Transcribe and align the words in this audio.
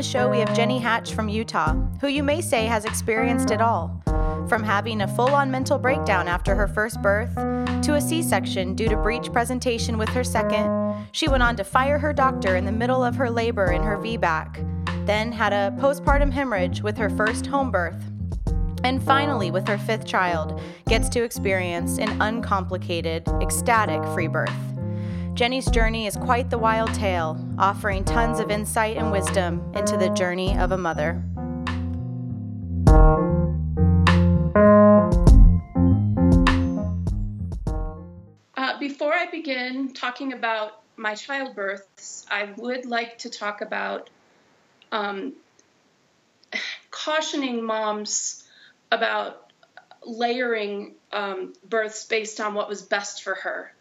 The 0.00 0.08
show, 0.08 0.30
we 0.30 0.38
have 0.38 0.56
Jenny 0.56 0.78
Hatch 0.78 1.12
from 1.12 1.28
Utah, 1.28 1.74
who 2.00 2.08
you 2.08 2.22
may 2.22 2.40
say 2.40 2.64
has 2.64 2.86
experienced 2.86 3.50
it 3.50 3.60
all. 3.60 4.02
From 4.48 4.62
having 4.62 5.02
a 5.02 5.08
full 5.08 5.34
on 5.34 5.50
mental 5.50 5.76
breakdown 5.76 6.26
after 6.26 6.54
her 6.54 6.66
first 6.66 7.02
birth 7.02 7.34
to 7.82 7.96
a 7.96 8.00
C 8.00 8.22
section 8.22 8.74
due 8.74 8.88
to 8.88 8.96
breech 8.96 9.30
presentation 9.30 9.98
with 9.98 10.08
her 10.08 10.24
second, 10.24 11.06
she 11.12 11.28
went 11.28 11.42
on 11.42 11.54
to 11.56 11.64
fire 11.64 11.98
her 11.98 12.14
doctor 12.14 12.56
in 12.56 12.64
the 12.64 12.72
middle 12.72 13.04
of 13.04 13.14
her 13.16 13.28
labor 13.28 13.72
in 13.72 13.82
her 13.82 13.98
VBAC, 13.98 15.04
then 15.04 15.32
had 15.32 15.52
a 15.52 15.76
postpartum 15.78 16.32
hemorrhage 16.32 16.80
with 16.80 16.96
her 16.96 17.10
first 17.10 17.44
home 17.44 17.70
birth, 17.70 18.02
and 18.82 19.02
finally, 19.02 19.50
with 19.50 19.68
her 19.68 19.76
fifth 19.76 20.06
child, 20.06 20.62
gets 20.88 21.10
to 21.10 21.22
experience 21.22 21.98
an 21.98 22.22
uncomplicated, 22.22 23.28
ecstatic 23.42 24.02
free 24.14 24.28
birth. 24.28 24.79
Jenny's 25.40 25.70
journey 25.70 26.06
is 26.06 26.16
quite 26.16 26.50
the 26.50 26.58
wild 26.58 26.92
tale, 26.92 27.42
offering 27.58 28.04
tons 28.04 28.40
of 28.40 28.50
insight 28.50 28.98
and 28.98 29.10
wisdom 29.10 29.72
into 29.74 29.96
the 29.96 30.10
journey 30.10 30.54
of 30.58 30.70
a 30.70 30.76
mother. 30.76 31.24
Uh, 38.54 38.78
before 38.78 39.14
I 39.14 39.28
begin 39.32 39.94
talking 39.94 40.34
about 40.34 40.82
my 40.98 41.14
childbirths, 41.14 42.26
I 42.30 42.50
would 42.58 42.84
like 42.84 43.16
to 43.20 43.30
talk 43.30 43.62
about 43.62 44.10
um, 44.92 45.32
cautioning 46.90 47.64
moms 47.64 48.44
about 48.92 49.50
layering 50.04 50.96
um, 51.12 51.54
births 51.66 52.04
based 52.04 52.40
on 52.40 52.52
what 52.52 52.68
was 52.68 52.82
best 52.82 53.22
for 53.22 53.36
her. 53.36 53.72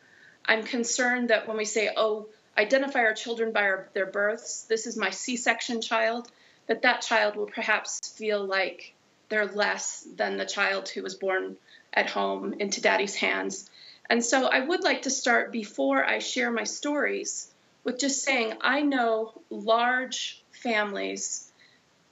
I'm 0.49 0.63
concerned 0.63 1.29
that 1.29 1.47
when 1.47 1.57
we 1.57 1.65
say, 1.65 1.91
oh, 1.95 2.27
identify 2.57 3.01
our 3.01 3.13
children 3.13 3.53
by 3.53 3.61
our, 3.61 3.89
their 3.93 4.07
births, 4.07 4.63
this 4.63 4.87
is 4.87 4.97
my 4.97 5.11
C 5.11 5.37
section 5.37 5.79
child, 5.79 6.27
that 6.65 6.81
that 6.81 7.01
child 7.03 7.35
will 7.35 7.45
perhaps 7.45 7.99
feel 8.17 8.43
like 8.43 8.95
they're 9.29 9.45
less 9.45 10.07
than 10.15 10.37
the 10.37 10.47
child 10.47 10.89
who 10.89 11.03
was 11.03 11.13
born 11.13 11.55
at 11.93 12.09
home 12.09 12.55
into 12.57 12.81
daddy's 12.81 13.13
hands. 13.13 13.69
And 14.09 14.25
so 14.25 14.47
I 14.47 14.59
would 14.59 14.83
like 14.83 15.03
to 15.03 15.11
start 15.11 15.51
before 15.51 16.03
I 16.03 16.17
share 16.17 16.49
my 16.49 16.63
stories 16.63 17.51
with 17.83 17.99
just 17.99 18.23
saying 18.23 18.53
I 18.59 18.81
know 18.81 19.43
large 19.51 20.43
families 20.51 21.51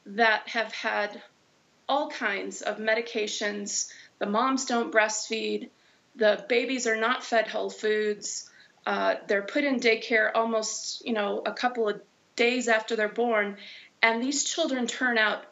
that 0.05 0.47
have 0.49 0.71
had 0.71 1.23
all 1.89 2.11
kinds 2.11 2.61
of 2.61 2.77
medications. 2.77 3.91
The 4.19 4.27
moms 4.27 4.65
don't 4.65 4.93
breastfeed. 4.93 5.69
The 6.17 6.43
babies 6.49 6.87
are 6.87 6.97
not 6.97 7.23
fed 7.23 7.47
whole 7.47 7.69
foods. 7.69 8.49
Uh, 8.85 9.15
they're 9.27 9.43
put 9.43 9.63
in 9.63 9.79
daycare 9.79 10.31
almost, 10.33 11.05
you 11.05 11.13
know, 11.13 11.41
a 11.45 11.53
couple 11.53 11.87
of 11.87 12.01
days 12.35 12.67
after 12.67 12.95
they're 12.95 13.07
born, 13.09 13.57
and 14.01 14.21
these 14.21 14.43
children 14.43 14.87
turn 14.87 15.17
out 15.17 15.43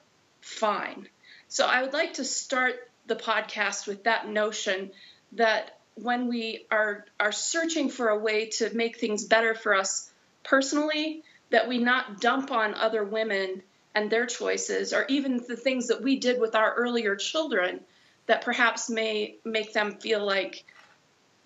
fine. 0.42 1.08
So 1.48 1.66
I 1.66 1.82
would 1.82 1.94
like 1.94 2.16
to 2.16 2.24
start 2.24 2.76
the 3.08 3.16
podcast 3.16 3.88
with 3.88 4.06
that 4.06 4.28
notion 4.28 4.92
that 5.34 5.80
when 5.96 6.28
we 6.28 6.66
are 6.72 7.06
are 7.20 7.32
searching 7.32 7.90
for 7.90 8.10
a 8.10 8.18
way 8.18 8.48
to 8.48 8.76
make 8.76 8.98
things 8.98 9.26
better 9.26 9.54
for 9.54 9.76
us 9.76 10.12
personally, 10.44 11.24
that 11.52 11.68
we 11.68 11.78
not 11.78 12.22
dump 12.22 12.52
on 12.52 12.74
other 12.74 13.04
women 13.04 13.62
and 13.94 14.10
their 14.10 14.26
choices, 14.26 14.94
or 14.94 15.06
even 15.10 15.38
the 15.38 15.56
things 15.56 15.88
that 15.88 16.02
we 16.02 16.18
did 16.20 16.40
with 16.40 16.56
our 16.56 16.74
earlier 16.74 17.16
children 17.16 17.80
that 18.28 18.44
perhaps 18.44 18.90
may 18.90 19.38
make 19.44 19.74
them 19.74 19.98
feel 20.00 20.26
like 20.26 20.64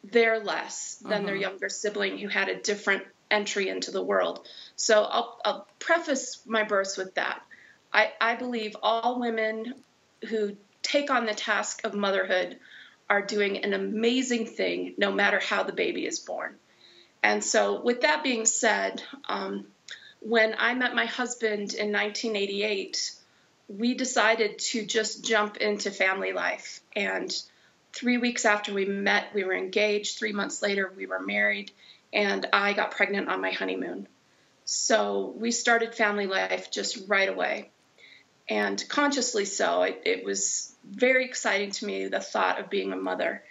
they're 0.04 0.40
less 0.40 0.96
than 0.96 1.12
uh-huh. 1.12 1.26
their 1.26 1.36
younger 1.36 1.70
sibling 1.70 2.18
who 2.18 2.28
had 2.28 2.50
a 2.50 2.62
different 2.62 3.04
entry 3.30 3.70
into 3.70 3.92
the 3.92 4.02
world. 4.02 4.48
So 4.76 5.04
I'll, 5.04 5.40
I'll 5.46 5.68
preface 5.78 6.42
my 6.46 6.64
births 6.64 6.98
with 6.98 7.16
that. 7.16 7.42
I, 7.94 8.12
I 8.20 8.36
believe 8.36 8.76
all 8.82 9.20
women 9.20 9.76
who 10.30 10.56
take 10.82 11.10
on 11.12 11.26
the 11.26 11.34
task 11.34 11.86
of 11.86 11.94
motherhood 11.94 12.60
are 13.10 13.22
doing 13.22 13.64
an 13.64 13.74
amazing 13.74 14.46
thing 14.46 14.94
no 14.98 15.12
matter 15.12 15.40
how 15.40 15.64
the 15.64 15.74
baby 15.74 16.06
is 16.06 16.20
born. 16.20 16.56
And 17.22 17.44
so, 17.44 17.82
with 17.82 18.02
that 18.02 18.24
being 18.24 18.46
said, 18.46 19.02
um, 19.28 19.66
when 20.22 20.56
I 20.58 20.74
met 20.74 20.96
my 20.96 21.06
husband 21.06 21.74
in 21.74 21.92
1988, 21.92 23.12
we 23.70 23.94
decided 23.94 24.58
to 24.58 24.84
just 24.86 25.24
jump 25.24 25.58
into 25.58 25.92
family 25.92 26.34
life. 26.34 26.82
And 26.96 27.32
three 27.94 28.18
weeks 28.18 28.44
after 28.44 28.74
we 28.74 28.86
met, 28.86 29.34
we 29.34 29.44
were 29.44 29.56
engaged. 29.56 30.18
Three 30.18 30.34
months 30.34 30.62
later, 30.62 30.92
we 30.96 31.06
were 31.06 31.20
married, 31.20 31.72
and 32.12 32.46
I 32.52 32.74
got 32.74 32.92
pregnant 32.92 33.30
on 33.30 33.42
my 33.42 33.52
honeymoon. 33.52 34.08
So 34.66 35.34
we 35.38 35.52
started 35.52 35.96
family 35.96 36.26
life 36.28 36.72
just 36.72 37.08
right 37.08 37.30
away. 37.30 37.70
And 38.50 38.84
consciously 38.90 39.46
so, 39.46 39.84
it, 39.84 40.02
it 40.06 40.26
was 40.26 40.76
very 40.84 41.26
exciting 41.26 41.70
to 41.72 41.86
me, 41.86 42.08
the 42.08 42.20
thought 42.20 42.60
of 42.60 42.72
being 42.72 42.92
a 42.92 42.96
mother. 42.96 43.44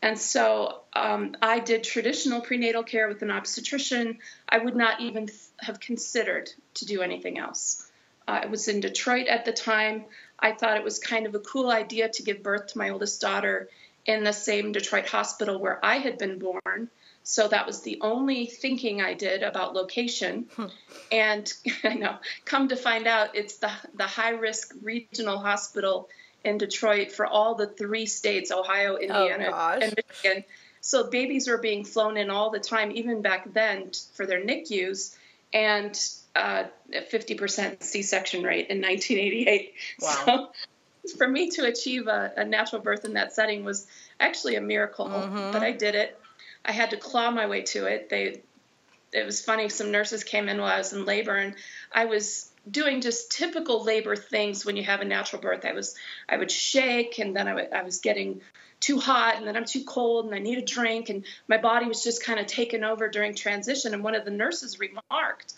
And 0.00 0.18
so 0.18 0.80
um, 0.94 1.36
I 1.42 1.58
did 1.58 1.84
traditional 1.84 2.40
prenatal 2.40 2.82
care 2.82 3.08
with 3.08 3.22
an 3.22 3.30
obstetrician. 3.30 4.18
I 4.48 4.58
would 4.58 4.76
not 4.76 5.00
even 5.00 5.28
have 5.58 5.80
considered 5.80 6.50
to 6.74 6.86
do 6.86 7.02
anything 7.02 7.38
else. 7.38 7.85
Uh, 8.26 8.40
I 8.42 8.46
was 8.46 8.68
in 8.68 8.80
Detroit 8.80 9.26
at 9.26 9.44
the 9.44 9.52
time. 9.52 10.04
I 10.38 10.52
thought 10.52 10.76
it 10.76 10.84
was 10.84 10.98
kind 10.98 11.26
of 11.26 11.34
a 11.34 11.40
cool 11.40 11.70
idea 11.70 12.08
to 12.08 12.22
give 12.22 12.42
birth 12.42 12.68
to 12.68 12.78
my 12.78 12.90
oldest 12.90 13.20
daughter 13.20 13.68
in 14.04 14.24
the 14.24 14.32
same 14.32 14.72
Detroit 14.72 15.06
hospital 15.08 15.58
where 15.58 15.84
I 15.84 15.96
had 15.96 16.18
been 16.18 16.38
born. 16.38 16.90
So 17.22 17.48
that 17.48 17.66
was 17.66 17.82
the 17.82 17.98
only 18.02 18.46
thinking 18.46 19.02
I 19.02 19.14
did 19.14 19.42
about 19.42 19.74
location. 19.74 20.46
Hmm. 20.54 20.66
And 21.10 21.52
I 21.84 21.94
know, 21.94 22.16
come 22.44 22.68
to 22.68 22.76
find 22.76 23.06
out, 23.06 23.34
it's 23.34 23.56
the, 23.56 23.70
the 23.94 24.04
high 24.04 24.30
risk 24.30 24.74
regional 24.82 25.38
hospital 25.38 26.08
in 26.44 26.58
Detroit 26.58 27.10
for 27.10 27.26
all 27.26 27.56
the 27.56 27.66
three 27.66 28.06
states 28.06 28.52
Ohio, 28.52 28.94
oh, 28.94 29.00
Indiana, 29.00 29.50
oh, 29.52 29.78
and 29.80 29.94
Michigan. 29.96 30.44
So 30.80 31.10
babies 31.10 31.48
were 31.48 31.58
being 31.58 31.84
flown 31.84 32.16
in 32.16 32.30
all 32.30 32.50
the 32.50 32.60
time, 32.60 32.92
even 32.92 33.22
back 33.22 33.52
then, 33.52 33.90
for 34.14 34.24
their 34.24 34.40
NICUs. 34.40 35.16
And 35.52 35.98
uh, 36.36 36.64
50% 36.92 37.82
C-section 37.82 38.42
rate 38.42 38.68
in 38.68 38.80
1988. 38.80 39.72
Wow. 40.00 40.50
So 41.04 41.16
for 41.16 41.28
me 41.28 41.50
to 41.50 41.64
achieve 41.64 42.08
a, 42.08 42.32
a, 42.36 42.44
natural 42.44 42.82
birth 42.82 43.04
in 43.04 43.14
that 43.14 43.32
setting 43.32 43.64
was 43.64 43.86
actually 44.18 44.56
a 44.56 44.60
miracle, 44.60 45.06
mm-hmm. 45.06 45.52
but 45.52 45.62
I 45.62 45.72
did 45.72 45.94
it. 45.94 46.18
I 46.64 46.72
had 46.72 46.90
to 46.90 46.96
claw 46.96 47.30
my 47.30 47.46
way 47.46 47.62
to 47.62 47.86
it. 47.86 48.10
They, 48.10 48.42
it 49.12 49.24
was 49.24 49.40
funny. 49.40 49.68
Some 49.68 49.92
nurses 49.92 50.24
came 50.24 50.48
in 50.48 50.58
while 50.58 50.72
I 50.72 50.78
was 50.78 50.92
in 50.92 51.04
labor, 51.04 51.36
and 51.36 51.54
I 51.92 52.06
was 52.06 52.50
doing 52.68 53.00
just 53.00 53.30
typical 53.30 53.84
labor 53.84 54.16
things 54.16 54.66
when 54.66 54.76
you 54.76 54.82
have 54.82 55.00
a 55.00 55.04
natural 55.04 55.40
birth. 55.40 55.64
I 55.64 55.72
was, 55.72 55.94
I 56.28 56.36
would 56.36 56.50
shake, 56.50 57.18
and 57.18 57.34
then 57.36 57.46
I, 57.46 57.54
would, 57.54 57.72
I 57.72 57.82
was 57.82 57.98
getting 57.98 58.40
too 58.80 58.98
hot, 58.98 59.36
and 59.36 59.46
then 59.46 59.56
I'm 59.56 59.64
too 59.64 59.84
cold, 59.84 60.26
and 60.26 60.34
I 60.34 60.38
need 60.40 60.58
a 60.58 60.62
drink, 60.62 61.08
and 61.08 61.24
my 61.48 61.56
body 61.56 61.86
was 61.86 62.02
just 62.02 62.22
kind 62.22 62.40
of 62.40 62.46
taken 62.46 62.84
over 62.84 63.08
during 63.08 63.34
transition. 63.34 63.94
And 63.94 64.02
one 64.02 64.16
of 64.16 64.24
the 64.24 64.32
nurses 64.32 64.80
remarked 64.80 65.54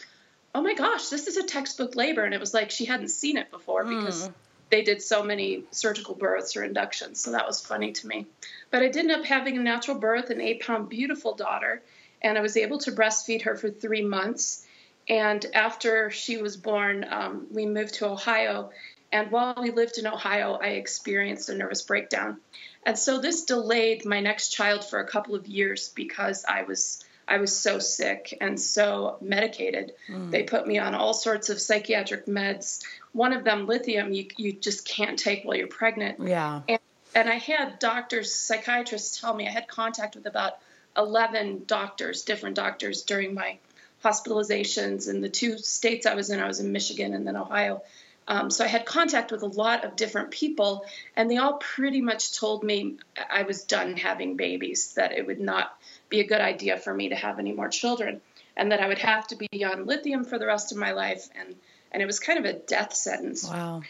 oh 0.54 0.62
my 0.62 0.74
gosh, 0.74 1.08
this 1.08 1.26
is 1.26 1.36
a 1.36 1.44
textbook 1.44 1.96
labor. 1.96 2.24
And 2.24 2.34
it 2.34 2.40
was 2.40 2.54
like 2.54 2.70
she 2.70 2.84
hadn't 2.84 3.08
seen 3.08 3.36
it 3.36 3.50
before 3.50 3.84
mm. 3.84 4.00
because 4.00 4.30
they 4.70 4.82
did 4.82 5.02
so 5.02 5.22
many 5.22 5.64
surgical 5.70 6.14
births 6.14 6.56
or 6.56 6.64
inductions. 6.64 7.20
So 7.20 7.32
that 7.32 7.46
was 7.46 7.60
funny 7.60 7.92
to 7.92 8.06
me. 8.06 8.26
But 8.70 8.82
I 8.82 8.88
did 8.88 9.10
end 9.10 9.10
up 9.12 9.24
having 9.24 9.56
a 9.56 9.62
natural 9.62 9.98
birth, 9.98 10.30
an 10.30 10.40
eight 10.40 10.62
pound, 10.62 10.88
beautiful 10.88 11.34
daughter. 11.34 11.82
And 12.20 12.36
I 12.36 12.40
was 12.40 12.56
able 12.56 12.78
to 12.78 12.92
breastfeed 12.92 13.42
her 13.42 13.56
for 13.56 13.70
three 13.70 14.02
months. 14.02 14.66
And 15.08 15.44
after 15.54 16.10
she 16.10 16.36
was 16.36 16.56
born, 16.56 17.06
um, 17.08 17.46
we 17.50 17.64
moved 17.64 17.94
to 17.94 18.08
Ohio. 18.08 18.70
And 19.10 19.30
while 19.30 19.54
we 19.60 19.70
lived 19.70 19.96
in 19.96 20.06
Ohio, 20.06 20.58
I 20.60 20.70
experienced 20.70 21.48
a 21.48 21.54
nervous 21.54 21.82
breakdown. 21.82 22.38
And 22.84 22.98
so 22.98 23.20
this 23.20 23.44
delayed 23.44 24.04
my 24.04 24.20
next 24.20 24.50
child 24.50 24.84
for 24.84 25.00
a 25.00 25.06
couple 25.06 25.34
of 25.34 25.46
years 25.46 25.88
because 25.94 26.44
I 26.46 26.62
was 26.62 27.04
I 27.28 27.38
was 27.38 27.56
so 27.56 27.78
sick 27.78 28.36
and 28.40 28.58
so 28.58 29.18
medicated. 29.20 29.92
Mm. 30.08 30.30
They 30.30 30.44
put 30.44 30.66
me 30.66 30.78
on 30.78 30.94
all 30.94 31.12
sorts 31.12 31.50
of 31.50 31.60
psychiatric 31.60 32.26
meds. 32.26 32.82
One 33.12 33.34
of 33.34 33.44
them, 33.44 33.66
lithium, 33.66 34.12
you, 34.12 34.28
you 34.36 34.52
just 34.54 34.86
can't 34.86 35.18
take 35.18 35.44
while 35.44 35.56
you're 35.56 35.66
pregnant. 35.66 36.26
Yeah. 36.26 36.62
And, 36.66 36.80
and 37.14 37.28
I 37.28 37.34
had 37.34 37.78
doctors, 37.78 38.34
psychiatrists 38.34 39.20
tell 39.20 39.34
me 39.34 39.46
I 39.46 39.50
had 39.50 39.68
contact 39.68 40.16
with 40.16 40.26
about 40.26 40.54
11 40.96 41.64
doctors, 41.66 42.22
different 42.22 42.56
doctors 42.56 43.02
during 43.02 43.34
my 43.34 43.58
hospitalizations 44.02 45.08
in 45.08 45.20
the 45.20 45.28
two 45.28 45.58
states 45.58 46.06
I 46.06 46.14
was 46.14 46.30
in. 46.30 46.40
I 46.40 46.46
was 46.46 46.60
in 46.60 46.72
Michigan 46.72 47.14
and 47.14 47.26
then 47.26 47.36
Ohio. 47.36 47.82
Um, 48.26 48.50
so 48.50 48.62
I 48.62 48.68
had 48.68 48.84
contact 48.84 49.32
with 49.32 49.42
a 49.42 49.46
lot 49.46 49.84
of 49.84 49.96
different 49.96 50.30
people, 50.30 50.84
and 51.16 51.30
they 51.30 51.38
all 51.38 51.54
pretty 51.54 52.02
much 52.02 52.38
told 52.38 52.62
me 52.62 52.98
I 53.30 53.42
was 53.44 53.64
done 53.64 53.96
having 53.96 54.36
babies, 54.36 54.92
that 54.94 55.12
it 55.12 55.26
would 55.26 55.40
not 55.40 55.77
be 56.08 56.20
a 56.20 56.26
good 56.26 56.40
idea 56.40 56.78
for 56.78 56.92
me 56.92 57.10
to 57.10 57.14
have 57.14 57.38
any 57.38 57.52
more 57.52 57.68
children, 57.68 58.20
and 58.56 58.72
that 58.72 58.80
I 58.80 58.88
would 58.88 58.98
have 58.98 59.26
to 59.28 59.36
be 59.36 59.64
on 59.64 59.86
lithium 59.86 60.24
for 60.24 60.38
the 60.38 60.46
rest 60.46 60.72
of 60.72 60.78
my 60.78 60.92
life, 60.92 61.28
and 61.38 61.54
and 61.90 62.02
it 62.02 62.06
was 62.06 62.20
kind 62.20 62.38
of 62.38 62.44
a 62.44 62.52
death 62.52 62.94
sentence. 62.94 63.48
Wow. 63.48 63.82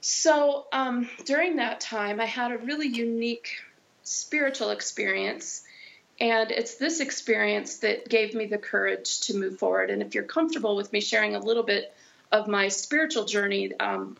So 0.00 0.66
um, 0.72 1.08
during 1.24 1.56
that 1.56 1.80
time, 1.80 2.20
I 2.20 2.24
had 2.24 2.50
a 2.50 2.58
really 2.58 2.88
unique 2.88 3.50
spiritual 4.02 4.70
experience. 4.70 5.62
And 6.20 6.50
it's 6.50 6.76
this 6.76 7.00
experience 7.00 7.78
that 7.78 8.08
gave 8.08 8.34
me 8.34 8.46
the 8.46 8.58
courage 8.58 9.20
to 9.22 9.36
move 9.36 9.58
forward. 9.58 9.90
And 9.90 10.02
if 10.02 10.14
you're 10.14 10.24
comfortable 10.24 10.76
with 10.76 10.92
me 10.92 11.00
sharing 11.00 11.34
a 11.34 11.38
little 11.38 11.62
bit 11.62 11.94
of 12.30 12.48
my 12.48 12.68
spiritual 12.68 13.24
journey, 13.24 13.72
um, 13.78 14.16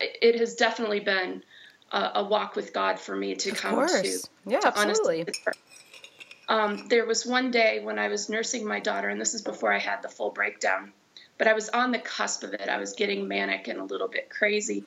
it 0.00 0.38
has 0.38 0.54
definitely 0.54 1.00
been 1.00 1.42
a, 1.90 2.10
a, 2.16 2.24
walk 2.24 2.56
with 2.56 2.72
God 2.72 2.98
for 2.98 3.14
me 3.14 3.34
to 3.34 3.50
of 3.50 3.60
come 3.60 3.74
course. 3.74 4.02
to. 4.02 4.28
Yeah, 4.46 4.60
to 4.60 4.68
absolutely. 4.68 5.26
Um, 6.52 6.86
there 6.88 7.06
was 7.06 7.24
one 7.24 7.50
day 7.50 7.80
when 7.82 7.98
I 7.98 8.08
was 8.08 8.28
nursing 8.28 8.66
my 8.66 8.78
daughter, 8.78 9.08
and 9.08 9.18
this 9.18 9.32
is 9.32 9.40
before 9.40 9.72
I 9.72 9.78
had 9.78 10.02
the 10.02 10.10
full 10.10 10.28
breakdown, 10.28 10.92
but 11.38 11.48
I 11.48 11.54
was 11.54 11.70
on 11.70 11.92
the 11.92 11.98
cusp 11.98 12.42
of 12.42 12.52
it. 12.52 12.68
I 12.68 12.76
was 12.76 12.92
getting 12.92 13.26
manic 13.26 13.68
and 13.68 13.78
a 13.78 13.84
little 13.84 14.06
bit 14.06 14.28
crazy. 14.28 14.84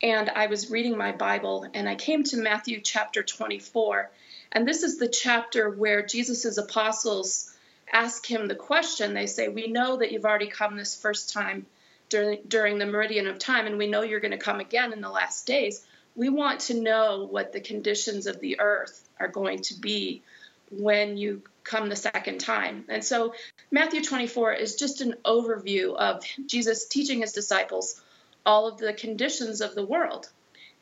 And 0.00 0.30
I 0.30 0.46
was 0.46 0.70
reading 0.70 0.96
my 0.96 1.10
Bible, 1.10 1.66
and 1.74 1.88
I 1.88 1.96
came 1.96 2.22
to 2.22 2.36
Matthew 2.36 2.80
chapter 2.80 3.24
24. 3.24 4.12
And 4.52 4.66
this 4.66 4.84
is 4.84 4.98
the 4.98 5.08
chapter 5.08 5.68
where 5.68 6.06
Jesus' 6.06 6.56
apostles 6.56 7.52
ask 7.92 8.24
him 8.24 8.46
the 8.46 8.54
question. 8.54 9.12
They 9.12 9.26
say, 9.26 9.48
We 9.48 9.66
know 9.66 9.96
that 9.96 10.12
you've 10.12 10.24
already 10.24 10.46
come 10.46 10.76
this 10.76 10.94
first 10.94 11.32
time 11.32 11.66
during, 12.10 12.42
during 12.46 12.78
the 12.78 12.86
meridian 12.86 13.26
of 13.26 13.40
time, 13.40 13.66
and 13.66 13.76
we 13.76 13.88
know 13.88 14.02
you're 14.02 14.20
going 14.20 14.30
to 14.30 14.38
come 14.38 14.60
again 14.60 14.92
in 14.92 15.00
the 15.00 15.10
last 15.10 15.48
days. 15.48 15.84
We 16.14 16.28
want 16.28 16.60
to 16.60 16.80
know 16.80 17.26
what 17.28 17.52
the 17.52 17.60
conditions 17.60 18.28
of 18.28 18.38
the 18.38 18.60
earth 18.60 19.08
are 19.18 19.26
going 19.26 19.62
to 19.62 19.74
be 19.74 20.22
when 20.70 21.16
you 21.16 21.42
come 21.64 21.88
the 21.88 21.96
second 21.96 22.38
time. 22.38 22.84
And 22.88 23.04
so 23.04 23.34
Matthew 23.70 24.02
24 24.02 24.54
is 24.54 24.76
just 24.76 25.00
an 25.00 25.14
overview 25.24 25.94
of 25.94 26.24
Jesus 26.46 26.86
teaching 26.86 27.20
his 27.20 27.32
disciples 27.32 28.00
all 28.46 28.66
of 28.66 28.78
the 28.78 28.92
conditions 28.92 29.60
of 29.60 29.74
the 29.74 29.84
world. 29.84 30.28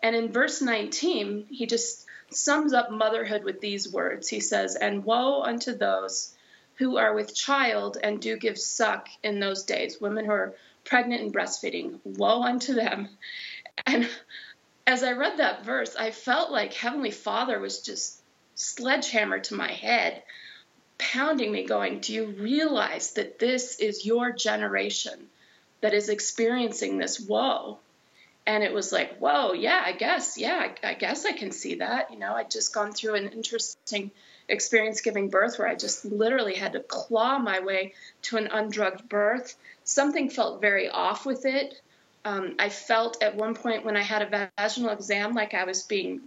And 0.03 0.15
in 0.15 0.33
verse 0.33 0.63
19, 0.63 1.47
he 1.51 1.67
just 1.67 2.07
sums 2.31 2.73
up 2.73 2.91
motherhood 2.91 3.45
with 3.45 3.61
these 3.61 3.93
words. 3.93 4.29
He 4.29 4.41
says, 4.41 4.77
And 4.77 5.05
woe 5.05 5.43
unto 5.43 5.77
those 5.77 6.35
who 6.77 6.97
are 6.99 7.15
with 7.15 7.35
child 7.35 7.97
and 8.03 8.21
do 8.21 8.37
give 8.37 8.59
suck 8.59 9.09
in 9.23 9.41
those 9.41 9.65
days, 9.65 10.01
women 10.01 10.25
who 10.25 10.33
are 10.33 10.55
pregnant 10.85 11.23
and 11.23 11.35
breastfeeding. 11.35 11.99
Woe 12.05 12.43
unto 12.43 12.75
them. 12.75 13.09
And 13.87 14.09
as 14.87 15.03
I 15.03 15.13
read 15.13 15.39
that 15.39 15.65
verse, 15.65 15.97
I 15.97 16.11
felt 16.11 16.51
like 16.51 16.73
Heavenly 16.73 17.11
Father 17.11 17.59
was 17.59 17.81
just 17.81 18.21
sledgehammer 18.57 19.39
to 19.39 19.55
my 19.55 19.71
head, 19.71 20.23
pounding 20.99 21.53
me, 21.53 21.65
going, 21.65 22.01
Do 22.01 22.13
you 22.13 22.27
realize 22.27 23.13
that 23.13 23.39
this 23.39 23.79
is 23.79 24.05
your 24.05 24.33
generation 24.33 25.29
that 25.81 25.95
is 25.95 26.09
experiencing 26.09 26.99
this 26.99 27.21
woe? 27.21 27.79
And 28.47 28.63
it 28.63 28.73
was 28.73 28.93
like, 28.93 29.19
whoa, 29.19 29.53
yeah, 29.53 29.83
I 29.85 29.93
guess, 29.93 30.39
yeah, 30.39 30.69
I, 30.83 30.91
I 30.91 30.95
guess 30.95 31.27
I 31.27 31.33
can 31.33 31.51
see 31.51 31.77
that. 31.77 32.13
You 32.13 32.19
know, 32.19 32.33
I'd 32.33 32.51
just 32.51 32.73
gone 32.73 32.93
through 32.93 33.17
an 33.17 33.29
interesting 33.29 34.13
experience 34.49 35.01
giving 35.01 35.31
birth 35.31 35.59
where 35.59 35.67
I 35.67 35.75
just 35.75 36.05
literally 36.05 36.55
had 36.55 36.75
to 36.75 36.81
claw 36.81 37.39
my 37.39 37.59
way 37.61 37.95
to 38.23 38.37
an 38.37 38.47
undrugged 38.47 39.09
birth. 39.09 39.57
Something 39.83 40.31
felt 40.31 40.61
very 40.61 40.89
off 40.89 41.27
with 41.27 41.45
it. 41.45 41.81
Um, 42.25 42.55
I 42.59 42.69
felt 42.69 43.21
at 43.23 43.35
one 43.35 43.55
point 43.55 43.85
when 43.85 43.97
I 43.97 44.03
had 44.03 44.23
a 44.23 44.51
vaginal 44.57 44.91
exam 44.91 45.35
like 45.35 45.53
I 45.53 45.65
was 45.65 45.83
being 45.83 46.23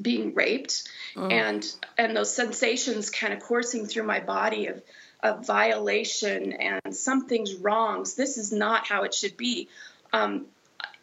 being 0.00 0.34
raped, 0.34 0.88
oh. 1.16 1.26
and 1.26 1.64
and 1.98 2.16
those 2.16 2.34
sensations 2.34 3.10
kind 3.10 3.32
of 3.32 3.40
coursing 3.40 3.86
through 3.86 4.04
my 4.04 4.20
body 4.20 4.66
of 4.66 4.82
of 5.22 5.46
violation 5.46 6.52
and 6.52 6.96
something's 6.96 7.54
wrong. 7.54 8.04
This 8.16 8.38
is 8.38 8.52
not 8.52 8.86
how 8.86 9.04
it 9.04 9.14
should 9.14 9.36
be. 9.36 9.68
Um, 10.12 10.46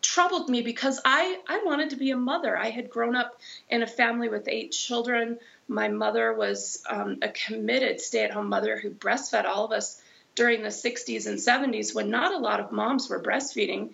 troubled 0.02 0.50
me 0.50 0.62
because 0.62 1.00
I, 1.04 1.40
I 1.48 1.62
wanted 1.66 1.92
to 1.92 1.96
be 1.96 2.12
a 2.12 2.18
mother. 2.18 2.58
I 2.58 2.70
had 2.70 2.90
grown 2.90 3.16
up 3.16 3.40
in 3.70 3.84
a 3.84 3.88
family 3.88 4.30
with 4.30 4.48
eight 4.48 4.72
children. 4.72 5.40
My 5.68 5.88
mother 5.88 6.34
was 6.34 6.84
um, 6.90 7.20
a 7.22 7.30
committed 7.30 8.02
stay 8.02 8.24
at 8.24 8.32
home 8.32 8.50
mother 8.50 8.78
who 8.78 8.90
breastfed 8.90 9.46
all 9.46 9.66
of 9.66 9.72
us 9.72 10.02
during 10.36 10.62
the 10.62 10.70
60s 10.70 11.28
and 11.28 11.38
70s 11.38 11.94
when 11.94 12.10
not 12.10 12.34
a 12.34 12.38
lot 12.38 12.60
of 12.60 12.72
moms 12.72 13.10
were 13.10 13.22
breastfeeding 13.22 13.90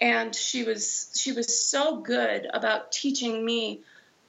and 0.00 0.34
she 0.34 0.62
was 0.62 1.10
she 1.14 1.32
was 1.32 1.58
so 1.58 2.00
good 2.00 2.46
about 2.52 2.92
teaching 2.92 3.44
me 3.44 3.80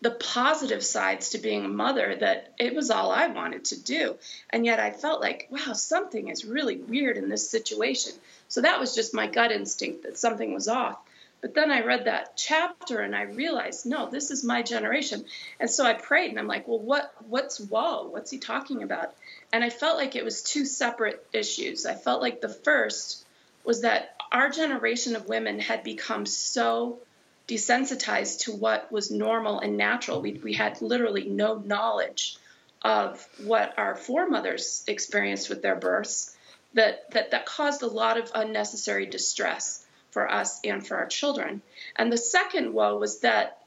the 0.02 0.12
positive 0.12 0.84
sides 0.84 1.30
to 1.30 1.40
being 1.40 1.66
a 1.66 1.70
mother 1.70 2.16
that 2.16 2.54
it 2.60 2.76
was 2.76 2.92
all 2.92 3.12
I 3.12 3.28
wanted 3.28 3.66
to 3.66 3.82
do. 3.82 4.16
And 4.50 4.66
yet 4.66 4.80
I 4.80 4.92
felt 4.92 5.22
like, 5.22 5.48
wow, 5.50 5.74
something 5.74 6.28
is 6.28 6.46
really 6.46 6.78
weird 6.78 7.18
in 7.18 7.30
this 7.30 7.50
situation. 7.50 8.14
So 8.48 8.62
that 8.62 8.80
was 8.80 8.94
just 8.94 9.14
my 9.14 9.28
gut 9.28 9.52
instinct 9.52 10.04
that 10.04 10.18
something 10.18 10.54
was 10.54 10.68
off. 10.68 11.00
But 11.42 11.54
then 11.54 11.72
I 11.72 11.82
read 11.82 12.06
that 12.06 12.36
chapter 12.36 13.00
and 13.00 13.16
I 13.16 13.24
realized, 13.24 13.86
no, 13.86 14.10
this 14.10 14.32
is 14.32 14.44
my 14.44 14.64
generation. 14.64 15.26
And 15.60 15.70
so 15.70 15.86
I 15.86 15.94
prayed 15.94 16.32
and 16.32 16.40
I'm 16.40 16.48
like, 16.48 16.68
well, 16.68 16.80
what 16.80 17.14
what's 17.28 17.60
woe? 17.60 18.08
What's 18.08 18.32
he 18.32 18.40
talking 18.40 18.82
about? 18.82 19.14
And 19.54 19.64
I 19.64 19.70
felt 19.70 19.98
like 19.98 20.16
it 20.16 20.26
was 20.26 20.42
two 20.42 20.66
separate 20.66 21.26
issues. 21.34 21.86
I 21.86 21.94
felt 21.94 22.22
like 22.22 22.42
the 22.42 22.50
first 22.50 23.24
was 23.64 23.82
that 23.82 24.16
our 24.32 24.50
generation 24.50 25.16
of 25.16 25.30
women 25.30 25.60
had 25.60 25.84
become 25.84 26.26
so 26.26 27.00
desensitized 27.48 28.42
to 28.42 28.52
what 28.52 28.92
was 28.92 29.10
normal 29.10 29.60
and 29.60 29.78
natural. 29.78 30.22
We, 30.22 30.34
we 30.44 30.54
had 30.54 30.82
literally 30.82 31.30
no 31.30 31.56
knowledge 31.56 32.38
of 32.82 33.26
what 33.44 33.74
our 33.78 33.96
foremothers 33.96 34.84
experienced 34.88 35.50
with 35.50 35.62
their 35.62 35.76
births 35.76 36.36
that, 36.74 37.10
that, 37.12 37.32
that 37.32 37.46
caused 37.46 37.82
a 37.82 37.88
lot 37.88 38.18
of 38.18 38.32
unnecessary 38.36 39.06
distress 39.06 39.86
for 40.12 40.30
us 40.30 40.60
and 40.64 40.86
for 40.86 40.98
our 40.98 41.08
children. 41.08 41.62
And 41.96 42.12
the 42.12 42.18
second 42.18 42.74
woe 42.74 42.98
was 42.98 43.20
that 43.20 43.60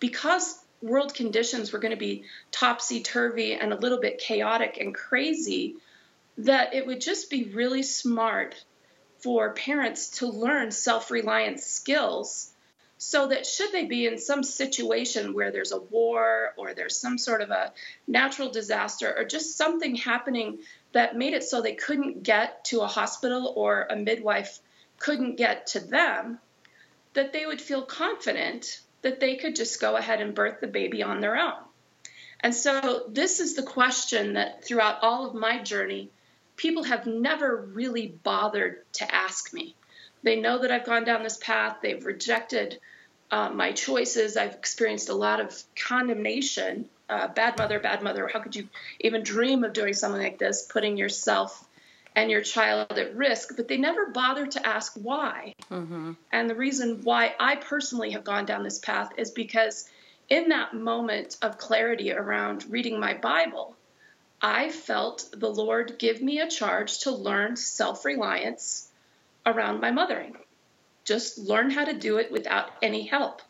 because 0.00 0.58
world 0.82 1.14
conditions 1.14 1.72
were 1.72 1.78
going 1.78 1.92
to 1.92 1.96
be 1.96 2.24
topsy 2.50 3.02
turvy 3.02 3.54
and 3.54 3.72
a 3.72 3.78
little 3.78 4.00
bit 4.00 4.18
chaotic 4.18 4.76
and 4.78 4.94
crazy, 4.94 5.76
that 6.38 6.74
it 6.74 6.86
would 6.86 7.00
just 7.00 7.30
be 7.30 7.44
really 7.44 7.82
smart 7.82 8.62
for 9.18 9.54
parents 9.54 10.18
to 10.18 10.26
learn 10.26 10.70
self 10.70 11.10
reliance 11.10 11.64
skills 11.64 12.50
so 13.04 13.28
that 13.28 13.46
should 13.46 13.70
they 13.72 13.84
be 13.84 14.06
in 14.06 14.18
some 14.18 14.42
situation 14.42 15.34
where 15.34 15.50
there's 15.50 15.72
a 15.72 15.80
war 15.80 16.54
or 16.56 16.74
there's 16.74 16.98
some 16.98 17.18
sort 17.18 17.42
of 17.42 17.50
a 17.50 17.72
natural 18.06 18.50
disaster 18.50 19.14
or 19.16 19.24
just 19.24 19.56
something 19.56 19.94
happening 19.94 20.58
that 20.92 21.16
made 21.16 21.34
it 21.34 21.44
so 21.44 21.60
they 21.60 21.74
couldn't 21.74 22.22
get 22.22 22.64
to 22.64 22.80
a 22.80 22.86
hospital 22.86 23.52
or 23.56 23.86
a 23.90 23.96
midwife 23.96 24.58
couldn't 24.98 25.36
get 25.36 25.66
to 25.68 25.80
them, 25.80 26.38
that 27.12 27.32
they 27.32 27.44
would 27.44 27.60
feel 27.60 27.82
confident 27.82 28.80
that 29.02 29.20
they 29.20 29.36
could 29.36 29.54
just 29.54 29.80
go 29.80 29.96
ahead 29.96 30.20
and 30.20 30.34
birth 30.34 30.60
the 30.60 30.66
baby 30.66 31.02
on 31.02 31.20
their 31.20 31.36
own. 31.36 31.60
And 32.40 32.54
so, 32.54 33.04
this 33.08 33.40
is 33.40 33.54
the 33.54 33.62
question 33.62 34.34
that 34.34 34.64
throughout 34.64 35.02
all 35.02 35.26
of 35.26 35.34
my 35.34 35.62
journey, 35.62 36.10
people 36.56 36.84
have 36.84 37.06
never 37.06 37.56
really 37.56 38.06
bothered 38.06 38.84
to 38.94 39.14
ask 39.14 39.52
me. 39.52 39.74
They 40.22 40.40
know 40.40 40.58
that 40.58 40.70
I've 40.70 40.86
gone 40.86 41.04
down 41.04 41.22
this 41.22 41.36
path, 41.36 41.78
they've 41.82 42.04
rejected 42.04 42.80
uh, 43.34 43.50
my 43.50 43.72
choices, 43.72 44.36
I've 44.36 44.54
experienced 44.54 45.08
a 45.08 45.14
lot 45.14 45.40
of 45.40 45.60
condemnation. 45.74 46.88
Uh, 47.08 47.26
bad 47.26 47.58
mother, 47.58 47.80
bad 47.80 48.00
mother, 48.00 48.30
how 48.32 48.38
could 48.38 48.54
you 48.54 48.68
even 49.00 49.24
dream 49.24 49.64
of 49.64 49.72
doing 49.72 49.92
something 49.92 50.22
like 50.22 50.38
this, 50.38 50.62
putting 50.62 50.96
yourself 50.96 51.66
and 52.14 52.30
your 52.30 52.42
child 52.42 52.92
at 52.92 53.16
risk, 53.16 53.56
but 53.56 53.66
they 53.66 53.76
never 53.76 54.06
bother 54.06 54.46
to 54.46 54.64
ask 54.64 54.92
why. 54.94 55.52
Mm-hmm. 55.68 56.12
And 56.30 56.48
the 56.48 56.54
reason 56.54 57.00
why 57.02 57.34
I 57.40 57.56
personally 57.56 58.12
have 58.12 58.22
gone 58.22 58.46
down 58.46 58.62
this 58.62 58.78
path 58.78 59.10
is 59.16 59.32
because 59.32 59.90
in 60.28 60.50
that 60.50 60.72
moment 60.72 61.36
of 61.42 61.58
clarity 61.58 62.12
around 62.12 62.64
reading 62.70 63.00
my 63.00 63.14
Bible, 63.14 63.74
I 64.40 64.70
felt 64.70 65.28
the 65.32 65.50
Lord 65.50 65.98
give 65.98 66.22
me 66.22 66.38
a 66.38 66.48
charge 66.48 67.00
to 67.00 67.10
learn 67.10 67.56
self 67.56 68.04
reliance 68.04 68.88
around 69.44 69.80
my 69.80 69.90
mothering. 69.90 70.36
Just 71.04 71.38
learn 71.38 71.70
how 71.70 71.84
to 71.84 71.92
do 71.92 72.18
it 72.18 72.32
without 72.32 72.70
any 72.82 73.06
help. 73.06 73.42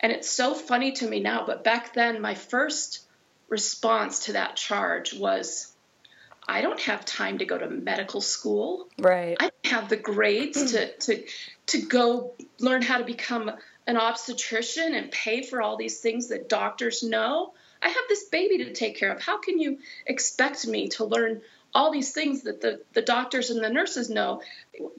And 0.00 0.12
it's 0.12 0.30
so 0.30 0.54
funny 0.54 0.92
to 0.92 1.08
me 1.08 1.20
now, 1.20 1.44
but 1.44 1.64
back 1.64 1.92
then, 1.92 2.20
my 2.20 2.34
first 2.34 3.04
response 3.48 4.26
to 4.26 4.34
that 4.34 4.56
charge 4.56 5.12
was, 5.12 5.72
I 6.46 6.62
don't 6.62 6.80
have 6.80 7.04
time 7.04 7.38
to 7.38 7.44
go 7.44 7.58
to 7.58 7.68
medical 7.68 8.20
school. 8.20 8.88
Right. 8.98 9.36
I 9.38 9.50
don't 9.50 9.66
have 9.66 9.88
the 9.88 9.96
grades 9.96 10.72
to, 10.72 10.96
to, 10.96 11.24
to 11.66 11.82
go 11.82 12.34
learn 12.58 12.82
how 12.82 12.98
to 12.98 13.04
become 13.04 13.50
an 13.86 13.96
obstetrician 13.96 14.94
and 14.94 15.10
pay 15.10 15.42
for 15.42 15.60
all 15.60 15.76
these 15.76 16.00
things 16.00 16.28
that 16.28 16.48
doctors 16.48 17.02
know. 17.02 17.54
I 17.82 17.88
have 17.88 18.04
this 18.08 18.24
baby 18.24 18.64
to 18.64 18.72
take 18.72 18.96
care 18.96 19.12
of. 19.12 19.20
How 19.20 19.38
can 19.38 19.58
you 19.58 19.78
expect 20.06 20.66
me 20.66 20.88
to 20.90 21.04
learn 21.04 21.42
all 21.78 21.92
these 21.92 22.10
things 22.10 22.42
that 22.42 22.60
the, 22.60 22.80
the 22.92 23.02
doctors 23.02 23.50
and 23.50 23.62
the 23.62 23.70
nurses 23.70 24.10
know. 24.10 24.42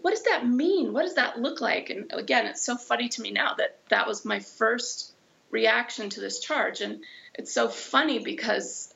What 0.02 0.12
does 0.12 0.24
that 0.24 0.48
mean? 0.48 0.94
What 0.94 1.02
does 1.02 1.16
that 1.16 1.38
look 1.38 1.60
like? 1.60 1.90
And 1.90 2.10
again, 2.14 2.46
it's 2.46 2.64
so 2.64 2.78
funny 2.78 3.10
to 3.10 3.22
me 3.22 3.32
now 3.32 3.54
that 3.56 3.78
that 3.90 4.08
was 4.08 4.24
my 4.24 4.40
first 4.40 5.12
reaction 5.52 6.10
to 6.12 6.22
this 6.22 6.40
charge. 6.40 6.80
And 6.80 7.04
it's 7.34 7.52
so 7.52 7.68
funny 7.68 8.20
because 8.20 8.94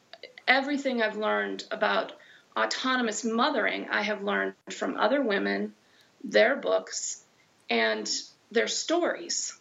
everything 0.47 1.01
I've 1.01 1.17
learned 1.17 1.65
about 1.71 2.13
autonomous 2.55 3.25
mothering, 3.25 3.89
I 3.89 4.03
have 4.03 4.23
learned 4.23 4.53
from 4.71 4.95
other 4.95 5.21
women, 5.21 5.73
their 6.23 6.55
books, 6.55 7.21
and 7.69 8.09
their 8.49 8.67
stories. 8.67 9.59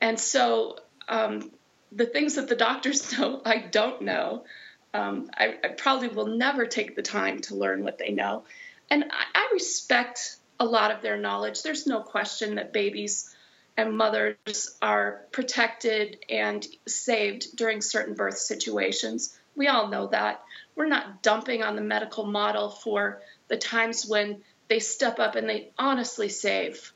And 0.00 0.18
so 0.18 0.78
um, 1.08 1.52
the 1.92 2.06
things 2.06 2.34
that 2.34 2.48
the 2.48 2.56
doctors 2.56 3.12
know, 3.16 3.40
I 3.44 3.58
don't 3.58 4.02
know. 4.02 4.46
Um, 4.94 5.30
I, 5.36 5.56
I, 5.64 5.68
probably 5.68 6.08
will 6.08 6.26
never 6.26 6.66
take 6.66 6.96
the 6.96 7.02
time 7.02 7.40
to 7.42 7.54
learn 7.54 7.82
what 7.82 7.96
they 7.96 8.10
know. 8.10 8.44
And 8.90 9.04
I, 9.04 9.24
I 9.34 9.48
respect 9.54 10.36
a 10.60 10.66
lot 10.66 10.90
of 10.90 11.00
their 11.00 11.16
knowledge. 11.16 11.62
There's 11.62 11.86
no 11.86 12.00
question 12.00 12.56
that 12.56 12.72
babies 12.72 13.34
and 13.76 13.96
mothers 13.96 14.76
are 14.82 15.22
protected 15.32 16.18
and 16.28 16.66
saved 16.86 17.56
during 17.56 17.80
certain 17.80 18.14
birth 18.14 18.38
situations. 18.38 19.38
We 19.56 19.68
all 19.68 19.88
know 19.88 20.08
that. 20.08 20.42
We're 20.76 20.88
not 20.88 21.22
dumping 21.22 21.62
on 21.62 21.76
the 21.76 21.82
medical 21.82 22.24
model 22.26 22.70
for 22.70 23.22
the 23.48 23.56
times 23.56 24.06
when 24.06 24.42
they 24.68 24.78
step 24.78 25.18
up 25.18 25.36
and 25.36 25.48
they 25.48 25.70
honestly 25.78 26.28
save 26.28 26.92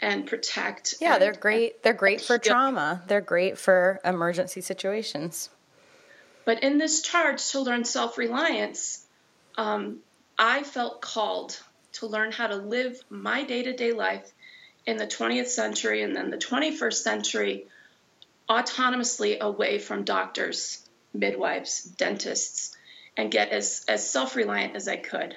and 0.00 0.26
protect. 0.26 0.94
Yeah, 1.00 1.14
and, 1.14 1.22
they're 1.22 1.32
great. 1.32 1.82
They're 1.82 1.92
great 1.92 2.20
for 2.20 2.38
trauma. 2.38 3.02
They're 3.06 3.20
great 3.20 3.58
for 3.58 4.00
emergency 4.04 4.60
situations. 4.60 5.50
But 6.44 6.62
in 6.62 6.78
this 6.78 7.02
charge, 7.02 7.46
Children's 7.48 7.90
Self 7.90 8.18
Reliance, 8.18 9.04
um, 9.56 10.00
I 10.38 10.62
felt 10.62 11.00
called 11.00 11.58
to 11.94 12.06
learn 12.06 12.32
how 12.32 12.48
to 12.48 12.56
live 12.56 13.00
my 13.08 13.44
day 13.44 13.62
to 13.62 13.72
day 13.72 13.92
life 13.92 14.30
in 14.86 14.96
the 14.96 15.06
20th 15.06 15.46
century 15.46 16.02
and 16.02 16.14
then 16.14 16.30
the 16.30 16.36
21st 16.36 16.94
century 16.94 17.66
autonomously 18.48 19.38
away 19.40 19.78
from 19.78 20.04
doctors, 20.04 20.84
midwives, 21.14 21.82
dentists, 21.84 22.76
and 23.16 23.30
get 23.30 23.50
as, 23.50 23.84
as 23.88 24.08
self 24.08 24.36
reliant 24.36 24.76
as 24.76 24.88
I 24.88 24.96
could. 24.96 25.36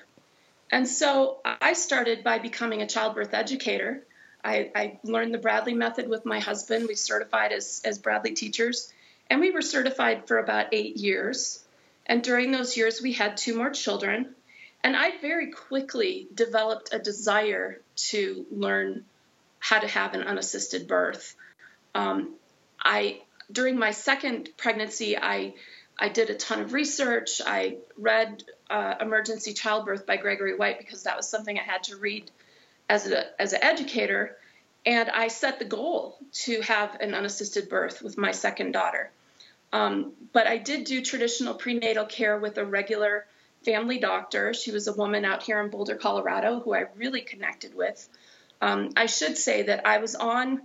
And 0.69 0.87
so 0.87 1.39
I 1.45 1.73
started 1.73 2.23
by 2.23 2.39
becoming 2.39 2.81
a 2.81 2.87
childbirth 2.87 3.33
educator. 3.33 4.03
I, 4.43 4.71
I, 4.75 4.99
learned 5.03 5.33
the 5.33 5.37
Bradley 5.37 5.73
method 5.73 6.09
with 6.09 6.25
my 6.25 6.39
husband. 6.39 6.87
We 6.87 6.95
certified 6.95 7.53
as, 7.53 7.81
as 7.85 7.99
Bradley 7.99 8.33
teachers. 8.33 8.91
And 9.29 9.41
we 9.41 9.51
were 9.51 9.61
certified 9.61 10.27
for 10.27 10.39
about 10.39 10.67
eight 10.73 10.97
years. 10.97 11.63
And 12.05 12.23
during 12.23 12.51
those 12.51 12.77
years, 12.77 13.01
we 13.01 13.13
had 13.13 13.37
two 13.37 13.57
more 13.57 13.69
children. 13.69 14.35
And 14.83 14.95
I 14.95 15.17
very 15.17 15.51
quickly 15.51 16.27
developed 16.33 16.93
a 16.93 16.99
desire 16.99 17.81
to 18.09 18.45
learn 18.51 19.05
how 19.59 19.79
to 19.79 19.87
have 19.87 20.13
an 20.13 20.21
unassisted 20.23 20.87
birth. 20.87 21.35
Um, 21.93 22.35
I 22.81 23.21
during 23.51 23.77
my 23.77 23.91
second 23.91 24.49
pregnancy, 24.57 25.17
I 25.17 25.55
I 25.99 26.09
did 26.09 26.29
a 26.29 26.35
ton 26.35 26.61
of 26.61 26.73
research. 26.73 27.41
I 27.45 27.77
read 27.97 28.43
uh, 28.69 28.95
Emergency 29.01 29.53
Childbirth 29.53 30.05
by 30.05 30.17
Gregory 30.17 30.55
White 30.55 30.77
because 30.77 31.03
that 31.03 31.17
was 31.17 31.27
something 31.27 31.57
I 31.57 31.63
had 31.63 31.83
to 31.85 31.97
read 31.97 32.29
as 32.87 33.07
a 33.07 33.41
as 33.41 33.53
an 33.53 33.63
educator, 33.63 34.37
and 34.87 35.09
I 35.09 35.27
set 35.27 35.59
the 35.59 35.65
goal 35.65 36.17
to 36.45 36.61
have 36.61 36.95
an 37.01 37.13
unassisted 37.13 37.67
birth 37.67 38.01
with 38.01 38.17
my 38.17 38.31
second 38.31 38.71
daughter. 38.71 39.11
Um, 39.73 40.13
but 40.31 40.47
I 40.47 40.57
did 40.57 40.85
do 40.85 41.01
traditional 41.01 41.55
prenatal 41.55 42.05
care 42.05 42.39
with 42.39 42.57
a 42.57 42.63
regular 42.63 43.25
family 43.65 43.99
doctor. 43.99 44.53
She 44.53 44.71
was 44.71 44.87
a 44.87 44.93
woman 44.93 45.25
out 45.25 45.43
here 45.43 45.59
in 45.59 45.69
Boulder, 45.69 45.95
Colorado, 45.95 46.61
who 46.61 46.73
I 46.73 46.85
really 46.95 47.19
connected 47.19 47.75
with. 47.75 48.07
Um, 48.61 48.91
I 48.95 49.07
should 49.07 49.37
say 49.37 49.63
that 49.63 49.85
I 49.85 49.97
was 49.97 50.15
on 50.15 50.61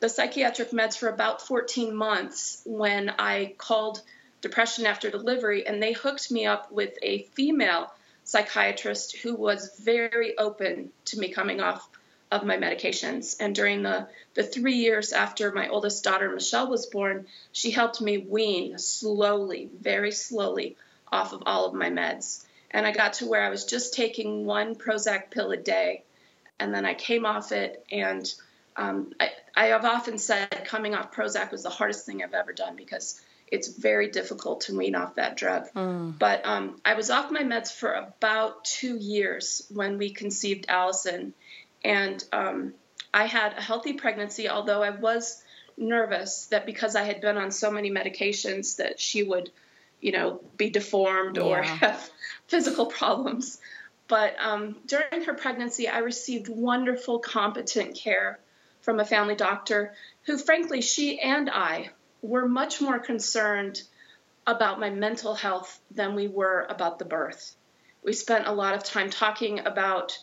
the 0.00 0.08
psychiatric 0.08 0.70
meds 0.70 0.96
for 0.96 1.10
about 1.10 1.42
14 1.42 1.94
months 1.94 2.62
when 2.64 3.10
I 3.18 3.56
called 3.58 4.00
depression 4.40 4.86
after 4.86 5.10
delivery, 5.10 5.66
and 5.66 5.82
they 5.82 5.92
hooked 5.92 6.30
me 6.30 6.46
up 6.46 6.72
with 6.72 6.96
a 7.02 7.24
female 7.34 7.92
psychiatrist 8.24 9.18
who 9.18 9.34
was 9.34 9.78
very 9.80 10.38
open 10.38 10.92
to 11.06 11.18
me 11.18 11.28
coming 11.28 11.60
off 11.60 11.86
of 12.30 12.44
my 12.44 12.56
medications. 12.56 13.36
And 13.40 13.54
during 13.54 13.82
the, 13.82 14.08
the 14.34 14.42
three 14.42 14.76
years 14.76 15.12
after 15.12 15.52
my 15.52 15.68
oldest 15.68 16.02
daughter, 16.04 16.28
Michelle, 16.28 16.68
was 16.68 16.86
born, 16.86 17.26
she 17.52 17.70
helped 17.70 18.00
me 18.00 18.18
wean 18.18 18.78
slowly, 18.78 19.70
very 19.80 20.12
slowly, 20.12 20.76
off 21.10 21.32
of 21.32 21.44
all 21.46 21.66
of 21.66 21.74
my 21.74 21.90
meds. 21.90 22.44
And 22.70 22.86
I 22.86 22.92
got 22.92 23.14
to 23.14 23.26
where 23.26 23.42
I 23.42 23.50
was 23.50 23.64
just 23.64 23.94
taking 23.94 24.44
one 24.44 24.74
Prozac 24.74 25.30
pill 25.30 25.52
a 25.52 25.56
day. 25.56 26.02
And 26.58 26.74
then 26.74 26.84
I 26.84 26.94
came 26.94 27.24
off 27.24 27.52
it. 27.52 27.84
And 27.92 28.32
um, 28.76 29.12
I, 29.20 29.30
I 29.54 29.66
have 29.66 29.84
often 29.84 30.18
said 30.18 30.64
coming 30.64 30.94
off 30.94 31.12
Prozac 31.12 31.52
was 31.52 31.62
the 31.62 31.70
hardest 31.70 32.06
thing 32.06 32.22
I've 32.22 32.34
ever 32.34 32.52
done 32.52 32.74
because 32.74 33.20
it's 33.48 33.68
very 33.68 34.08
difficult 34.08 34.62
to 34.62 34.76
wean 34.76 34.96
off 34.96 35.14
that 35.14 35.36
drug. 35.36 35.68
Mm. 35.74 36.18
But 36.18 36.44
um, 36.44 36.80
I 36.84 36.94
was 36.94 37.10
off 37.10 37.30
my 37.30 37.42
meds 37.42 37.72
for 37.72 37.92
about 37.92 38.64
two 38.64 38.96
years 38.96 39.64
when 39.72 39.98
we 39.98 40.10
conceived 40.10 40.66
Allison 40.68 41.32
and 41.84 42.22
um, 42.32 42.74
I 43.12 43.26
had 43.26 43.54
a 43.56 43.62
healthy 43.62 43.94
pregnancy, 43.94 44.48
although 44.48 44.82
I 44.82 44.90
was 44.90 45.42
nervous 45.76 46.46
that 46.46 46.66
because 46.66 46.96
I 46.96 47.02
had 47.02 47.20
been 47.20 47.36
on 47.36 47.50
so 47.50 47.70
many 47.70 47.90
medications 47.90 48.76
that 48.76 48.98
she 48.98 49.22
would, 49.22 49.50
you 50.00 50.12
know, 50.12 50.40
be 50.56 50.70
deformed 50.70 51.38
or 51.38 51.58
yeah. 51.58 51.76
have 51.76 52.10
physical 52.48 52.86
problems. 52.86 53.58
But 54.08 54.36
um, 54.38 54.76
during 54.86 55.24
her 55.24 55.34
pregnancy, 55.34 55.88
I 55.88 55.98
received 55.98 56.48
wonderful, 56.48 57.18
competent 57.18 57.96
care 57.96 58.38
from 58.82 59.00
a 59.00 59.04
family 59.04 59.34
doctor 59.34 59.94
who, 60.24 60.38
frankly, 60.38 60.80
she 60.80 61.18
and 61.18 61.50
I 61.50 61.90
were 62.22 62.48
much 62.48 62.80
more 62.80 62.98
concerned 62.98 63.82
about 64.46 64.78
my 64.78 64.90
mental 64.90 65.34
health 65.34 65.80
than 65.90 66.14
we 66.14 66.28
were 66.28 66.66
about 66.68 66.98
the 66.98 67.04
birth. 67.04 67.56
We 68.04 68.12
spent 68.12 68.46
a 68.46 68.52
lot 68.52 68.74
of 68.74 68.84
time 68.84 69.10
talking 69.10 69.66
about 69.66 70.16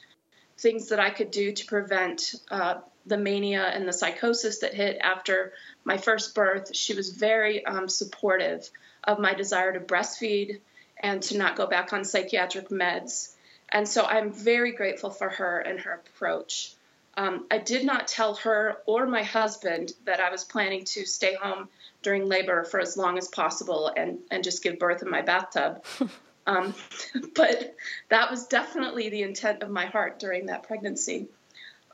things 0.57 0.89
that 0.89 0.99
I 0.99 1.09
could 1.09 1.31
do 1.31 1.51
to 1.51 1.65
prevent 1.65 2.35
uh, 2.49 2.75
the 3.05 3.17
mania 3.17 3.63
and 3.63 3.87
the 3.87 3.93
psychosis 3.93 4.59
that 4.59 4.73
hit 4.73 4.97
after 5.01 5.53
my 5.83 5.97
first 5.97 6.35
birth. 6.35 6.75
She 6.75 6.93
was 6.93 7.09
very 7.09 7.65
um, 7.65 7.89
supportive 7.89 8.69
of 9.03 9.19
my 9.19 9.33
desire 9.33 9.73
to 9.73 9.79
breastfeed 9.79 10.61
and 10.97 11.21
to 11.23 11.37
not 11.37 11.55
go 11.55 11.67
back 11.67 11.91
on 11.91 12.05
psychiatric 12.05 12.69
meds. 12.69 13.33
And 13.69 13.87
so 13.87 14.05
I'm 14.05 14.31
very 14.31 14.71
grateful 14.71 15.09
for 15.09 15.29
her 15.29 15.59
and 15.59 15.79
her 15.81 16.01
approach. 16.05 16.73
Um, 17.15 17.45
I 17.51 17.57
did 17.59 17.85
not 17.85 18.07
tell 18.07 18.35
her 18.35 18.77
or 18.85 19.05
my 19.05 19.23
husband 19.23 19.93
that 20.05 20.19
I 20.19 20.31
was 20.31 20.43
planning 20.43 20.85
to 20.85 21.05
stay 21.05 21.35
home 21.35 21.69
during 22.01 22.27
labor 22.27 22.63
for 22.63 22.79
as 22.79 22.97
long 22.97 23.17
as 23.17 23.27
possible 23.27 23.91
and, 23.95 24.19
and 24.31 24.43
just 24.43 24.63
give 24.63 24.79
birth 24.79 25.03
in 25.03 25.09
my 25.09 25.21
bathtub. 25.21 25.83
Um, 26.45 26.73
but 27.35 27.75
that 28.09 28.29
was 28.29 28.47
definitely 28.47 29.09
the 29.09 29.23
intent 29.23 29.63
of 29.63 29.69
my 29.69 29.85
heart 29.85 30.19
during 30.19 30.47
that 30.47 30.63
pregnancy. 30.63 31.27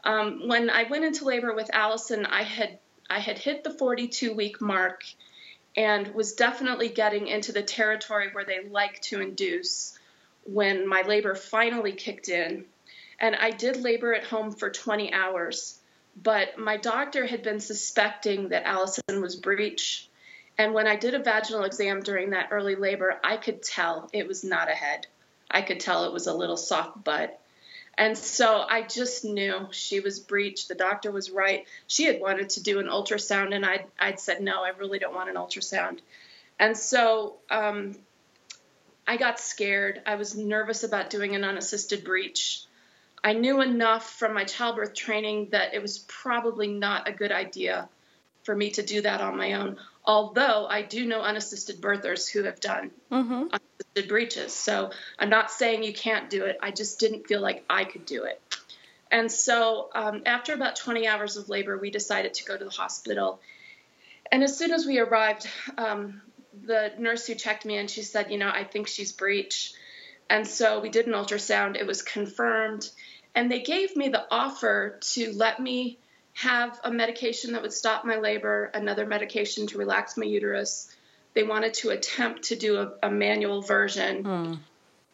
Um, 0.03 0.47
when 0.47 0.69
I 0.69 0.83
went 0.83 1.05
into 1.05 1.25
labor 1.25 1.53
with 1.53 1.69
Allison, 1.73 2.25
I 2.25 2.43
had 2.43 2.79
I 3.09 3.19
had 3.19 3.37
hit 3.37 3.63
the 3.63 3.71
42 3.71 4.33
week 4.33 4.61
mark 4.61 5.03
and 5.75 6.13
was 6.13 6.33
definitely 6.33 6.89
getting 6.89 7.27
into 7.27 7.51
the 7.51 7.63
territory 7.63 8.29
where 8.31 8.45
they 8.45 8.67
like 8.69 9.01
to 9.01 9.21
induce 9.21 9.97
when 10.43 10.87
my 10.87 11.01
labor 11.01 11.35
finally 11.35 11.91
kicked 11.91 12.29
in. 12.29 12.65
And 13.19 13.35
I 13.35 13.51
did 13.51 13.77
labor 13.77 14.13
at 14.13 14.23
home 14.23 14.51
for 14.51 14.69
20 14.69 15.11
hours, 15.13 15.79
but 16.21 16.57
my 16.57 16.77
doctor 16.77 17.25
had 17.25 17.43
been 17.43 17.59
suspecting 17.59 18.49
that 18.49 18.63
Allison 18.63 19.21
was 19.21 19.35
breech 19.35 20.08
and 20.59 20.73
when 20.73 20.87
I 20.87 20.97
did 20.97 21.13
a 21.13 21.19
vaginal 21.19 21.63
exam 21.63 22.01
during 22.01 22.31
that 22.31 22.49
early 22.51 22.75
labor, 22.75 23.17
I 23.23 23.37
could 23.37 23.63
tell 23.63 24.09
it 24.11 24.27
was 24.27 24.43
not 24.43 24.69
a 24.69 24.75
head. 24.75 25.07
I 25.49 25.61
could 25.61 25.79
tell 25.79 26.03
it 26.03 26.11
was 26.11 26.27
a 26.27 26.33
little 26.33 26.57
soft 26.57 27.01
butt. 27.01 27.39
And 27.97 28.17
so 28.17 28.65
I 28.67 28.81
just 28.81 29.23
knew 29.23 29.69
she 29.71 30.01
was 30.01 30.19
breech. 30.19 30.67
The 30.67 30.75
doctor 30.75 31.11
was 31.11 31.31
right. 31.31 31.65
She 31.87 32.03
had 32.03 32.19
wanted 32.19 32.49
to 32.51 32.63
do 32.63 32.79
an 32.79 32.87
ultrasound, 32.87 33.55
and 33.55 33.65
I'd, 33.65 33.85
I'd 33.97 34.19
said, 34.19 34.41
no, 34.41 34.61
I 34.61 34.69
really 34.77 34.99
don't 34.99 35.15
want 35.15 35.29
an 35.29 35.35
ultrasound. 35.37 35.99
And 36.59 36.75
so 36.75 37.37
um, 37.49 37.95
I 39.07 39.15
got 39.15 39.39
scared. 39.39 40.01
I 40.05 40.15
was 40.15 40.35
nervous 40.35 40.83
about 40.83 41.09
doing 41.09 41.35
an 41.35 41.45
unassisted 41.45 42.03
breech. 42.03 42.63
I 43.23 43.31
knew 43.31 43.61
enough 43.61 44.09
from 44.09 44.33
my 44.33 44.43
childbirth 44.43 44.93
training 44.93 45.49
that 45.51 45.73
it 45.73 45.81
was 45.81 45.99
probably 45.99 46.67
not 46.67 47.07
a 47.07 47.13
good 47.13 47.31
idea 47.31 47.87
for 48.43 48.55
me 48.55 48.71
to 48.71 48.83
do 48.83 49.01
that 49.01 49.21
on 49.21 49.37
my 49.37 49.53
own. 49.53 49.77
Although 50.09 50.65
I 50.65 50.81
do 50.81 51.05
know 51.05 51.21
unassisted 51.21 51.79
birthers 51.79 52.27
who 52.27 52.45
have 52.45 52.59
done 52.59 52.89
mm-hmm. 53.11 53.43
unassisted 53.53 54.07
breeches. 54.07 54.53
So 54.53 54.89
I'm 55.19 55.29
not 55.29 55.51
saying 55.51 55.83
you 55.83 55.93
can't 55.93 56.31
do 56.31 56.45
it. 56.45 56.57
I 56.63 56.71
just 56.71 56.99
didn't 56.99 57.27
feel 57.27 57.41
like 57.41 57.63
I 57.69 57.83
could 57.83 58.07
do 58.07 58.23
it. 58.23 58.41
And 59.11 59.31
so 59.31 59.91
um, 59.93 60.23
after 60.25 60.55
about 60.55 60.77
20 60.77 61.07
hours 61.07 61.37
of 61.37 61.47
labor, 61.47 61.77
we 61.77 61.91
decided 61.91 62.33
to 62.33 62.43
go 62.43 62.57
to 62.57 62.65
the 62.65 62.71
hospital. 62.71 63.39
And 64.31 64.43
as 64.43 64.57
soon 64.57 64.71
as 64.71 64.83
we 64.83 64.97
arrived, 64.97 65.47
um, 65.77 66.23
the 66.59 66.91
nurse 66.97 67.27
who 67.27 67.35
checked 67.35 67.63
me 67.63 67.77
in, 67.77 67.85
she 67.85 68.01
said, 68.01 68.31
You 68.31 68.39
know, 68.39 68.49
I 68.51 68.63
think 68.63 68.87
she's 68.87 69.11
breech. 69.11 69.73
And 70.27 70.47
so 70.47 70.79
we 70.79 70.89
did 70.89 71.05
an 71.05 71.13
ultrasound. 71.13 71.75
It 71.75 71.85
was 71.85 72.01
confirmed. 72.01 72.89
And 73.35 73.51
they 73.51 73.61
gave 73.61 73.95
me 73.95 74.09
the 74.09 74.25
offer 74.31 74.97
to 75.13 75.33
let 75.33 75.59
me 75.59 75.99
have 76.39 76.79
a 76.85 76.91
medication 76.91 77.51
that 77.51 77.61
would 77.61 77.73
stop 77.73 78.05
my 78.05 78.15
labor, 78.15 78.71
another 78.73 79.05
medication 79.05 79.67
to 79.67 79.77
relax 79.77 80.15
my 80.15 80.25
uterus. 80.25 80.89
They 81.33 81.43
wanted 81.43 81.73
to 81.75 81.89
attempt 81.89 82.43
to 82.43 82.55
do 82.55 82.77
a, 82.77 82.93
a 83.03 83.11
manual 83.11 83.61
version. 83.61 84.23
Hmm. 84.23 84.53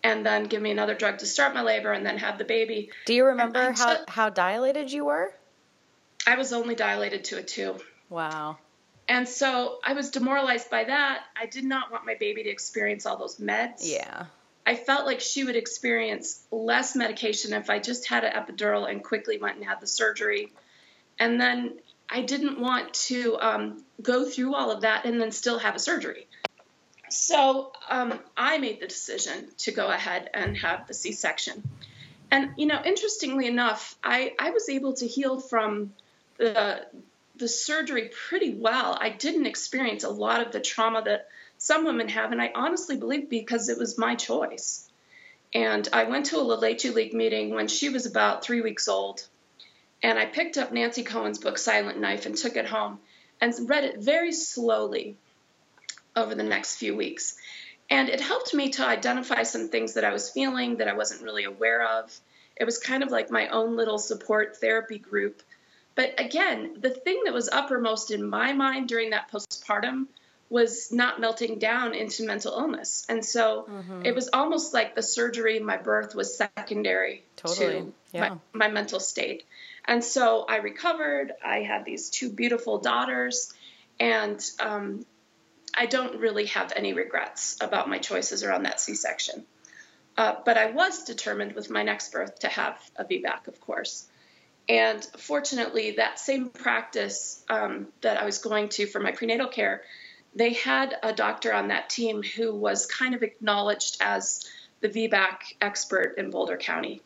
And 0.04 0.24
then 0.24 0.44
give 0.44 0.62
me 0.62 0.70
another 0.70 0.94
drug 0.94 1.18
to 1.20 1.26
start 1.26 1.56
my 1.56 1.64
labor 1.64 1.92
and 1.92 2.06
then 2.06 2.20
have 2.20 2.38
the 2.38 2.44
baby. 2.44 2.92
Do 3.08 3.16
you 3.16 3.26
remember 3.26 3.72
how, 3.72 3.98
how 4.08 4.30
dilated 4.30 4.92
you 4.92 5.06
were? 5.06 5.34
I 6.28 6.38
was 6.38 6.54
only 6.54 6.76
dilated 6.76 7.24
to 7.26 7.38
a 7.40 7.42
two. 7.42 7.80
Wow. 8.08 8.58
And 9.08 9.28
so 9.28 9.80
I 9.84 9.94
was 9.94 10.12
demoralized 10.12 10.70
by 10.70 10.84
that. 10.84 11.24
I 11.36 11.48
did 11.48 11.64
not 11.64 11.92
want 11.92 12.06
my 12.06 12.16
baby 12.20 12.44
to 12.44 12.50
experience 12.50 13.08
all 13.08 13.18
those 13.18 13.38
meds. 13.38 13.80
Yeah. 13.82 14.26
I 14.64 14.76
felt 14.76 15.08
like 15.08 15.22
she 15.22 15.44
would 15.44 15.56
experience 15.56 16.44
less 16.52 16.96
medication 16.96 17.54
if 17.54 17.72
I 17.72 17.80
just 17.80 18.08
had 18.08 18.24
an 18.24 18.34
epidural 18.34 18.88
and 18.88 19.04
quickly 19.04 19.40
went 19.40 19.56
and 19.58 19.66
had 19.66 19.82
the 19.82 19.88
surgery. 19.88 20.52
And 21.20 21.40
then 21.40 21.80
I 22.10 22.22
didn't 22.22 22.60
want 22.60 22.94
to 22.94 23.38
um, 23.40 23.84
go 24.02 24.26
through 24.26 24.54
all 24.56 24.72
of 24.72 24.82
that 24.82 25.06
and 25.06 25.20
then 25.20 25.32
still 25.32 25.60
have 25.60 25.76
a 25.76 25.80
surgery. 25.80 26.28
So 27.10 27.72
um, 27.90 28.20
I 28.36 28.58
made 28.58 28.80
the 28.80 28.88
decision 28.88 29.48
to 29.60 29.72
go 29.72 29.88
ahead 29.88 30.30
and 30.34 30.58
have 30.58 30.88
the 30.88 30.94
C 30.94 31.12
section. 31.12 31.64
And, 32.32 32.52
you 32.58 32.66
know, 32.66 32.82
interestingly 32.84 33.48
enough, 33.48 33.96
I, 34.04 34.34
I 34.40 34.50
was 34.50 34.68
able 34.70 34.94
to 34.94 35.08
heal 35.08 35.40
from 35.40 35.94
the 36.38 36.86
the 37.38 37.48
surgery 37.48 38.10
pretty 38.30 38.54
well. 38.54 38.98
I 39.00 39.10
didn't 39.10 39.46
experience 39.46 40.04
a 40.04 40.10
lot 40.10 40.46
of 40.46 40.54
the 40.54 40.62
trauma 40.62 41.02
that 41.04 41.28
some 41.58 41.86
women 41.86 42.08
have, 42.10 42.32
and 42.32 42.42
I 42.42 42.52
honestly 42.56 42.98
believe 42.98 43.30
because 43.30 43.70
it 43.70 43.78
was 43.78 43.98
my 43.98 44.16
choice. 44.16 44.90
And 45.54 45.88
I 45.92 46.06
went 46.06 46.28
to 46.28 46.38
a 46.38 46.44
La 46.44 46.56
Leche 46.56 46.86
League 46.86 47.14
meeting 47.14 47.54
when 47.54 47.68
she 47.68 47.90
was 47.90 48.06
about 48.06 48.44
three 48.44 48.62
weeks 48.62 48.88
old, 48.88 49.28
and 50.04 50.20
I 50.20 50.26
picked 50.26 50.58
up 50.58 50.72
Nancy 50.72 51.04
Cohen's 51.04 51.40
book 51.40 51.58
Silent 51.58 52.00
Knife 52.00 52.26
and 52.26 52.36
took 52.36 52.56
it 52.56 52.66
home 52.66 53.00
and 53.42 53.54
read 53.70 53.84
it 53.84 54.00
very 54.00 54.32
slowly 54.32 55.18
over 56.16 56.36
the 56.36 56.44
next 56.44 56.78
few 56.78 56.96
weeks. 56.96 57.38
And 57.90 58.10
it 58.10 58.22
helped 58.22 58.54
me 58.54 58.70
to 58.72 58.86
identify 58.86 59.44
some 59.44 59.70
things 59.70 59.94
that 59.94 60.04
I 60.04 60.14
was 60.14 60.30
feeling 60.30 60.78
that 60.78 60.88
I 60.88 60.94
wasn't 60.94 61.22
really 61.22 61.44
aware 61.44 61.86
of. 62.00 62.12
It 62.56 62.66
was 62.66 62.78
kind 62.78 63.04
of 63.04 63.12
like 63.12 63.30
my 63.30 63.50
own 63.50 63.76
little 63.76 64.00
support 64.00 64.58
therapy 64.58 64.98
group 64.98 65.42
but 65.96 66.20
again, 66.20 66.76
the 66.80 66.90
thing 66.90 67.22
that 67.26 67.34
was 67.34 67.50
uppermost 67.50 68.12
in 68.12 68.28
my 68.28 68.54
mind 68.54 68.90
during 68.90 69.12
that 69.12 69.32
postpartum 69.32 70.08
was 70.50 70.92
not 70.92 71.20
melting 71.20 71.58
down 71.58 71.96
into 71.96 72.26
mental 72.26 72.54
illness. 72.54 73.06
And 73.10 73.26
so 73.26 73.66
mm-hmm. 73.70 74.06
it 74.06 74.14
was 74.14 74.30
almost 74.32 74.74
like 74.74 74.94
the 74.94 75.02
surgery, 75.02 75.60
my 75.60 75.78
birth 75.78 76.14
was 76.14 76.38
secondary 76.38 77.24
totally. 77.38 77.82
to 77.82 77.94
yeah. 78.12 78.38
my, 78.54 78.68
my 78.68 78.68
mental 78.68 79.00
state. 79.00 79.46
And 79.88 80.04
so 80.04 80.46
I 80.48 80.58
recovered. 80.58 81.34
I 81.44 81.60
had 81.60 81.86
these 81.86 82.10
two 82.10 82.30
beautiful 82.30 82.80
daughters. 82.80 83.54
And 84.00 84.44
um, 84.60 85.06
I 85.74 85.86
don't 85.86 86.20
really 86.20 86.48
have 86.48 86.74
any 86.76 86.94
regrets 86.94 87.58
about 87.62 87.90
my 87.90 87.98
choices 87.98 88.44
around 88.44 88.64
that 88.64 88.80
C 88.80 88.96
section. 88.96 89.46
Uh, 90.18 90.36
but 90.46 90.58
I 90.58 90.72
was 90.72 91.04
determined 91.04 91.54
with 91.54 91.70
my 91.70 91.84
next 91.84 92.12
birth 92.12 92.40
to 92.40 92.48
have 92.48 92.80
a 92.96 93.04
VBAC, 93.04 93.48
of 93.48 93.60
course. 93.60 94.08
And 94.68 95.04
fortunately, 95.18 95.92
that 95.92 96.20
same 96.20 96.50
practice 96.50 97.44
um, 97.50 97.88
that 98.02 98.18
I 98.18 98.26
was 98.26 98.40
going 98.40 98.70
to 98.70 98.88
for 98.88 99.00
my 99.00 99.12
prenatal 99.12 99.48
care, 99.48 99.84
they 100.34 100.54
had 100.54 100.96
a 101.04 101.14
doctor 101.14 101.54
on 101.54 101.68
that 101.68 101.90
team 101.90 102.24
who 102.24 102.54
was 102.56 102.86
kind 102.86 103.14
of 103.14 103.24
acknowledged 103.24 103.98
as 104.02 104.46
the 104.82 104.90
VBAC 104.90 105.38
expert 105.62 106.16
in 106.18 106.32
Boulder 106.32 106.58
County. 106.58 107.02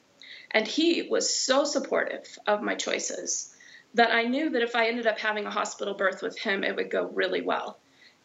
And 0.51 0.68
he 0.68 1.03
was 1.03 1.34
so 1.34 1.63
supportive 1.63 2.38
of 2.47 2.62
my 2.62 2.76
choices 2.76 3.56
that 3.93 4.12
I 4.12 4.23
knew 4.23 4.50
that 4.52 4.62
if 4.62 4.76
I 4.76 4.88
ended 4.88 5.08
up 5.08 5.19
having 5.19 5.45
a 5.45 5.52
hospital 5.52 5.93
birth 5.93 6.21
with 6.21 6.38
him, 6.38 6.63
it 6.63 6.76
would 6.76 6.89
go 6.89 7.06
really 7.06 7.41
well. 7.41 7.78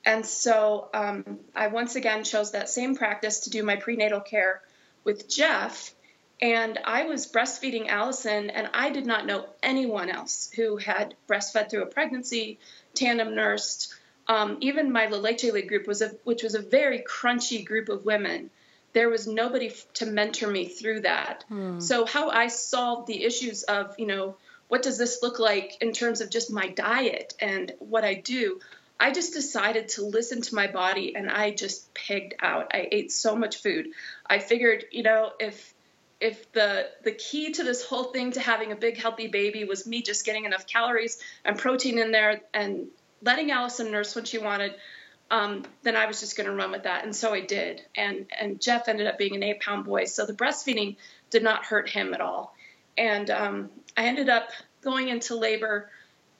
And 0.04 0.24
so 0.24 0.88
um, 0.92 1.40
I 1.54 1.68
once 1.68 1.96
again 1.96 2.24
chose 2.24 2.52
that 2.52 2.68
same 2.68 2.94
practice 2.96 3.40
to 3.40 3.50
do 3.50 3.62
my 3.62 3.76
prenatal 3.76 4.20
care 4.20 4.60
with 5.04 5.28
Jeff 5.28 5.94
and 6.42 6.78
I 6.84 7.04
was 7.04 7.30
breastfeeding 7.30 7.88
Allison, 7.88 8.50
and 8.50 8.68
I 8.74 8.90
did 8.90 9.06
not 9.06 9.26
know 9.26 9.46
anyone 9.62 10.10
else 10.10 10.50
who 10.54 10.76
had 10.76 11.14
breastfed 11.28 11.70
through 11.70 11.84
a 11.84 11.86
pregnancy, 11.86 12.58
tandem 12.94 13.34
nursed. 13.34 13.94
Um, 14.26 14.58
even 14.60 14.92
my 14.92 15.06
La 15.06 15.18
Leche 15.18 15.44
League 15.44 15.68
group 15.68 15.86
was 15.86 16.02
a, 16.02 16.08
which 16.24 16.42
was 16.42 16.54
a 16.54 16.60
very 16.60 16.98
crunchy 16.98 17.64
group 17.64 17.88
of 17.88 18.04
women. 18.04 18.50
There 18.94 19.10
was 19.10 19.26
nobody 19.26 19.68
f- 19.68 19.92
to 19.94 20.06
mentor 20.06 20.48
me 20.48 20.66
through 20.66 21.00
that. 21.00 21.44
Hmm. 21.48 21.80
So 21.80 22.06
how 22.06 22.30
I 22.30 22.46
solved 22.46 23.06
the 23.06 23.22
issues 23.24 23.62
of, 23.64 23.94
you 23.98 24.06
know, 24.06 24.36
what 24.68 24.82
does 24.82 24.96
this 24.96 25.18
look 25.22 25.38
like 25.38 25.76
in 25.82 25.92
terms 25.92 26.20
of 26.20 26.30
just 26.30 26.50
my 26.50 26.68
diet 26.68 27.34
and 27.40 27.72
what 27.78 28.04
I 28.04 28.14
do? 28.14 28.60
I 28.98 29.12
just 29.12 29.34
decided 29.34 29.88
to 29.90 30.04
listen 30.04 30.40
to 30.42 30.54
my 30.54 30.68
body 30.68 31.14
and 31.14 31.30
I 31.30 31.50
just 31.50 31.92
pigged 31.92 32.34
out. 32.40 32.70
I 32.72 32.88
ate 32.90 33.12
so 33.12 33.36
much 33.36 33.56
food. 33.56 33.88
I 34.26 34.38
figured, 34.38 34.86
you 34.90 35.02
know, 35.02 35.32
if 35.38 35.74
if 36.20 36.50
the 36.52 36.88
the 37.02 37.12
key 37.12 37.52
to 37.52 37.64
this 37.64 37.84
whole 37.84 38.04
thing 38.04 38.32
to 38.32 38.40
having 38.40 38.72
a 38.72 38.76
big 38.76 38.96
healthy 38.96 39.26
baby 39.26 39.64
was 39.64 39.86
me 39.86 40.00
just 40.00 40.24
getting 40.24 40.44
enough 40.44 40.66
calories 40.66 41.20
and 41.44 41.58
protein 41.58 41.98
in 41.98 42.12
there 42.12 42.40
and 42.54 42.86
letting 43.20 43.50
Allison 43.50 43.90
nurse 43.90 44.14
when 44.14 44.24
she 44.24 44.38
wanted, 44.38 44.74
um, 45.30 45.64
then 45.82 45.96
I 45.96 46.06
was 46.06 46.20
just 46.20 46.36
going 46.36 46.48
to 46.48 46.54
run 46.54 46.70
with 46.70 46.84
that, 46.84 47.04
and 47.04 47.14
so 47.14 47.32
I 47.32 47.40
did. 47.40 47.82
And 47.96 48.26
and 48.38 48.60
Jeff 48.60 48.88
ended 48.88 49.06
up 49.06 49.18
being 49.18 49.34
an 49.34 49.42
eight 49.42 49.60
pound 49.60 49.84
boy, 49.84 50.04
so 50.04 50.26
the 50.26 50.34
breastfeeding 50.34 50.96
did 51.30 51.42
not 51.42 51.64
hurt 51.64 51.88
him 51.88 52.14
at 52.14 52.20
all. 52.20 52.54
And 52.96 53.30
um, 53.30 53.70
I 53.96 54.06
ended 54.06 54.28
up 54.28 54.50
going 54.82 55.08
into 55.08 55.34
labor 55.36 55.90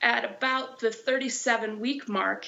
at 0.00 0.24
about 0.24 0.78
the 0.78 0.90
37 0.90 1.80
week 1.80 2.08
mark, 2.08 2.46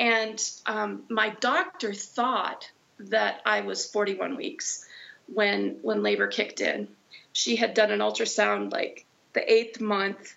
and 0.00 0.42
um, 0.64 1.04
my 1.08 1.30
doctor 1.40 1.92
thought 1.92 2.70
that 2.98 3.42
I 3.44 3.60
was 3.60 3.86
41 3.86 4.36
weeks 4.36 4.84
when 5.32 5.78
when 5.82 6.02
labor 6.02 6.26
kicked 6.26 6.60
in. 6.60 6.88
She 7.32 7.56
had 7.56 7.74
done 7.74 7.90
an 7.90 8.00
ultrasound 8.00 8.72
like 8.72 9.04
the 9.34 9.52
eighth 9.52 9.80
month, 9.80 10.34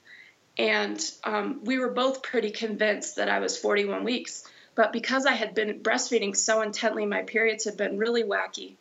and 0.58 1.02
um, 1.24 1.62
we 1.64 1.80
were 1.80 1.92
both 1.92 2.22
pretty 2.22 2.52
convinced 2.52 3.16
that 3.16 3.30
I 3.30 3.40
was 3.40 3.58
41 3.58 4.04
weeks. 4.04 4.46
But 4.80 4.94
because 4.94 5.26
I 5.26 5.34
had 5.34 5.54
been 5.56 5.82
breastfeeding 5.82 6.34
so 6.38 6.62
intently, 6.62 7.06
my 7.06 7.24
periods 7.24 7.66
had 7.66 7.76
been 7.76 7.98
really 7.98 8.24
wacky, 8.24 8.76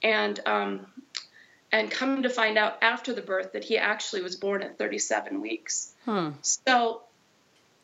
and 0.00 0.38
um, 0.46 0.86
and 1.72 1.90
come 1.90 2.22
to 2.22 2.28
find 2.28 2.56
out 2.56 2.78
after 2.82 3.12
the 3.12 3.20
birth 3.20 3.54
that 3.54 3.64
he 3.64 3.76
actually 3.76 4.22
was 4.22 4.36
born 4.36 4.62
at 4.62 4.78
37 4.78 5.40
weeks. 5.40 5.92
Hmm. 6.04 6.30
So 6.42 7.02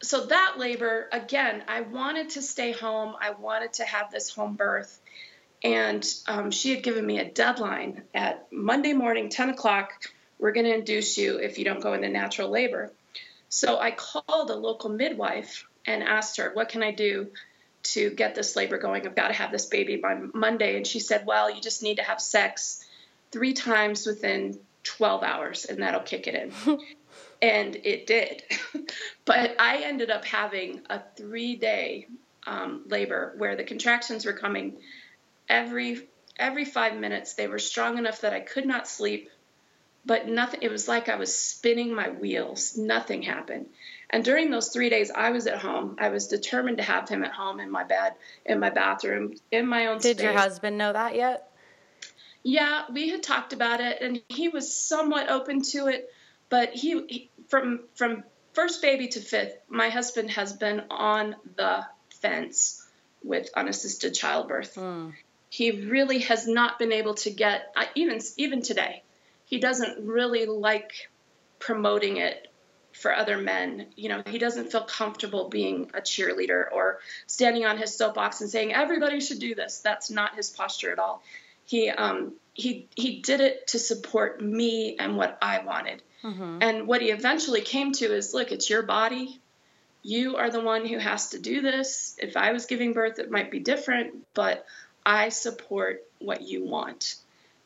so 0.00 0.26
that 0.26 0.57
labor 0.59 1.09
again 1.11 1.64
i 1.68 1.81
wanted 1.81 2.29
to 2.29 2.42
stay 2.42 2.70
home 2.70 3.14
i 3.18 3.31
wanted 3.31 3.72
to 3.72 3.83
have 3.83 4.11
this 4.11 4.29
home 4.29 4.55
birth 4.55 5.00
and 5.64 6.07
um, 6.29 6.50
she 6.50 6.74
had 6.74 6.83
given 6.83 7.05
me 7.05 7.18
a 7.18 7.24
deadline 7.24 8.02
at 8.14 8.46
Monday 8.52 8.92
morning, 8.92 9.31
10 9.31 9.48
o'clock. 9.48 9.90
We're 10.38 10.52
going 10.52 10.66
to 10.66 10.74
induce 10.74 11.16
you 11.16 11.38
if 11.38 11.59
you 11.59 11.64
don't 11.64 11.83
go 11.83 11.94
into 11.94 12.11
natural 12.11 12.50
labor. 12.50 12.92
So 13.48 13.79
I 13.79 13.90
called 13.90 14.50
a 14.50 14.55
local 14.55 14.90
midwife 14.90 15.66
and 15.87 16.02
asked 16.02 16.37
her, 16.37 16.50
What 16.52 16.68
can 16.68 16.83
I 16.83 16.90
do 16.90 17.29
to 17.92 18.11
get 18.11 18.35
this 18.35 18.57
labor 18.57 18.79
going? 18.79 19.07
I've 19.07 19.16
got 19.16 19.29
to 19.29 19.35
have 19.35 19.53
this 19.53 19.66
baby 19.66 19.96
by 19.96 20.18
Monday. 20.35 20.77
And 20.77 20.87
she 20.87 21.01
said, 21.01 21.27
Well, 21.27 21.51
you 21.55 21.61
just 21.61 21.83
need 21.83 21.96
to 21.96 22.03
have 22.03 22.20
sex 22.20 22.85
three 23.33 23.53
times 23.53 24.07
within 24.07 24.59
12 24.85 25.22
hours, 25.22 25.64
and 25.64 25.83
that'll 25.83 26.01
kick 26.01 26.27
it 26.27 26.35
in. 26.35 26.53
and 27.42 27.77
it 27.77 28.07
did. 28.07 28.42
but 29.25 29.57
I 29.61 29.83
ended 29.85 30.11
up 30.11 30.25
having 30.25 30.83
a 30.88 31.01
three 31.16 31.57
day 31.57 32.09
um, 32.46 32.83
labor 32.87 33.35
where 33.38 33.57
the 33.57 33.64
contractions 33.64 34.25
were 34.25 34.33
coming 34.33 34.79
every 35.49 36.09
every 36.38 36.64
five 36.64 36.96
minutes 36.96 37.35
they 37.35 37.49
were 37.49 37.59
strong 37.59 37.99
enough 37.99 38.20
that 38.20 38.33
I 38.33 38.40
could 38.40 38.66
not 38.66 38.87
sleep, 38.87 39.31
but 40.05 40.29
nothing. 40.29 40.61
It 40.62 40.70
was 40.70 40.87
like 40.87 41.09
I 41.09 41.16
was 41.16 41.35
spinning 41.35 41.94
my 41.94 42.11
wheels. 42.11 42.77
Nothing 42.77 43.22
happened. 43.22 43.66
And 44.11 44.25
during 44.25 44.51
those 44.51 44.69
three 44.69 44.88
days, 44.88 45.11
I 45.11 45.31
was 45.31 45.47
at 45.47 45.59
home. 45.59 45.97
I 45.99 46.09
was 46.09 46.29
determined 46.29 46.79
to 46.79 46.85
have 46.85 47.09
him 47.09 47.25
at 47.25 47.33
home 47.33 47.61
in 47.61 47.71
my 47.71 47.85
bed, 47.85 48.14
in 48.45 48.61
my 48.61 48.71
bathroom, 48.71 49.35
in 49.51 49.66
my 49.66 49.87
own. 49.87 49.99
Did 49.99 50.19
space. 50.19 50.25
your 50.25 50.33
husband 50.33 50.79
know 50.79 50.92
that 50.92 51.14
yet? 51.14 51.51
Yeah, 52.42 52.85
we 52.92 53.09
had 53.09 53.23
talked 53.23 53.53
about 53.53 53.81
it, 53.81 54.01
and 54.01 54.23
he 54.29 54.49
was 54.49 54.75
somewhat 54.75 55.29
open 55.29 55.62
to 55.62 55.88
it. 55.88 56.09
But 56.49 56.75
he, 56.75 57.05
he 57.09 57.31
from 57.49 57.81
from 57.95 58.23
first 58.53 58.81
baby 58.81 59.09
to 59.09 59.21
fifth, 59.21 59.59
my 59.69 59.88
husband 59.88 60.31
has 60.31 60.53
been 60.53 60.85
on 60.90 61.35
the 61.57 61.85
fence 62.21 62.87
with 63.25 63.51
unassisted 63.57 64.14
childbirth. 64.14 64.77
Mm 64.77 65.12
he 65.49 65.71
really 65.71 66.21
has 66.21 66.47
not 66.47 66.79
been 66.79 66.92
able 66.92 67.14
to 67.14 67.31
get 67.31 67.73
uh, 67.77 67.85
even 67.95 68.21
even 68.37 68.62
today 68.62 69.03
he 69.45 69.59
doesn't 69.59 70.07
really 70.07 70.47
like 70.47 71.09
promoting 71.59 72.16
it 72.16 72.49
for 72.96 73.14
other 73.14 73.38
men 73.38 73.87
you 73.96 74.09
know 74.09 74.22
he 74.26 74.38
doesn't 74.38 74.70
feel 74.70 74.85
comfortable 74.85 75.48
being 75.48 75.90
a 75.94 76.00
cheerleader 76.00 76.64
or 76.72 76.98
standing 77.26 77.64
on 77.64 77.78
his 77.78 77.96
soapbox 77.96 78.40
and 78.40 78.50
saying 78.50 78.72
everybody 78.72 79.20
should 79.20 79.38
do 79.38 79.54
this 79.54 79.78
that's 79.80 80.11
not 80.11 80.35
his 80.35 80.50
posture 80.50 80.90
at 80.90 80.98
all 80.98 81.22
he 81.66 81.90
um, 81.90 82.32
he 82.56 82.88
he 82.94 83.20
did 83.20 83.40
it 83.40 83.66
to 83.68 83.78
support 83.78 84.40
me 84.40 84.96
and 84.98 85.16
what 85.16 85.37
I 85.42 85.59
wanted. 85.59 86.02
Mm-hmm. 86.22 86.59
And 86.62 86.88
what 86.88 87.02
he 87.02 87.11
eventually 87.11 87.61
came 87.61 87.92
to 87.92 88.06
is, 88.06 88.32
look, 88.32 88.50
it's 88.50 88.70
your 88.70 88.82
body. 88.82 89.40
You 90.02 90.37
are 90.37 90.50
the 90.50 90.62
one 90.62 90.87
who 90.87 90.98
has 90.98 91.30
to 91.30 91.38
do 91.38 91.61
this. 91.61 92.16
If 92.18 92.37
I 92.37 92.52
was 92.52 92.66
giving 92.66 92.94
birth, 92.94 93.18
it 93.18 93.30
might 93.30 93.50
be 93.50 93.59
different, 93.59 94.24
but 94.32 94.64
I 95.04 95.28
support 95.28 96.04
what 96.18 96.42
you 96.42 96.64
want. 96.64 97.16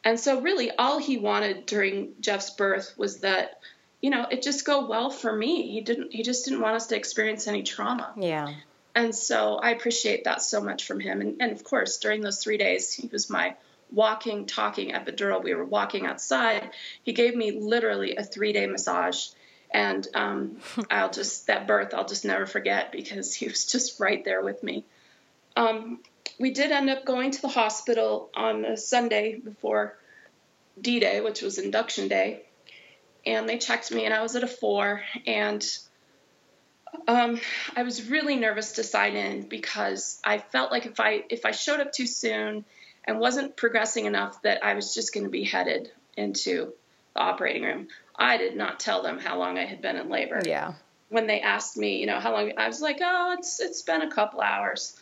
And 0.03 0.19
so, 0.19 0.41
really, 0.41 0.71
all 0.71 0.99
he 0.99 1.19
wanted 1.19 1.67
during 1.67 2.15
Jeff's 2.21 2.51
birth 2.51 2.95
was 2.97 3.21
that, 3.21 3.61
you 4.01 4.11
know, 4.11 4.27
it 4.31 4.43
just 4.43 4.65
go 4.65 4.87
well 4.87 5.11
for 5.11 5.35
me. 5.35 5.71
He 5.71 5.81
didn't. 5.81 6.13
He 6.13 6.23
just 6.23 6.45
didn't 6.45 6.61
want 6.61 6.77
us 6.77 6.87
to 6.89 6.97
experience 6.97 7.47
any 7.47 7.63
trauma. 7.63 8.13
Yeah. 8.17 8.55
And 8.95 9.15
so, 9.15 9.57
I 9.57 9.71
appreciate 9.71 10.25
that 10.25 10.43
so 10.43 10.61
much 10.61 10.85
from 10.85 10.99
him. 11.01 11.21
And, 11.21 11.37
and 11.41 11.53
of 11.53 11.63
course, 11.63 11.99
during 11.99 12.23
those 12.23 12.43
three 12.43 12.57
days, 12.57 12.93
he 12.93 13.07
was 13.07 13.31
my 13.31 13.55
walking, 13.93 14.47
talking 14.47 14.91
epidural. 14.91 15.43
We 15.43 15.55
were 15.55 15.65
walking 15.65 16.07
outside. 16.07 16.71
He 17.03 17.13
gave 17.13 17.37
me 17.37 17.53
literally 17.53 18.17
a 18.17 18.25
three 18.25 18.53
day 18.53 18.67
massage. 18.67 19.29
And 19.71 20.07
um, 20.15 20.57
I'll 20.91 21.11
just, 21.11 21.47
that 21.47 21.67
birth, 21.67 21.95
I'll 21.95 22.07
just 22.07 22.25
never 22.25 22.47
forget 22.47 22.93
because 22.93 23.35
he 23.35 23.47
was 23.47 23.67
just 23.67 24.01
right 24.01 24.25
there 24.25 24.43
with 24.43 24.63
me. 24.63 24.85
Um, 25.57 26.01
we 26.39 26.53
did 26.53 26.73
end 26.73 26.89
up 26.91 27.05
going 27.05 27.33
to 27.33 27.43
the 27.43 27.49
hospital 27.49 28.31
on 28.35 28.65
a 28.65 28.77
Sunday 28.77 29.37
before 29.37 29.97
D 30.81 31.01
Day, 31.01 31.21
which 31.21 31.43
was 31.43 31.59
induction 31.59 32.09
day. 32.09 32.43
And 33.27 33.49
they 33.49 33.59
checked 33.59 33.93
me, 33.93 34.05
and 34.05 34.15
I 34.15 34.23
was 34.23 34.37
at 34.37 34.45
a 34.45 34.49
four. 34.49 35.03
And 35.27 35.65
um, 37.07 37.41
I 37.77 37.83
was 37.83 38.09
really 38.09 38.37
nervous 38.37 38.73
to 38.73 38.85
sign 38.85 39.17
in 39.17 39.49
because 39.49 40.21
I 40.25 40.39
felt 40.39 40.71
like 40.71 40.87
if 40.87 41.01
I 41.01 41.25
if 41.29 41.45
I 41.45 41.51
showed 41.51 41.81
up 41.81 41.93
too 41.93 42.07
soon 42.07 42.65
and 43.05 43.19
wasn't 43.19 43.57
progressing 43.57 44.07
enough 44.07 44.43
that 44.43 44.65
I 44.65 44.75
was 44.75 44.95
just 44.95 45.13
going 45.13 45.25
to 45.25 45.31
be 45.31 45.45
headed 45.45 45.91
into 46.17 46.73
the 47.15 47.21
operating 47.21 47.63
room. 47.63 47.89
I 48.17 48.37
did 48.37 48.57
not 48.57 48.81
tell 48.81 49.03
them 49.03 49.19
how 49.19 49.39
long 49.39 49.59
I 49.59 49.65
had 49.65 49.81
been 49.81 49.97
in 49.97 50.09
labor. 50.09 50.43
Yeah. 50.45 50.75
When 51.09 51.27
they 51.27 51.41
asked 51.41 51.77
me, 51.77 51.99
you 51.99 52.07
know, 52.07 52.21
how 52.21 52.33
long, 52.33 52.53
I 52.57 52.69
was 52.69 52.81
like, 52.81 52.99
oh, 53.01 53.35
it's 53.39 53.61
it's 53.61 53.83
been 53.83 54.03
a 54.03 54.11
couple 54.11 54.41
hours. 54.41 55.01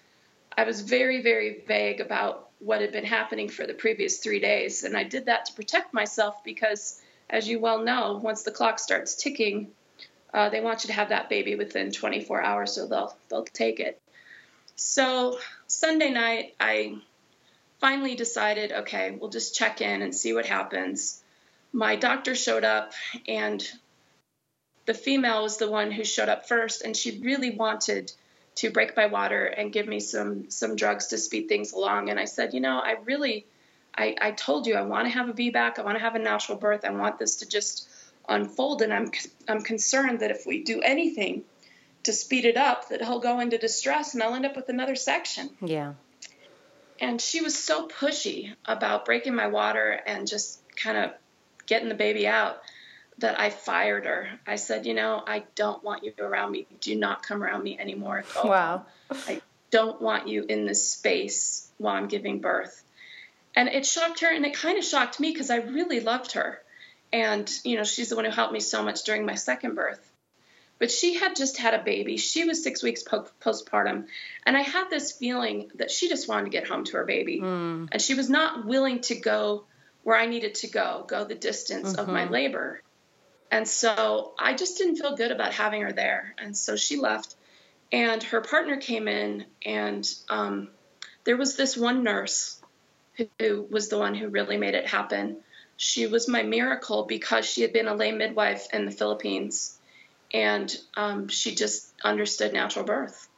I 0.56 0.64
was 0.64 0.80
very 0.80 1.22
very 1.22 1.62
vague 1.66 2.00
about 2.00 2.48
what 2.60 2.80
had 2.80 2.92
been 2.92 3.04
happening 3.04 3.48
for 3.48 3.66
the 3.66 3.74
previous 3.74 4.18
three 4.18 4.40
days, 4.40 4.84
and 4.84 4.96
I 4.96 5.04
did 5.04 5.26
that 5.26 5.46
to 5.46 5.52
protect 5.52 5.92
myself 5.92 6.42
because, 6.44 7.00
as 7.30 7.48
you 7.48 7.58
well 7.60 7.82
know, 7.82 8.20
once 8.22 8.42
the 8.42 8.50
clock 8.50 8.78
starts 8.78 9.14
ticking, 9.14 9.68
uh, 10.32 10.48
they 10.48 10.60
want 10.60 10.84
you 10.84 10.88
to 10.88 10.94
have 10.94 11.10
that 11.10 11.28
baby 11.28 11.54
within 11.54 11.90
24 11.90 12.42
hours, 12.42 12.72
so 12.72 12.86
they'll 12.86 13.16
they'll 13.28 13.44
take 13.44 13.80
it. 13.80 14.00
So 14.76 15.38
Sunday 15.66 16.10
night, 16.10 16.54
I 16.60 16.96
finally 17.80 18.14
decided, 18.14 18.72
okay, 18.72 19.10
we'll 19.10 19.30
just 19.30 19.54
check 19.54 19.80
in 19.80 20.02
and 20.02 20.14
see 20.14 20.32
what 20.32 20.46
happens. 20.46 21.22
My 21.72 21.96
doctor 21.96 22.34
showed 22.34 22.64
up, 22.64 22.92
and 23.26 23.66
the 24.86 24.94
female 24.94 25.42
was 25.42 25.58
the 25.58 25.70
one 25.70 25.90
who 25.90 26.04
showed 26.04 26.28
up 26.28 26.48
first, 26.48 26.82
and 26.82 26.96
she 26.96 27.20
really 27.20 27.50
wanted 27.50 28.12
to 28.56 28.70
break 28.70 28.96
my 28.96 29.06
water 29.06 29.44
and 29.44 29.72
give 29.72 29.86
me 29.86 30.00
some 30.00 30.50
some 30.50 30.76
drugs 30.76 31.08
to 31.08 31.18
speed 31.18 31.48
things 31.48 31.72
along. 31.72 32.10
And 32.10 32.18
I 32.18 32.24
said, 32.24 32.54
you 32.54 32.60
know, 32.60 32.78
I 32.78 32.96
really, 33.04 33.46
I, 33.98 34.14
I 34.20 34.30
told 34.30 34.66
you 34.66 34.76
I 34.76 34.82
want 34.82 35.06
to 35.06 35.10
have 35.10 35.28
a 35.28 35.32
VBAC, 35.32 35.78
I 35.78 35.82
want 35.82 35.96
to 35.96 36.02
have 36.02 36.14
a 36.14 36.20
natural 36.20 36.56
birth, 36.56 36.84
I 36.84 36.90
want 36.90 37.18
this 37.18 37.36
to 37.36 37.48
just 37.48 37.88
unfold, 38.28 38.82
and 38.82 38.92
I'm 38.92 39.10
I'm 39.48 39.62
concerned 39.62 40.20
that 40.20 40.30
if 40.30 40.46
we 40.46 40.62
do 40.62 40.80
anything 40.80 41.42
to 42.04 42.12
speed 42.12 42.44
it 42.44 42.56
up, 42.56 42.88
that 42.90 43.02
he'll 43.02 43.20
go 43.20 43.40
into 43.40 43.58
distress 43.58 44.14
and 44.14 44.22
I'll 44.22 44.34
end 44.34 44.46
up 44.46 44.54
with 44.54 44.68
another 44.68 44.94
section. 44.94 45.50
Yeah 45.60 45.94
and 47.00 47.20
she 47.20 47.40
was 47.40 47.56
so 47.56 47.86
pushy 47.88 48.54
about 48.64 49.04
breaking 49.04 49.34
my 49.34 49.46
water 49.46 50.00
and 50.06 50.26
just 50.26 50.60
kind 50.76 50.96
of 50.96 51.12
getting 51.66 51.88
the 51.88 51.94
baby 51.94 52.26
out 52.26 52.60
that 53.18 53.38
I 53.38 53.50
fired 53.50 54.06
her. 54.06 54.28
I 54.46 54.56
said, 54.56 54.86
you 54.86 54.94
know, 54.94 55.22
I 55.26 55.44
don't 55.54 55.82
want 55.82 56.04
you 56.04 56.12
around 56.18 56.52
me. 56.52 56.66
Do 56.80 56.94
not 56.96 57.22
come 57.22 57.42
around 57.42 57.62
me 57.62 57.78
anymore. 57.78 58.24
Wow. 58.44 58.86
I 59.10 59.40
don't 59.70 60.00
want 60.00 60.28
you 60.28 60.44
in 60.48 60.66
this 60.66 60.88
space 60.88 61.70
while 61.78 61.96
I'm 61.96 62.08
giving 62.08 62.40
birth. 62.40 62.82
And 63.54 63.68
it 63.68 63.86
shocked 63.86 64.20
her 64.20 64.32
and 64.32 64.44
it 64.46 64.54
kind 64.54 64.78
of 64.78 64.84
shocked 64.84 65.18
me 65.18 65.32
because 65.32 65.50
I 65.50 65.56
really 65.56 66.00
loved 66.00 66.32
her. 66.32 66.60
And, 67.12 67.50
you 67.64 67.76
know, 67.76 67.84
she's 67.84 68.10
the 68.10 68.16
one 68.16 68.24
who 68.24 68.30
helped 68.30 68.52
me 68.52 68.60
so 68.60 68.82
much 68.82 69.04
during 69.04 69.24
my 69.24 69.34
second 69.34 69.74
birth. 69.74 70.04
But 70.78 70.90
she 70.92 71.14
had 71.14 71.34
just 71.34 71.56
had 71.56 71.74
a 71.74 71.82
baby. 71.82 72.18
She 72.18 72.44
was 72.44 72.62
six 72.62 72.82
weeks 72.82 73.02
po- 73.02 73.26
postpartum. 73.40 74.06
And 74.46 74.56
I 74.56 74.60
had 74.60 74.90
this 74.90 75.12
feeling 75.12 75.70
that 75.76 75.90
she 75.90 76.08
just 76.08 76.28
wanted 76.28 76.44
to 76.44 76.50
get 76.50 76.68
home 76.68 76.84
to 76.84 76.98
her 76.98 77.04
baby. 77.04 77.40
Mm. 77.40 77.88
And 77.90 78.00
she 78.00 78.14
was 78.14 78.30
not 78.30 78.64
willing 78.64 79.00
to 79.02 79.16
go 79.16 79.64
where 80.04 80.16
I 80.16 80.26
needed 80.26 80.54
to 80.56 80.68
go, 80.68 81.04
go 81.08 81.24
the 81.24 81.34
distance 81.34 81.92
mm-hmm. 81.92 82.00
of 82.00 82.08
my 82.08 82.24
mm-hmm. 82.24 82.32
labor. 82.32 82.82
And 83.50 83.66
so 83.66 84.34
I 84.38 84.54
just 84.54 84.78
didn't 84.78 84.96
feel 84.96 85.16
good 85.16 85.32
about 85.32 85.52
having 85.52 85.82
her 85.82 85.92
there. 85.92 86.34
And 86.38 86.56
so 86.56 86.76
she 86.76 86.96
left. 86.96 87.34
And 87.90 88.22
her 88.24 88.42
partner 88.42 88.76
came 88.76 89.08
in, 89.08 89.46
and 89.64 90.06
um, 90.28 90.68
there 91.24 91.38
was 91.38 91.56
this 91.56 91.76
one 91.76 92.02
nurse 92.02 92.57
who, 93.38 93.66
was 93.70 93.88
the 93.88 93.98
one 93.98 94.14
who 94.14 94.28
really 94.28 94.56
made 94.56 94.74
it 94.74 94.86
happen. 94.86 95.38
She 95.76 96.06
was 96.06 96.28
my 96.28 96.42
miracle 96.42 97.04
because 97.04 97.46
she 97.46 97.62
had 97.62 97.72
been 97.72 97.88
a 97.88 97.94
lay 97.94 98.12
midwife 98.12 98.66
in 98.72 98.84
the 98.84 98.90
Philippines 98.90 99.78
and 100.32 100.74
um, 100.96 101.28
she 101.28 101.54
just 101.54 101.92
understood 102.02 102.52
natural 102.52 102.84
birth. 102.84 103.28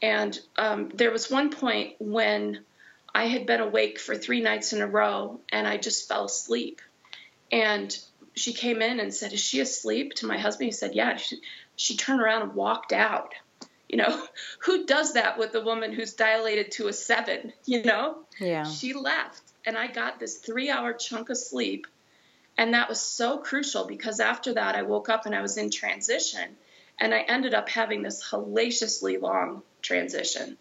And 0.00 0.38
um, 0.56 0.90
there 0.94 1.10
was 1.10 1.30
one 1.30 1.50
point 1.50 1.94
when 1.98 2.60
I 3.14 3.24
had 3.24 3.46
been 3.46 3.60
awake 3.60 3.98
for 3.98 4.14
three 4.14 4.40
nights 4.40 4.72
in 4.72 4.80
a 4.80 4.86
row 4.86 5.40
and 5.50 5.66
I 5.66 5.76
just 5.76 6.08
fell 6.08 6.26
asleep. 6.26 6.80
And 7.50 7.96
she 8.34 8.52
came 8.52 8.82
in 8.82 9.00
and 9.00 9.12
said, 9.12 9.32
Is 9.32 9.40
she 9.40 9.60
asleep? 9.60 10.14
To 10.14 10.26
my 10.26 10.38
husband, 10.38 10.66
he 10.66 10.72
said, 10.72 10.94
Yeah. 10.94 11.16
She, 11.16 11.40
she 11.74 11.96
turned 11.96 12.20
around 12.20 12.42
and 12.42 12.54
walked 12.54 12.92
out. 12.92 13.34
You 13.88 13.98
know, 13.98 14.26
who 14.60 14.86
does 14.86 15.14
that 15.14 15.38
with 15.38 15.54
a 15.54 15.60
woman 15.60 15.92
who's 15.92 16.14
dilated 16.14 16.72
to 16.72 16.88
a 16.88 16.92
seven? 16.92 17.52
You 17.64 17.82
know? 17.82 18.18
Yeah. 18.40 18.64
She 18.64 18.92
left. 18.92 19.42
And 19.66 19.76
I 19.76 19.86
got 19.86 20.18
this 20.18 20.38
three 20.38 20.70
hour 20.70 20.92
chunk 20.92 21.30
of 21.30 21.36
sleep 21.36 21.86
and 22.58 22.74
that 22.74 22.88
was 22.88 23.00
so 23.00 23.38
crucial 23.38 23.86
because 23.86 24.18
after 24.18 24.54
that, 24.54 24.74
I 24.74 24.82
woke 24.82 25.08
up 25.08 25.24
and 25.24 25.34
I 25.34 25.40
was 25.40 25.56
in 25.56 25.70
transition. 25.70 26.56
And 26.98 27.14
I 27.14 27.20
ended 27.20 27.54
up 27.54 27.68
having 27.68 28.02
this 28.02 28.28
hellaciously 28.28 29.18
long 29.18 29.62
transition. 29.80 30.58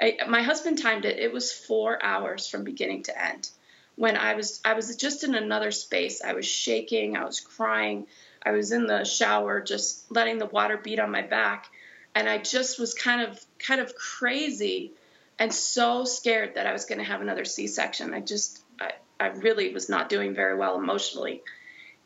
I, 0.00 0.18
my 0.28 0.42
husband 0.42 0.80
timed 0.80 1.04
it. 1.04 1.18
It 1.18 1.32
was 1.32 1.52
four 1.52 2.02
hours 2.02 2.46
from 2.46 2.62
beginning 2.62 3.02
to 3.04 3.22
end. 3.22 3.50
When 3.96 4.16
I 4.16 4.34
was, 4.34 4.60
I 4.64 4.74
was 4.74 4.94
just 4.94 5.24
in 5.24 5.34
another 5.34 5.72
space. 5.72 6.22
I 6.22 6.34
was 6.34 6.46
shaking. 6.46 7.16
I 7.16 7.24
was 7.24 7.40
crying. 7.40 8.06
I 8.40 8.52
was 8.52 8.70
in 8.70 8.86
the 8.86 9.02
shower, 9.04 9.60
just 9.60 10.08
letting 10.12 10.38
the 10.38 10.46
water 10.46 10.76
beat 10.76 11.00
on 11.00 11.10
my 11.10 11.22
back, 11.22 11.66
and 12.14 12.28
I 12.28 12.38
just 12.38 12.78
was 12.78 12.94
kind 12.94 13.22
of, 13.22 13.40
kind 13.58 13.80
of 13.80 13.94
crazy, 13.94 14.92
and 15.38 15.52
so 15.52 16.04
scared 16.04 16.56
that 16.56 16.66
I 16.66 16.72
was 16.72 16.84
going 16.84 16.98
to 16.98 17.04
have 17.04 17.20
another 17.20 17.44
C-section. 17.44 18.12
I 18.12 18.20
just, 18.20 18.62
I, 18.80 18.92
I 19.18 19.28
really 19.28 19.72
was 19.72 19.88
not 19.88 20.08
doing 20.08 20.34
very 20.34 20.56
well 20.56 20.76
emotionally. 20.76 21.42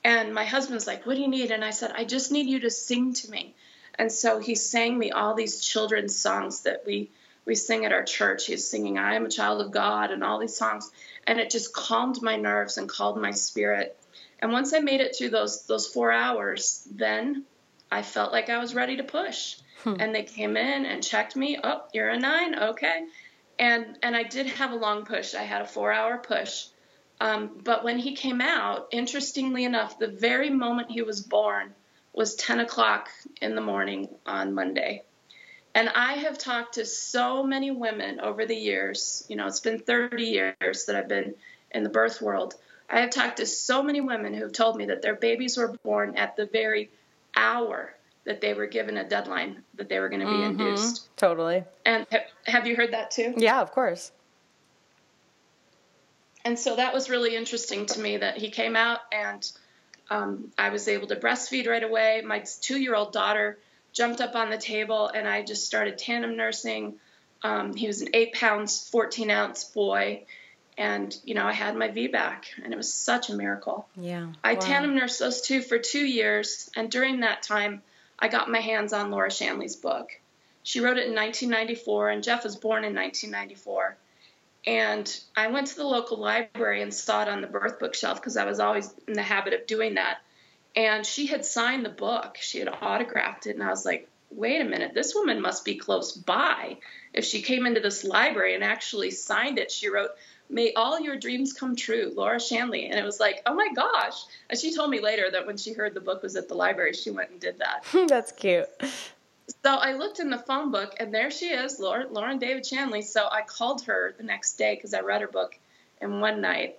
And 0.04 0.34
my 0.34 0.44
husband's 0.44 0.86
like, 0.86 1.06
What 1.06 1.16
do 1.16 1.22
you 1.22 1.28
need? 1.28 1.50
And 1.50 1.64
I 1.64 1.70
said, 1.70 1.92
I 1.96 2.04
just 2.04 2.30
need 2.30 2.46
you 2.46 2.60
to 2.60 2.70
sing 2.70 3.14
to 3.14 3.30
me. 3.30 3.54
And 3.96 4.12
so 4.12 4.38
he 4.38 4.54
sang 4.54 4.98
me 4.98 5.10
all 5.10 5.34
these 5.34 5.60
children's 5.60 6.16
songs 6.16 6.62
that 6.62 6.82
we 6.86 7.10
we 7.46 7.54
sing 7.54 7.84
at 7.84 7.92
our 7.92 8.02
church. 8.02 8.46
He's 8.46 8.66
singing 8.66 8.98
I 8.98 9.14
am 9.14 9.26
a 9.26 9.30
child 9.30 9.60
of 9.60 9.70
God 9.70 10.10
and 10.10 10.24
all 10.24 10.38
these 10.38 10.56
songs. 10.56 10.90
And 11.26 11.38
it 11.38 11.50
just 11.50 11.72
calmed 11.72 12.22
my 12.22 12.36
nerves 12.36 12.78
and 12.78 12.88
calmed 12.88 13.20
my 13.20 13.32
spirit. 13.32 13.96
And 14.40 14.52
once 14.52 14.72
I 14.74 14.80
made 14.80 15.00
it 15.00 15.16
through 15.16 15.30
those 15.30 15.66
those 15.66 15.86
four 15.86 16.12
hours, 16.12 16.86
then 16.90 17.44
I 17.90 18.02
felt 18.02 18.32
like 18.32 18.50
I 18.50 18.58
was 18.58 18.74
ready 18.74 18.96
to 18.96 19.04
push. 19.04 19.56
Hmm. 19.84 19.96
And 19.98 20.14
they 20.14 20.22
came 20.22 20.56
in 20.56 20.86
and 20.86 21.02
checked 21.02 21.36
me. 21.36 21.58
Oh, 21.62 21.82
you're 21.92 22.08
a 22.08 22.18
nine, 22.18 22.58
okay. 22.58 23.04
And 23.58 23.98
and 24.02 24.16
I 24.16 24.22
did 24.22 24.46
have 24.46 24.72
a 24.72 24.76
long 24.76 25.04
push. 25.04 25.34
I 25.34 25.42
had 25.42 25.62
a 25.62 25.66
four 25.66 25.92
hour 25.92 26.18
push. 26.18 26.66
Um, 27.20 27.60
but 27.62 27.84
when 27.84 27.98
he 27.98 28.16
came 28.16 28.40
out, 28.40 28.88
interestingly 28.90 29.64
enough, 29.64 29.98
the 29.98 30.08
very 30.08 30.50
moment 30.50 30.90
he 30.90 31.02
was 31.02 31.20
born 31.20 31.72
was 32.12 32.34
10 32.34 32.60
o'clock 32.60 33.08
in 33.40 33.54
the 33.54 33.60
morning 33.60 34.08
on 34.26 34.54
Monday. 34.54 35.02
And 35.74 35.88
I 35.88 36.14
have 36.14 36.38
talked 36.38 36.74
to 36.74 36.84
so 36.84 37.44
many 37.44 37.70
women 37.70 38.20
over 38.20 38.46
the 38.46 38.56
years. 38.56 39.24
You 39.28 39.36
know, 39.36 39.46
it's 39.46 39.60
been 39.60 39.78
30 39.78 40.24
years 40.24 40.84
that 40.86 40.96
I've 40.96 41.08
been 41.08 41.34
in 41.70 41.82
the 41.82 41.88
birth 41.88 42.20
world. 42.20 42.54
I 42.90 43.00
have 43.00 43.10
talked 43.10 43.38
to 43.38 43.46
so 43.46 43.82
many 43.82 44.00
women 44.00 44.34
who 44.34 44.42
have 44.42 44.52
told 44.52 44.76
me 44.76 44.86
that 44.86 45.02
their 45.02 45.14
babies 45.14 45.56
were 45.56 45.76
born 45.84 46.16
at 46.16 46.36
the 46.36 46.46
very 46.46 46.90
hour 47.36 47.93
that 48.24 48.40
they 48.40 48.54
were 48.54 48.66
given 48.66 48.96
a 48.96 49.08
deadline 49.08 49.62
that 49.74 49.88
they 49.88 50.00
were 50.00 50.08
going 50.08 50.20
to 50.20 50.26
be 50.26 50.32
mm-hmm. 50.32 50.60
induced. 50.60 51.14
Totally. 51.16 51.64
And 51.84 52.06
have 52.46 52.66
you 52.66 52.76
heard 52.76 52.92
that 52.92 53.10
too? 53.10 53.34
Yeah, 53.36 53.60
of 53.60 53.72
course 53.72 54.12
and 56.44 56.58
so 56.58 56.76
that 56.76 56.92
was 56.92 57.08
really 57.08 57.34
interesting 57.34 57.86
to 57.86 58.00
me 58.00 58.18
that 58.18 58.36
he 58.36 58.50
came 58.50 58.76
out 58.76 59.00
and 59.10 59.50
um, 60.10 60.52
I 60.58 60.68
was 60.68 60.86
able 60.88 61.06
to 61.08 61.16
breastfeed 61.16 61.66
right 61.66 61.82
away. 61.82 62.22
My 62.24 62.44
two 62.60 62.78
year 62.78 62.94
old 62.94 63.12
daughter 63.12 63.58
jumped 63.92 64.20
up 64.20 64.34
on 64.36 64.50
the 64.50 64.58
table 64.58 65.08
and 65.08 65.26
I 65.26 65.42
just 65.42 65.64
started 65.64 65.96
tandem 65.96 66.36
nursing. 66.36 66.96
Um, 67.42 67.74
he 67.74 67.86
was 67.86 68.02
an 68.02 68.08
eight 68.12 68.34
pounds, 68.34 68.88
14 68.90 69.30
ounce 69.30 69.64
boy. 69.64 70.24
and 70.76 71.16
you 71.24 71.34
know 71.34 71.46
I 71.46 71.52
had 71.52 71.76
my 71.76 71.88
VBAC, 71.88 72.44
and 72.62 72.72
it 72.72 72.76
was 72.76 72.92
such 72.92 73.30
a 73.30 73.34
miracle. 73.34 73.86
Yeah. 73.96 74.32
I 74.42 74.54
wow. 74.54 74.60
tandem 74.60 74.96
nursed 74.96 75.20
those 75.20 75.40
two 75.40 75.62
for 75.62 75.78
two 75.78 76.04
years, 76.04 76.70
and 76.76 76.90
during 76.90 77.20
that 77.20 77.42
time, 77.42 77.82
I 78.18 78.28
got 78.28 78.50
my 78.50 78.60
hands 78.60 78.92
on 78.92 79.10
Laura 79.10 79.30
Shanley's 79.30 79.76
book. 79.76 80.10
She 80.62 80.80
wrote 80.80 80.96
it 80.96 81.06
in 81.06 81.14
1994, 81.14 82.10
and 82.10 82.22
Jeff 82.22 82.44
was 82.44 82.56
born 82.56 82.84
in 82.84 82.94
1994. 82.94 83.96
And 84.66 85.20
I 85.36 85.48
went 85.48 85.66
to 85.68 85.76
the 85.76 85.84
local 85.84 86.18
library 86.18 86.80
and 86.80 86.92
saw 86.92 87.22
it 87.22 87.28
on 87.28 87.42
the 87.42 87.46
birth 87.46 87.78
bookshelf 87.78 88.20
because 88.20 88.36
I 88.36 88.46
was 88.46 88.60
always 88.60 88.92
in 89.06 89.12
the 89.12 89.22
habit 89.22 89.52
of 89.52 89.66
doing 89.66 89.94
that. 89.94 90.18
And 90.74 91.04
she 91.04 91.26
had 91.26 91.44
signed 91.44 91.84
the 91.84 91.90
book, 91.90 92.36
she 92.40 92.58
had 92.58 92.68
autographed 92.68 93.46
it, 93.46 93.54
and 93.54 93.62
I 93.62 93.68
was 93.68 93.84
like, 93.84 94.08
wait 94.30 94.60
a 94.60 94.64
minute, 94.64 94.92
this 94.94 95.14
woman 95.14 95.40
must 95.40 95.64
be 95.64 95.76
close 95.76 96.12
by. 96.12 96.78
If 97.12 97.24
she 97.24 97.42
came 97.42 97.66
into 97.66 97.80
this 97.80 98.02
library 98.02 98.54
and 98.54 98.64
actually 98.64 99.10
signed 99.10 99.58
it, 99.58 99.70
she 99.70 99.88
wrote, 99.88 100.10
May 100.50 100.72
all 100.74 101.00
your 101.00 101.16
dreams 101.16 101.52
come 101.52 101.74
true, 101.74 102.12
Laura 102.14 102.38
Shanley. 102.38 102.86
And 102.86 102.98
it 102.98 103.04
was 103.04 103.18
like, 103.18 103.42
oh 103.46 103.54
my 103.54 103.68
gosh. 103.74 104.24
And 104.50 104.58
she 104.58 104.74
told 104.74 104.90
me 104.90 105.00
later 105.00 105.30
that 105.30 105.46
when 105.46 105.56
she 105.56 105.72
heard 105.72 105.94
the 105.94 106.00
book 106.00 106.22
was 106.22 106.36
at 106.36 106.48
the 106.48 106.54
library, 106.54 106.92
she 106.92 107.10
went 107.10 107.30
and 107.30 107.40
did 107.40 107.58
that. 107.58 107.84
That's 108.08 108.32
cute. 108.32 108.68
So 109.62 109.74
I 109.74 109.92
looked 109.92 110.20
in 110.20 110.30
the 110.30 110.38
phone 110.38 110.70
book, 110.70 110.94
and 110.98 111.12
there 111.12 111.30
she 111.30 111.46
is, 111.46 111.78
Lauren, 111.78 112.12
Lauren 112.12 112.38
David 112.38 112.64
Shanley. 112.64 113.02
So 113.02 113.26
I 113.30 113.42
called 113.42 113.82
her 113.82 114.14
the 114.16 114.24
next 114.24 114.54
day 114.54 114.74
because 114.74 114.94
I 114.94 115.00
read 115.00 115.22
her 115.22 115.28
book 115.28 115.58
in 116.00 116.20
one 116.20 116.40
night. 116.40 116.76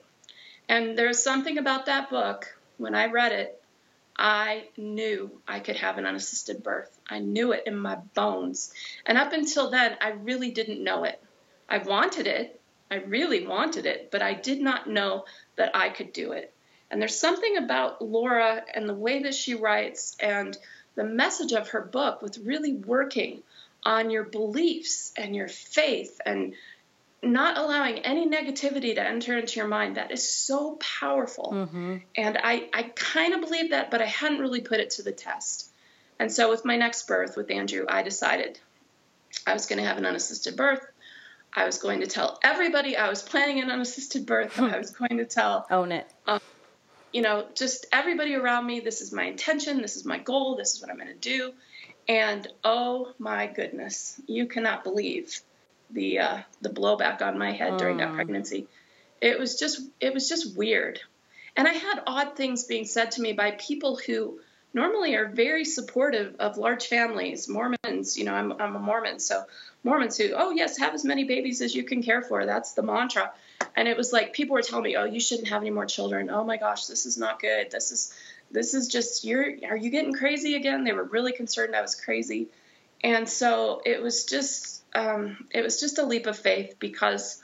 And 0.67 0.97
there's 0.97 1.21
something 1.21 1.58
about 1.58 1.86
that 1.88 2.10
book, 2.10 2.56
when 2.78 2.95
I 2.95 3.06
read 3.08 3.32
it, 3.32 3.62
I 4.17 4.65
knew 4.78 5.41
I 5.47 5.60
could 5.60 5.75
have 5.75 5.97
an 5.97 6.06
unassisted 6.06 6.63
birth. 6.63 6.97
I 7.10 7.19
knew 7.19 7.51
it 7.51 7.63
in 7.65 7.78
my 7.78 7.95
bones. 7.95 8.73
And 9.06 9.17
up 9.17 9.34
until 9.34 9.69
then, 9.69 9.97
I 10.01 10.10
really 10.12 10.51
didn't 10.51 10.84
know 10.84 11.04
it. 11.04 11.21
I 11.67 11.80
wanted 11.80 12.28
it. 12.28 12.60
I 12.89 12.95
really 12.95 13.45
wanted 13.48 13.86
it, 13.86 14.10
but 14.12 14.21
I 14.21 14.34
did 14.34 14.62
not 14.62 14.88
know 14.88 15.26
that 15.56 15.76
I 15.76 15.89
could 15.89 16.13
do 16.13 16.34
it. 16.34 16.54
And 16.91 17.02
there's 17.02 17.19
something 17.19 17.58
about 17.58 18.02
Laura 18.02 18.63
and 18.74 18.88
the 18.88 18.93
way 18.93 19.24
that 19.24 19.34
she 19.34 19.56
writes 19.56 20.15
and 20.19 20.58
the 20.95 21.04
message 21.04 21.52
of 21.52 21.69
her 21.69 21.82
book 21.82 22.21
with 22.21 22.38
really 22.38 22.74
working 22.74 23.43
on 23.84 24.10
your 24.10 24.24
beliefs 24.24 25.12
and 25.17 25.36
your 25.36 25.48
faith 25.48 26.19
and 26.26 26.54
not 27.21 27.58
allowing 27.58 28.00
any 28.00 28.28
negativity 28.28 28.95
to 28.95 29.02
enter 29.02 29.38
into 29.38 29.60
your 29.60 29.67
mind 29.67 29.98
that 29.98 30.12
is 30.12 30.28
so 30.28 30.78
powerful 31.00 31.52
mm-hmm. 31.52 31.98
and 32.15 32.38
i, 32.43 32.67
I 32.74 32.84
kind 32.95 33.34
of 33.34 33.41
believe 33.41 33.71
that 33.71 33.89
but 33.89 34.02
i 34.02 34.06
hadn't 34.06 34.39
really 34.39 34.62
put 34.62 34.80
it 34.80 34.91
to 34.91 35.04
the 35.04 35.12
test 35.12 35.69
and 36.19 36.32
so 36.32 36.50
with 36.50 36.65
my 36.65 36.78
next 36.78 37.08
birth 37.08 37.36
with 37.36 37.50
andrew 37.50 37.86
i 37.89 38.04
decided 38.04 38.60
i 39.48 39.54
was 39.54 39.65
going 39.65 39.80
to 39.80 39.88
have 39.88 39.98
an 39.98 40.06
unassisted 40.06 40.56
birth 40.56 40.86
i 41.56 41.65
was 41.65 41.78
going 41.78 42.02
to 42.02 42.08
tell 42.08 42.39
everybody 42.44 42.98
i 42.98 43.10
was 43.10 43.22
planning 43.22 43.60
an 43.62 43.72
unassisted 43.72 44.26
birth 44.26 44.60
i 44.60 44.78
was 44.84 44.91
going 44.91 45.18
to 45.18 45.26
tell 45.26 45.65
own 45.72 45.91
it 45.91 46.12
um, 46.28 46.39
you 47.13 47.22
know 47.22 47.48
just 47.56 47.86
everybody 47.91 48.36
around 48.36 48.65
me 48.65 48.80
this 48.80 49.02
is 49.02 49.12
my 49.13 49.24
intention 49.24 49.82
this 49.82 49.96
is 49.96 50.06
my 50.06 50.20
goal 50.20 50.56
this 50.56 50.74
is 50.76 50.82
what 50.82 50.89
i'm 50.89 50.98
going 50.98 51.08
to 51.08 51.15
do 51.15 51.54
and 52.08 52.48
oh 52.63 53.13
my 53.20 53.48
goodness 53.48 54.20
you 54.28 54.48
cannot 54.48 54.84
believe 54.84 55.41
the 55.91 56.20
uh, 56.20 56.38
the 56.62 56.70
blowback 56.70 57.22
on 57.22 57.38
my 57.38 57.52
head 57.52 57.78
during 57.78 57.98
that 57.98 58.12
Mm. 58.12 58.15
pregnancy. 58.15 58.68
It 59.22 59.39
was 59.39 59.58
just 59.60 59.82
it 60.00 60.13
was 60.13 60.28
just 60.30 60.58
weird, 60.58 61.00
and 61.56 61.68
I 61.68 61.74
had 61.74 62.04
odd 62.06 62.36
things 62.36 62.65
being 62.65 62.86
said 62.86 63.12
to 63.12 63.22
me 63.22 63.34
by 63.34 63.52
people 63.52 63.96
who 63.98 64.39
normally 64.75 65.15
are 65.15 65.25
very 65.25 65.63
supportive 65.63 66.35
of 66.38 66.57
large 66.57 66.88
families. 66.88 67.47
Mormons, 67.47 68.17
you 68.17 68.25
know, 68.25 68.33
I'm 68.33 68.51
I'm 68.61 68.75
a 68.75 68.79
Mormon, 68.79 69.19
so 69.19 69.45
Mormons 69.83 70.17
who 70.17 70.33
oh 70.35 70.51
yes, 70.51 70.77
have 70.77 70.93
as 70.93 71.05
many 71.05 71.23
babies 71.23 71.61
as 71.61 71.73
you 71.73 71.83
can 71.83 72.03
care 72.03 72.21
for. 72.21 72.45
That's 72.45 72.73
the 72.73 72.83
mantra. 72.83 73.31
And 73.75 73.88
it 73.88 73.97
was 73.97 74.11
like 74.11 74.33
people 74.33 74.53
were 74.53 74.61
telling 74.61 74.83
me, 74.83 74.97
oh, 74.97 75.05
you 75.05 75.19
shouldn't 75.19 75.47
have 75.47 75.61
any 75.61 75.71
more 75.71 75.85
children. 75.85 76.29
Oh 76.29 76.43
my 76.43 76.57
gosh, 76.57 76.85
this 76.85 77.05
is 77.05 77.17
not 77.17 77.41
good. 77.41 77.71
This 77.71 77.91
is 77.91 78.13
this 78.51 78.73
is 78.73 78.89
just 78.89 79.23
you're 79.23 79.47
are 79.67 79.77
you 79.77 79.89
getting 79.89 80.13
crazy 80.13 80.55
again? 80.55 80.83
They 80.83 80.93
were 80.93 81.03
really 81.03 81.31
concerned 81.31 81.75
I 81.75 81.81
was 81.81 81.95
crazy. 81.95 82.49
And 83.01 83.29
so 83.29 83.81
it 83.85 84.01
was 84.01 84.25
just 84.25 84.83
um, 84.93 85.47
it 85.51 85.61
was 85.61 85.79
just 85.79 85.99
a 85.99 86.05
leap 86.05 86.27
of 86.27 86.38
faith 86.38 86.75
because 86.79 87.41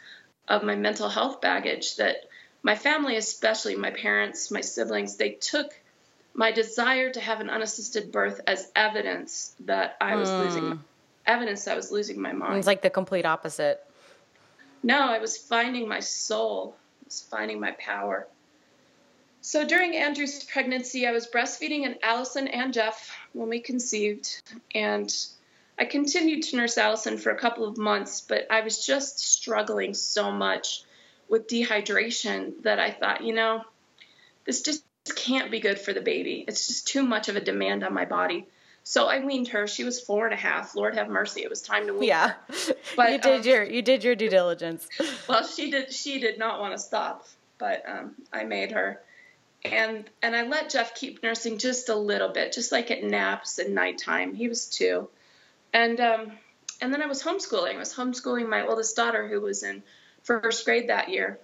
of 0.49 0.63
my 0.63 0.75
mental 0.75 1.07
health 1.07 1.39
baggage 1.39 1.95
that 1.95 2.25
my 2.61 2.75
family, 2.75 3.15
especially 3.15 3.75
my 3.75 3.91
parents, 3.91 4.51
my 4.51 4.61
siblings, 4.61 5.15
they 5.15 5.31
took 5.31 5.71
my 6.33 6.51
desire 6.51 7.11
to 7.11 7.19
have 7.19 7.41
an 7.41 7.49
unassisted 7.49 8.11
birth 8.11 8.41
as 8.47 8.71
evidence 8.75 9.53
that 9.61 9.97
I 9.99 10.15
was 10.15 10.29
hmm. 10.29 10.37
losing 10.37 10.79
evidence 11.25 11.65
that 11.65 11.73
I 11.73 11.75
was 11.75 11.91
losing 11.91 12.19
my 12.19 12.33
mind. 12.33 12.57
it's 12.57 12.67
like 12.67 12.81
the 12.81 12.89
complete 12.89 13.25
opposite 13.25 13.85
No, 14.81 14.99
I 14.99 15.19
was 15.19 15.37
finding 15.37 15.87
my 15.87 15.99
soul. 15.99 16.75
I 17.01 17.05
was 17.05 17.21
finding 17.21 17.59
my 17.59 17.71
power. 17.71 18.27
So 19.41 19.65
during 19.65 19.95
Andrew's 19.95 20.43
pregnancy, 20.43 21.07
I 21.07 21.11
was 21.11 21.27
breastfeeding 21.27 21.85
and 21.85 21.97
Allison 22.03 22.47
and 22.47 22.73
Jeff 22.73 23.11
when 23.33 23.49
we 23.49 23.59
conceived, 23.59 24.41
and 24.75 25.11
I 25.79 25.85
continued 25.85 26.43
to 26.43 26.57
nurse 26.57 26.77
Allison 26.77 27.17
for 27.17 27.31
a 27.31 27.37
couple 27.37 27.67
of 27.67 27.75
months, 27.75 28.21
but 28.21 28.45
I 28.51 28.61
was 28.61 28.85
just 28.85 29.19
struggling 29.19 29.95
so 29.95 30.31
much 30.31 30.83
with 31.27 31.47
dehydration 31.47 32.61
that 32.61 32.79
I 32.79 32.91
thought, 32.91 33.23
you 33.23 33.33
know, 33.33 33.63
this 34.45 34.61
just 34.61 34.83
can't 35.09 35.49
be 35.49 35.59
good 35.59 35.79
for 35.79 35.93
the 35.93 36.01
baby. 36.01 36.45
It's 36.47 36.67
just 36.67 36.87
too 36.87 37.03
much 37.03 37.29
of 37.29 37.35
a 37.35 37.41
demand 37.41 37.83
on 37.83 37.93
my 37.93 38.05
body. 38.05 38.47
So 38.83 39.07
I 39.07 39.23
weaned 39.23 39.49
her. 39.49 39.67
She 39.67 39.83
was 39.83 39.99
four 39.99 40.25
and 40.25 40.33
a 40.33 40.37
half. 40.37 40.75
Lord 40.75 40.95
have 40.95 41.07
mercy. 41.07 41.41
It 41.41 41.49
was 41.49 41.61
time 41.61 41.87
to 41.87 41.93
wean. 41.93 42.09
yeah 42.09 42.33
But, 42.95 43.11
you 43.11 43.17
did 43.19 43.41
um, 43.41 43.47
your 43.47 43.63
you 43.63 43.81
did 43.81 44.03
your 44.03 44.15
due 44.15 44.29
diligence 44.29 44.87
well 45.27 45.45
she 45.45 45.71
did 45.71 45.93
she 45.93 46.19
did 46.19 46.37
not 46.37 46.59
want 46.59 46.73
to 46.73 46.79
stop 46.79 47.27
but 47.57 47.83
um, 47.87 48.15
i 48.33 48.43
made 48.43 48.71
her 48.71 49.01
and 49.63 50.09
and 50.21 50.35
i 50.35 50.43
let 50.43 50.69
jeff 50.69 50.93
keep 50.95 51.23
nursing 51.23 51.57
just 51.57 51.89
a 51.89 51.95
little 51.95 52.29
bit 52.29 52.51
just 52.51 52.71
like 52.71 52.91
at 52.91 53.03
naps 53.03 53.59
and 53.59 53.73
nighttime 53.73 54.33
he 54.33 54.47
was 54.49 54.65
two 54.65 55.07
and 55.73 55.99
um, 55.99 56.31
and 56.81 56.93
then 56.93 57.01
i 57.01 57.05
was 57.05 57.23
homeschooling 57.23 57.75
i 57.75 57.79
was 57.79 57.93
homeschooling 57.93 58.49
my 58.49 58.65
oldest 58.65 58.95
daughter 58.95 59.27
who 59.27 59.39
was 59.39 59.63
in 59.63 59.81
first 60.23 60.65
grade 60.65 60.89
that 60.89 61.09
year 61.09 61.39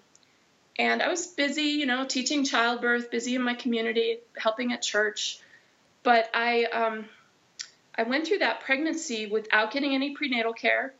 and 0.80 1.02
i 1.02 1.08
was 1.08 1.28
busy 1.28 1.63
you 1.63 1.86
know 1.86 2.06
teaching 2.06 2.44
childbirth 2.44 3.12
busy 3.12 3.36
in 3.36 3.42
my 3.42 3.54
community 3.54 4.20
helping 4.38 4.74
at 4.74 4.82
church 4.82 5.40
but 6.04 6.30
i 6.34 6.66
um, 6.66 7.06
i 7.96 8.04
went 8.04 8.28
through 8.28 8.40
that 8.40 8.62
pregnancy 8.62 9.26
without 9.28 9.72
getting 9.72 9.94
any 9.94 10.16
prenatal 10.16 10.54
care 10.54 10.94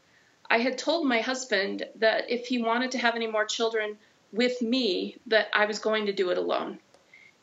I 0.50 0.60
had 0.60 0.78
told 0.78 1.06
my 1.06 1.22
husband 1.22 1.84
that 1.96 2.30
if 2.30 2.48
he 2.48 2.62
wanted 2.62 2.92
to 2.92 2.98
have 2.98 3.16
any 3.16 3.28
more 3.28 3.46
children 3.46 3.98
with 4.32 4.62
me, 4.62 5.18
that 5.28 5.48
I 5.54 5.66
was 5.66 5.80
going 5.80 6.06
to 6.06 6.14
do 6.14 6.30
it 6.30 6.38
alone. 6.38 6.80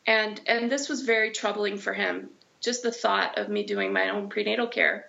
And 0.07 0.39
and 0.45 0.71
this 0.71 0.87
was 0.89 1.01
very 1.01 1.31
troubling 1.31 1.77
for 1.77 1.93
him, 1.93 2.29
just 2.61 2.83
the 2.83 2.91
thought 2.91 3.37
of 3.37 3.49
me 3.49 3.63
doing 3.63 3.91
my 3.91 4.09
own 4.09 4.29
prenatal 4.29 4.67
care. 4.67 5.05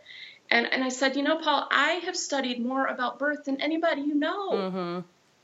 And 0.51 0.67
and 0.73 0.83
I 0.83 0.89
said, 0.89 1.17
you 1.17 1.23
know, 1.23 1.37
Paul, 1.37 1.67
I 1.71 2.01
have 2.05 2.17
studied 2.17 2.65
more 2.65 2.87
about 2.87 3.19
birth 3.19 3.45
than 3.45 3.61
anybody 3.61 4.03
you 4.03 4.15
know. 4.15 4.51
mm-hmm. 4.51 5.01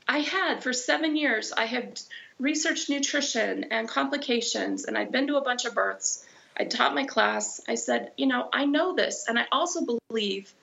I 0.07 0.19
had 0.19 0.63
for 0.63 0.73
seven 0.73 1.15
years. 1.15 1.51
I 1.51 1.65
had 1.65 1.99
researched 2.39 2.89
nutrition 2.89 3.65
and 3.65 3.87
complications, 3.87 4.85
and 4.85 4.97
I'd 4.97 5.11
been 5.11 5.27
to 5.27 5.37
a 5.37 5.43
bunch 5.43 5.65
of 5.65 5.73
births. 5.73 6.25
I 6.57 6.65
taught 6.65 6.93
my 6.93 7.05
class. 7.05 7.61
I 7.67 7.75
said, 7.75 8.11
you 8.17 8.27
know, 8.27 8.47
I 8.51 8.65
know 8.65 8.95
this, 8.95 9.25
and 9.27 9.39
I 9.39 9.45
also 9.51 9.85
believe 10.09 10.53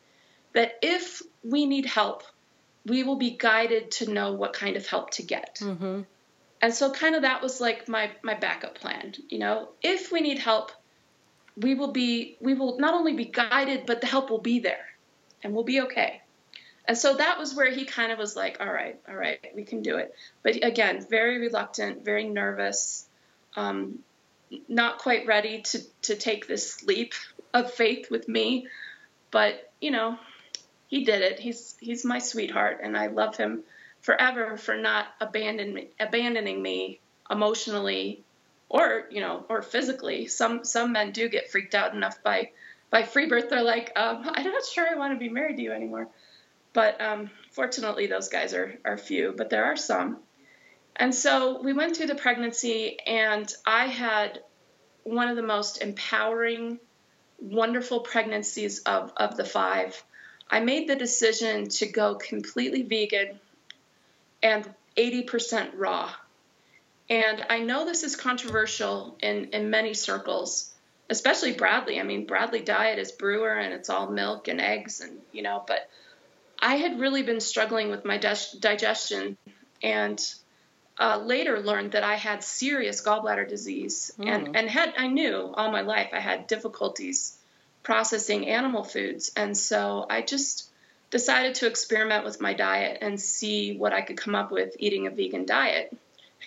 that 0.52 0.78
if 0.82 1.22
we 1.42 1.66
need 1.66 1.86
help, 1.86 2.22
we 2.86 3.02
will 3.02 3.16
be 3.16 3.30
guided 3.30 3.90
to 3.92 4.10
know 4.10 4.32
what 4.32 4.52
kind 4.52 4.76
of 4.76 4.86
help 4.86 5.10
to 5.12 5.22
get. 5.22 5.58
Mm-hmm. 5.60 6.02
And 6.62 6.74
so, 6.74 6.90
kind 6.90 7.14
of, 7.14 7.22
that 7.22 7.42
was 7.42 7.60
like 7.60 7.88
my 7.88 8.10
my 8.22 8.34
backup 8.34 8.78
plan. 8.78 9.14
You 9.28 9.38
know, 9.38 9.70
if 9.82 10.12
we 10.12 10.20
need 10.20 10.38
help, 10.38 10.72
we 11.56 11.74
will 11.74 11.92
be 11.92 12.36
we 12.40 12.54
will 12.54 12.78
not 12.78 12.94
only 12.94 13.14
be 13.14 13.24
guided, 13.24 13.86
but 13.86 14.00
the 14.00 14.06
help 14.06 14.30
will 14.30 14.40
be 14.40 14.60
there, 14.60 14.84
and 15.42 15.54
we'll 15.54 15.64
be 15.64 15.80
okay. 15.82 16.20
And 16.90 16.98
so 16.98 17.14
that 17.14 17.38
was 17.38 17.54
where 17.54 17.70
he 17.70 17.84
kind 17.84 18.10
of 18.10 18.18
was 18.18 18.34
like, 18.34 18.56
all 18.58 18.66
right, 18.66 18.98
all 19.08 19.14
right, 19.14 19.38
we 19.54 19.62
can 19.62 19.80
do 19.80 19.98
it. 19.98 20.12
But 20.42 20.64
again, 20.64 21.06
very 21.08 21.38
reluctant, 21.38 22.04
very 22.04 22.24
nervous, 22.24 23.06
um, 23.54 24.00
not 24.66 24.98
quite 24.98 25.24
ready 25.24 25.62
to, 25.62 25.78
to 26.02 26.16
take 26.16 26.48
this 26.48 26.82
leap 26.82 27.14
of 27.54 27.72
faith 27.72 28.10
with 28.10 28.26
me. 28.26 28.66
But, 29.30 29.70
you 29.80 29.92
know, 29.92 30.18
he 30.88 31.04
did 31.04 31.22
it. 31.22 31.38
He's, 31.38 31.76
he's 31.78 32.04
my 32.04 32.18
sweetheart, 32.18 32.80
and 32.82 32.96
I 32.96 33.06
love 33.06 33.36
him 33.36 33.62
forever 34.00 34.56
for 34.56 34.76
not 34.76 35.06
abandon, 35.20 35.86
abandoning 36.00 36.60
me 36.60 36.98
emotionally 37.30 38.24
or, 38.68 39.04
you 39.12 39.20
know, 39.20 39.46
or 39.48 39.62
physically. 39.62 40.26
Some, 40.26 40.64
some 40.64 40.90
men 40.90 41.12
do 41.12 41.28
get 41.28 41.52
freaked 41.52 41.76
out 41.76 41.94
enough 41.94 42.20
by, 42.24 42.50
by 42.90 43.04
free 43.04 43.26
birth. 43.28 43.48
They're 43.48 43.62
like, 43.62 43.92
um, 43.94 44.28
I'm 44.34 44.50
not 44.50 44.64
sure 44.64 44.88
I 44.90 44.96
want 44.96 45.12
to 45.12 45.20
be 45.20 45.28
married 45.28 45.58
to 45.58 45.62
you 45.62 45.70
anymore. 45.70 46.08
But 46.72 47.00
um, 47.00 47.30
fortunately, 47.50 48.06
those 48.06 48.28
guys 48.28 48.54
are, 48.54 48.78
are 48.84 48.96
few, 48.96 49.34
but 49.36 49.50
there 49.50 49.64
are 49.64 49.76
some. 49.76 50.18
And 50.96 51.14
so 51.14 51.60
we 51.62 51.72
went 51.72 51.96
through 51.96 52.06
the 52.06 52.14
pregnancy, 52.14 52.98
and 53.06 53.52
I 53.66 53.86
had 53.86 54.40
one 55.02 55.28
of 55.28 55.36
the 55.36 55.42
most 55.42 55.82
empowering, 55.82 56.78
wonderful 57.40 58.00
pregnancies 58.00 58.80
of, 58.80 59.12
of 59.16 59.36
the 59.36 59.44
five. 59.44 60.02
I 60.48 60.60
made 60.60 60.88
the 60.88 60.96
decision 60.96 61.68
to 61.68 61.86
go 61.86 62.16
completely 62.16 62.82
vegan 62.82 63.40
and 64.42 64.68
80% 64.96 65.70
raw. 65.74 66.12
And 67.08 67.44
I 67.48 67.60
know 67.60 67.84
this 67.84 68.04
is 68.04 68.14
controversial 68.14 69.16
in, 69.20 69.46
in 69.46 69.70
many 69.70 69.94
circles, 69.94 70.72
especially 71.08 71.52
Bradley. 71.52 71.98
I 71.98 72.04
mean, 72.04 72.26
Bradley 72.26 72.60
diet 72.60 72.98
is 72.98 73.10
brewer 73.10 73.54
and 73.54 73.72
it's 73.72 73.90
all 73.90 74.10
milk 74.10 74.48
and 74.48 74.60
eggs 74.60 75.00
and, 75.00 75.18
you 75.32 75.42
know, 75.42 75.64
but 75.66 75.88
I 76.60 76.76
had 76.76 77.00
really 77.00 77.22
been 77.22 77.40
struggling 77.40 77.90
with 77.90 78.04
my 78.04 78.18
digestion 78.18 79.36
and 79.82 80.20
uh, 80.98 81.18
later 81.24 81.60
learned 81.60 81.92
that 81.92 82.04
I 82.04 82.16
had 82.16 82.44
serious 82.44 83.02
gallbladder 83.02 83.48
disease 83.48 84.12
mm. 84.18 84.28
and, 84.28 84.56
and 84.56 84.68
had, 84.68 84.92
I 84.98 85.06
knew 85.06 85.52
all 85.54 85.72
my 85.72 85.80
life 85.80 86.10
I 86.12 86.20
had 86.20 86.46
difficulties 86.46 87.38
processing 87.82 88.48
animal 88.48 88.84
foods. 88.84 89.32
And 89.36 89.56
so 89.56 90.06
I 90.08 90.22
just 90.22 90.68
decided 91.10 91.56
to 91.56 91.66
experiment 91.66 92.24
with 92.24 92.40
my 92.40 92.54
diet 92.54 92.98
and 93.00 93.20
see 93.20 93.76
what 93.76 93.92
I 93.92 94.02
could 94.02 94.16
come 94.16 94.34
up 94.34 94.52
with 94.52 94.76
eating 94.78 95.06
a 95.06 95.10
vegan 95.10 95.46
diet. 95.46 95.96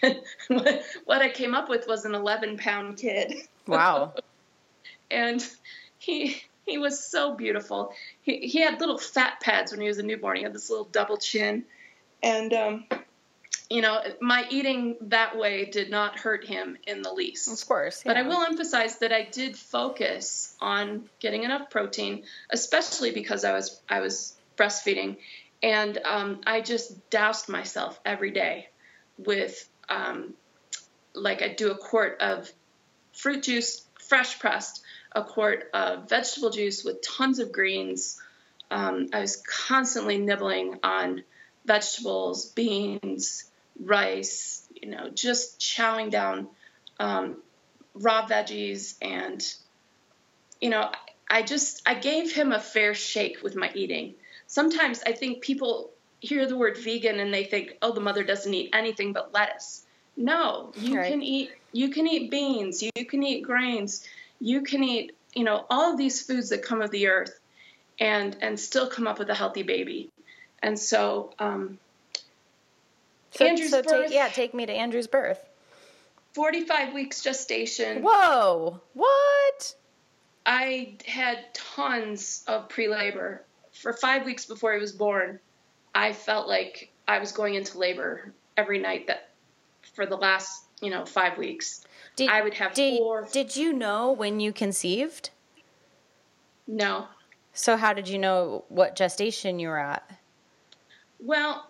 what 0.47 1.21
I 1.21 1.29
came 1.29 1.55
up 1.55 1.69
with 1.69 1.87
was 1.87 2.05
an 2.05 2.13
11 2.13 2.57
pound 2.57 2.97
kid. 2.97 3.33
Wow. 3.67 4.13
and 5.11 5.45
he 5.97 6.41
he 6.65 6.77
was 6.77 7.03
so 7.03 7.35
beautiful. 7.35 7.93
He 8.21 8.47
he 8.47 8.61
had 8.61 8.79
little 8.79 8.97
fat 8.97 9.39
pads 9.39 9.71
when 9.71 9.81
he 9.81 9.87
was 9.87 9.97
a 9.97 10.03
newborn. 10.03 10.37
He 10.37 10.43
had 10.43 10.53
this 10.53 10.69
little 10.69 10.85
double 10.85 11.17
chin, 11.17 11.65
and 12.21 12.53
um, 12.53 12.85
you 13.69 13.81
know, 13.81 14.01
my 14.21 14.45
eating 14.49 14.97
that 15.01 15.37
way 15.37 15.65
did 15.65 15.89
not 15.89 16.19
hurt 16.19 16.45
him 16.45 16.77
in 16.85 17.01
the 17.01 17.11
least. 17.11 17.51
Of 17.51 17.67
course. 17.67 18.03
Yeah. 18.05 18.13
But 18.13 18.17
I 18.17 18.27
will 18.27 18.43
emphasize 18.43 18.99
that 18.99 19.11
I 19.11 19.27
did 19.29 19.57
focus 19.57 20.55
on 20.61 21.09
getting 21.19 21.43
enough 21.43 21.69
protein, 21.69 22.23
especially 22.49 23.11
because 23.11 23.43
I 23.43 23.53
was 23.53 23.81
I 23.89 23.99
was 23.99 24.35
breastfeeding, 24.57 25.17
and 25.61 25.97
um, 26.05 26.41
I 26.45 26.61
just 26.61 27.09
doused 27.09 27.49
myself 27.49 27.99
every 28.05 28.31
day 28.31 28.69
with 29.17 29.67
um, 29.89 30.33
like 31.13 31.41
I'd 31.41 31.55
do 31.55 31.71
a 31.71 31.77
quart 31.77 32.17
of 32.21 32.51
fruit 33.13 33.43
juice, 33.43 33.85
fresh 33.99 34.39
pressed, 34.39 34.83
a 35.15 35.23
quart 35.23 35.69
of 35.73 36.09
vegetable 36.09 36.49
juice 36.49 36.83
with 36.83 37.01
tons 37.01 37.39
of 37.39 37.51
greens. 37.51 38.21
Um, 38.71 39.09
I 39.13 39.19
was 39.19 39.43
constantly 39.67 40.17
nibbling 40.17 40.79
on 40.83 41.23
vegetables, 41.65 42.47
beans, 42.47 43.45
rice, 43.79 44.67
you 44.81 44.89
know, 44.89 45.09
just 45.09 45.59
chowing 45.59 46.09
down 46.09 46.47
um, 46.99 47.37
raw 47.93 48.27
veggies. 48.27 48.95
And, 49.01 49.43
you 50.59 50.69
know, 50.69 50.91
I 51.29 51.43
just, 51.43 51.81
I 51.85 51.95
gave 51.95 52.33
him 52.33 52.51
a 52.51 52.59
fair 52.59 52.93
shake 52.93 53.43
with 53.43 53.55
my 53.55 53.71
eating. 53.73 54.15
Sometimes 54.47 55.01
I 55.05 55.13
think 55.13 55.41
people 55.41 55.91
hear 56.19 56.45
the 56.47 56.57
word 56.57 56.77
vegan 56.77 57.19
and 57.19 57.33
they 57.33 57.43
think, 57.43 57.77
oh, 57.81 57.91
the 57.91 58.01
mother 58.01 58.23
doesn't 58.23 58.53
eat 58.53 58.69
anything 58.73 59.13
but 59.13 59.33
lettuce. 59.33 59.85
No, 60.15 60.71
you 60.77 60.97
right. 60.97 61.11
can 61.11 61.21
eat 61.21 61.51
you 61.71 61.89
can 61.89 62.07
eat 62.07 62.29
beans, 62.29 62.83
you 62.83 63.05
can 63.05 63.23
eat 63.23 63.41
grains, 63.41 64.07
you 64.43 64.61
can 64.61 64.83
eat, 64.83 65.15
you 65.33 65.45
know, 65.45 65.65
all 65.69 65.93
of 65.93 65.97
these 65.97 66.21
foods 66.21 66.49
that 66.49 66.61
come 66.63 66.81
of 66.81 66.91
the 66.91 67.07
earth 67.07 67.39
and 67.97 68.35
and 68.41 68.59
still 68.59 68.87
come 68.87 69.07
up 69.07 69.17
with 69.17 69.29
a 69.29 69.33
healthy 69.33 69.63
baby. 69.63 70.11
And 70.61 70.77
so 70.77 71.33
um 71.39 71.79
so, 73.31 73.45
Andrew's 73.45 73.71
so 73.71 73.81
birth, 73.81 74.07
take, 74.07 74.13
yeah, 74.13 74.27
take 74.27 74.53
me 74.53 74.65
to 74.65 74.73
Andrew's 74.73 75.07
birth. 75.07 75.39
45 76.33 76.93
weeks 76.93 77.21
gestation. 77.21 78.03
Whoa. 78.03 78.81
What? 78.93 79.75
I 80.45 80.95
had 81.07 81.53
tons 81.53 82.43
of 82.47 82.69
pre-labor. 82.69 83.43
For 83.71 83.93
5 83.93 84.25
weeks 84.25 84.45
before 84.45 84.73
he 84.73 84.79
was 84.79 84.91
born, 84.91 85.39
I 85.95 86.13
felt 86.13 86.47
like 86.47 86.91
I 87.07 87.17
was 87.17 87.31
going 87.31 87.55
into 87.55 87.79
labor 87.79 88.33
every 88.55 88.77
night 88.77 89.07
that 89.07 89.29
for 89.95 90.05
the 90.05 90.15
last, 90.15 90.63
you 90.79 90.91
know, 90.91 91.05
5 91.05 91.37
weeks. 91.39 91.85
Did, 92.15 92.29
I 92.29 92.41
would 92.41 92.53
have 92.55 92.73
did, 92.73 92.97
four 92.97 93.27
Did 93.31 93.55
you 93.55 93.73
know 93.73 94.11
when 94.11 94.39
you 94.39 94.53
conceived? 94.53 95.31
No. 96.67 97.07
So 97.53 97.77
how 97.77 97.93
did 97.93 98.07
you 98.07 98.17
know 98.17 98.65
what 98.69 98.95
gestation 98.95 99.59
you 99.59 99.69
were 99.69 99.79
at? 99.79 100.09
Well, 101.19 101.65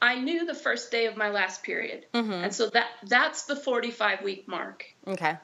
I 0.00 0.16
knew 0.16 0.46
the 0.46 0.54
first 0.54 0.90
day 0.90 1.06
of 1.06 1.16
my 1.16 1.30
last 1.30 1.62
period, 1.62 2.06
mm-hmm. 2.12 2.32
and 2.32 2.54
so 2.54 2.68
that 2.70 2.88
that's 3.06 3.44
the 3.44 3.56
45 3.56 4.22
week 4.22 4.46
mark. 4.46 4.84
Okay. 5.06 5.36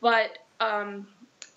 But 0.00 0.38
um, 0.60 1.06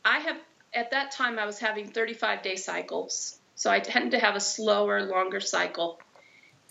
I 0.04 0.20
have 0.20 0.38
at 0.74 0.91
that 0.91 1.12
time 1.12 1.39
I 1.39 1.46
was 1.46 1.60
having 1.60 1.88
35 1.88 2.44
day 2.44 2.56
cycles, 2.56 3.39
so 3.56 3.70
I 3.70 3.80
tend 3.80 4.12
to 4.12 4.20
have 4.20 4.36
a 4.36 4.39
slower, 4.39 5.04
longer 5.04 5.39
cycle, 5.39 6.00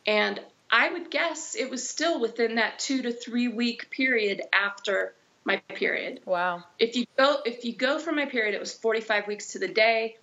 and 0.07 0.41
I 0.75 0.89
would 0.93 1.09
guess 1.09 1.55
it 1.55 1.71
was 1.71 1.89
still 1.89 2.19
within 2.21 2.57
that 2.57 2.81
two 2.81 3.03
to 3.03 3.13
three 3.13 3.47
week 3.47 3.91
period 3.91 4.43
after 4.53 5.15
my 5.45 5.59
period. 5.69 6.21
Wow. 6.27 6.65
If 6.81 6.97
you 6.97 7.07
go 7.17 7.37
if 7.47 7.65
you 7.65 7.73
go 7.77 8.01
from 8.01 8.17
my 8.17 8.27
period, 8.27 8.55
it 8.55 8.61
was 8.61 8.75
45 8.75 9.29
weeks 9.29 9.53
to 9.53 9.61
the 9.61 9.69
day. 9.69 10.17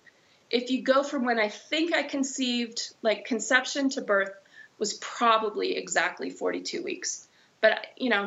If 0.50 0.70
you 0.70 0.82
go 0.82 1.02
from 1.02 1.24
when 1.24 1.38
I 1.38 1.48
think 1.48 1.94
I 1.94 2.02
conceived, 2.02 2.92
like 3.00 3.24
conception 3.24 3.88
to 3.90 4.02
birth, 4.02 4.34
was 4.78 4.92
probably 4.92 5.78
exactly 5.78 6.28
42 6.28 6.82
weeks. 6.82 7.26
But 7.62 7.86
you 7.96 8.10
know, 8.10 8.26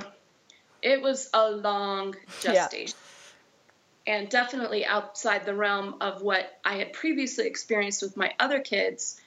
it 0.81 1.03
was 1.03 1.29
a 1.31 1.51
long 1.51 2.15
gestation. 2.41 2.97
Yeah. 4.07 4.15
And 4.15 4.29
definitely 4.29 4.83
outside 4.83 5.45
the 5.45 5.53
realm 5.53 5.97
of 6.01 6.23
what 6.23 6.59
I 6.65 6.77
had 6.77 6.91
previously 6.91 7.45
experienced 7.45 8.01
with 8.01 8.17
my 8.17 8.33
other 8.39 8.61
kids. 8.61 9.21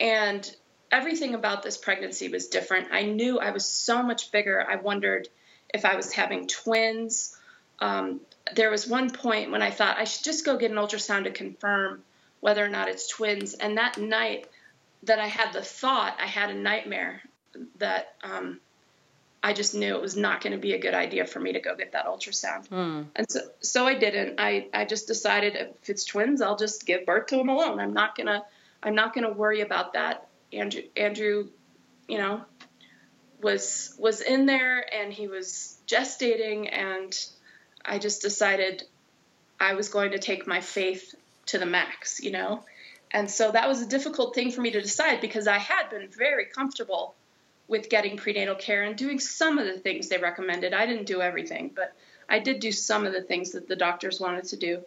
And 0.00 0.50
everything 0.90 1.34
about 1.34 1.62
this 1.62 1.76
pregnancy 1.76 2.28
was 2.28 2.48
different. 2.48 2.88
I 2.92 3.02
knew 3.02 3.38
I 3.38 3.50
was 3.50 3.66
so 3.66 4.02
much 4.02 4.32
bigger. 4.32 4.64
I 4.68 4.76
wondered 4.76 5.28
if 5.72 5.84
I 5.84 5.96
was 5.96 6.12
having 6.12 6.46
twins. 6.46 7.36
Um, 7.78 8.20
there 8.54 8.70
was 8.70 8.86
one 8.86 9.10
point 9.10 9.50
when 9.50 9.62
I 9.62 9.70
thought 9.70 9.98
I 9.98 10.04
should 10.04 10.24
just 10.24 10.44
go 10.44 10.56
get 10.56 10.70
an 10.70 10.76
ultrasound 10.76 11.24
to 11.24 11.30
confirm 11.30 12.02
whether 12.40 12.64
or 12.64 12.68
not 12.68 12.88
it's 12.88 13.08
twins. 13.08 13.54
And 13.54 13.78
that 13.78 13.98
night 13.98 14.48
that 15.04 15.18
I 15.18 15.26
had 15.26 15.52
the 15.52 15.62
thought, 15.62 16.16
I 16.20 16.26
had 16.26 16.50
a 16.50 16.54
nightmare 16.54 17.22
that 17.76 18.14
um, 18.22 18.60
I 19.42 19.52
just 19.52 19.74
knew 19.74 19.94
it 19.94 20.00
was 20.00 20.16
not 20.16 20.40
going 20.40 20.52
to 20.52 20.58
be 20.58 20.72
a 20.72 20.78
good 20.78 20.94
idea 20.94 21.26
for 21.26 21.40
me 21.40 21.52
to 21.52 21.60
go 21.60 21.76
get 21.76 21.92
that 21.92 22.06
ultrasound. 22.06 22.68
Mm. 22.68 23.06
And 23.14 23.30
so, 23.30 23.40
so 23.60 23.86
I 23.86 23.94
didn't. 23.94 24.40
I, 24.40 24.68
I 24.72 24.84
just 24.84 25.06
decided 25.06 25.54
if 25.54 25.90
it's 25.90 26.04
twins, 26.04 26.40
I'll 26.40 26.56
just 26.56 26.86
give 26.86 27.04
birth 27.04 27.26
to 27.26 27.36
them 27.36 27.48
alone. 27.48 27.78
I'm 27.78 27.92
not 27.92 28.16
gonna, 28.16 28.44
I'm 28.82 28.94
not 28.94 29.14
gonna 29.14 29.32
worry 29.32 29.60
about 29.60 29.92
that 29.92 30.27
Andrew, 30.52 30.82
Andrew, 30.96 31.48
you 32.06 32.18
know, 32.18 32.42
was 33.42 33.94
was 33.98 34.20
in 34.20 34.46
there 34.46 34.84
and 34.94 35.12
he 35.12 35.28
was 35.28 35.78
gestating, 35.86 36.72
and 36.72 37.16
I 37.84 37.98
just 37.98 38.22
decided 38.22 38.84
I 39.60 39.74
was 39.74 39.88
going 39.88 40.12
to 40.12 40.18
take 40.18 40.46
my 40.46 40.60
faith 40.60 41.14
to 41.46 41.58
the 41.58 41.66
max, 41.66 42.20
you 42.20 42.30
know. 42.30 42.64
And 43.10 43.30
so 43.30 43.50
that 43.50 43.68
was 43.68 43.80
a 43.80 43.86
difficult 43.86 44.34
thing 44.34 44.50
for 44.52 44.60
me 44.60 44.70
to 44.70 44.82
decide 44.82 45.20
because 45.20 45.46
I 45.46 45.58
had 45.58 45.88
been 45.90 46.08
very 46.08 46.44
comfortable 46.44 47.14
with 47.66 47.88
getting 47.88 48.16
prenatal 48.16 48.54
care 48.54 48.82
and 48.82 48.96
doing 48.96 49.18
some 49.18 49.58
of 49.58 49.66
the 49.66 49.78
things 49.78 50.08
they 50.08 50.18
recommended. 50.18 50.74
I 50.74 50.86
didn't 50.86 51.06
do 51.06 51.20
everything, 51.20 51.70
but 51.74 51.94
I 52.28 52.38
did 52.38 52.60
do 52.60 52.72
some 52.72 53.06
of 53.06 53.12
the 53.12 53.22
things 53.22 53.52
that 53.52 53.68
the 53.68 53.76
doctors 53.76 54.20
wanted 54.20 54.44
to 54.44 54.56
do. 54.56 54.82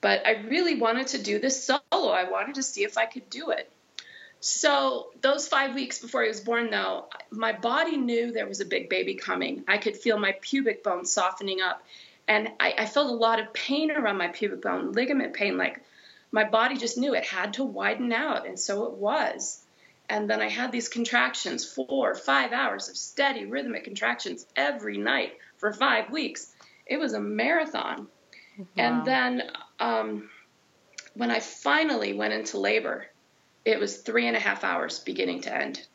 But 0.00 0.26
I 0.26 0.42
really 0.42 0.76
wanted 0.76 1.08
to 1.08 1.22
do 1.22 1.38
this 1.38 1.64
solo. 1.64 1.80
I 1.92 2.30
wanted 2.30 2.54
to 2.56 2.62
see 2.62 2.84
if 2.84 2.96
I 2.96 3.06
could 3.06 3.28
do 3.30 3.50
it. 3.50 3.70
So, 4.42 5.10
those 5.20 5.46
five 5.46 5.74
weeks 5.74 5.98
before 5.98 6.22
he 6.22 6.28
was 6.28 6.40
born, 6.40 6.70
though, 6.70 7.06
my 7.30 7.52
body 7.52 7.98
knew 7.98 8.32
there 8.32 8.46
was 8.46 8.60
a 8.60 8.64
big 8.64 8.88
baby 8.88 9.14
coming. 9.14 9.64
I 9.68 9.76
could 9.76 9.96
feel 9.96 10.18
my 10.18 10.34
pubic 10.40 10.82
bone 10.82 11.04
softening 11.04 11.60
up. 11.60 11.82
And 12.26 12.48
I, 12.58 12.74
I 12.78 12.86
felt 12.86 13.10
a 13.10 13.14
lot 13.14 13.38
of 13.38 13.52
pain 13.52 13.90
around 13.90 14.16
my 14.16 14.28
pubic 14.28 14.62
bone, 14.62 14.92
ligament 14.92 15.34
pain. 15.34 15.58
Like 15.58 15.82
my 16.32 16.44
body 16.44 16.76
just 16.76 16.96
knew 16.96 17.14
it 17.14 17.24
had 17.24 17.54
to 17.54 17.64
widen 17.64 18.12
out. 18.12 18.46
And 18.46 18.58
so 18.58 18.84
it 18.84 18.92
was. 18.92 19.60
And 20.08 20.28
then 20.28 20.40
I 20.40 20.48
had 20.48 20.72
these 20.72 20.88
contractions, 20.88 21.64
four, 21.64 22.14
five 22.14 22.52
hours 22.52 22.88
of 22.88 22.96
steady 22.96 23.44
rhythmic 23.44 23.84
contractions 23.84 24.46
every 24.56 24.96
night 24.96 25.34
for 25.58 25.72
five 25.72 26.10
weeks. 26.10 26.50
It 26.86 26.98
was 26.98 27.12
a 27.12 27.20
marathon. 27.20 28.08
Wow. 28.58 28.66
And 28.76 29.04
then 29.04 29.42
um, 29.78 30.30
when 31.14 31.30
I 31.30 31.40
finally 31.40 32.12
went 32.14 32.32
into 32.32 32.58
labor, 32.58 33.06
it 33.64 33.78
was 33.78 33.98
three 33.98 34.26
and 34.26 34.36
a 34.36 34.40
half 34.40 34.64
hours 34.64 34.98
beginning 35.00 35.42
to 35.42 35.54
end. 35.54 35.86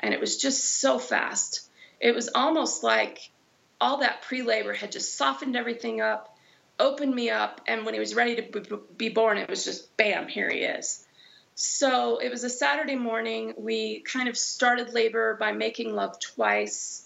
And 0.00 0.14
it 0.14 0.20
was 0.20 0.36
just 0.36 0.80
so 0.80 0.98
fast. 0.98 1.68
It 2.00 2.14
was 2.14 2.30
almost 2.34 2.82
like 2.84 3.30
all 3.80 3.98
that 3.98 4.22
pre 4.22 4.42
labor 4.42 4.72
had 4.72 4.92
just 4.92 5.16
softened 5.16 5.56
everything 5.56 6.00
up, 6.00 6.36
opened 6.78 7.14
me 7.14 7.30
up. 7.30 7.60
And 7.66 7.84
when 7.84 7.94
he 7.94 8.00
was 8.00 8.14
ready 8.14 8.36
to 8.36 8.80
be 8.96 9.08
born, 9.08 9.38
it 9.38 9.50
was 9.50 9.64
just 9.64 9.96
bam, 9.96 10.28
here 10.28 10.48
he 10.48 10.60
is. 10.60 11.04
So 11.54 12.18
it 12.18 12.30
was 12.30 12.44
a 12.44 12.50
Saturday 12.50 12.94
morning. 12.94 13.54
We 13.56 14.00
kind 14.00 14.28
of 14.28 14.38
started 14.38 14.92
labor 14.92 15.34
by 15.34 15.50
making 15.52 15.92
love 15.92 16.20
twice. 16.20 17.04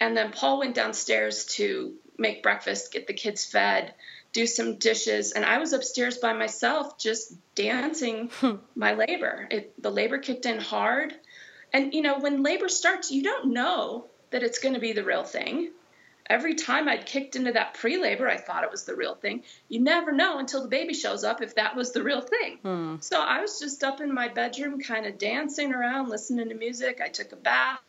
And 0.00 0.16
then 0.16 0.32
Paul 0.32 0.58
went 0.58 0.74
downstairs 0.74 1.44
to 1.56 1.94
make 2.18 2.42
breakfast, 2.42 2.92
get 2.92 3.06
the 3.06 3.14
kids 3.14 3.44
fed, 3.44 3.94
do 4.34 4.46
some 4.46 4.74
dishes, 4.74 5.32
and 5.32 5.44
I 5.44 5.58
was 5.58 5.72
upstairs 5.72 6.18
by 6.18 6.34
myself 6.34 6.98
just 6.98 7.32
dancing 7.54 8.28
hmm. 8.40 8.56
my 8.74 8.92
labor. 8.92 9.48
It, 9.50 9.80
the 9.80 9.90
labor 9.90 10.18
kicked 10.18 10.44
in 10.44 10.60
hard, 10.60 11.14
And, 11.72 11.94
you 11.94 12.02
know, 12.02 12.18
when 12.18 12.42
labor 12.42 12.68
starts, 12.68 13.10
you 13.10 13.22
don't 13.22 13.52
know 13.52 14.06
that 14.30 14.42
it's 14.42 14.58
going 14.58 14.74
to 14.74 14.80
be 14.80 14.92
the 14.92 15.04
real 15.04 15.24
thing. 15.24 15.70
Every 16.26 16.54
time 16.54 16.88
I'd 16.88 17.06
kicked 17.06 17.36
into 17.36 17.52
that 17.52 17.74
pre 17.74 17.96
labor, 17.96 18.28
I 18.28 18.36
thought 18.36 18.64
it 18.64 18.70
was 18.70 18.84
the 18.84 18.96
real 18.96 19.14
thing. 19.14 19.44
You 19.68 19.80
never 19.80 20.10
know 20.10 20.38
until 20.38 20.62
the 20.62 20.68
baby 20.68 20.94
shows 20.94 21.22
up 21.22 21.42
if 21.42 21.54
that 21.54 21.76
was 21.76 21.92
the 21.92 22.02
real 22.02 22.20
thing. 22.20 22.58
Hmm. 22.62 22.96
So 23.00 23.20
I 23.20 23.40
was 23.40 23.60
just 23.60 23.84
up 23.84 24.00
in 24.00 24.12
my 24.12 24.28
bedroom, 24.28 24.80
kind 24.80 25.06
of 25.06 25.18
dancing 25.18 25.72
around, 25.72 26.08
listening 26.08 26.48
to 26.48 26.54
music. 26.54 27.00
I 27.04 27.08
took 27.08 27.32
a 27.32 27.36
bath. 27.36 27.80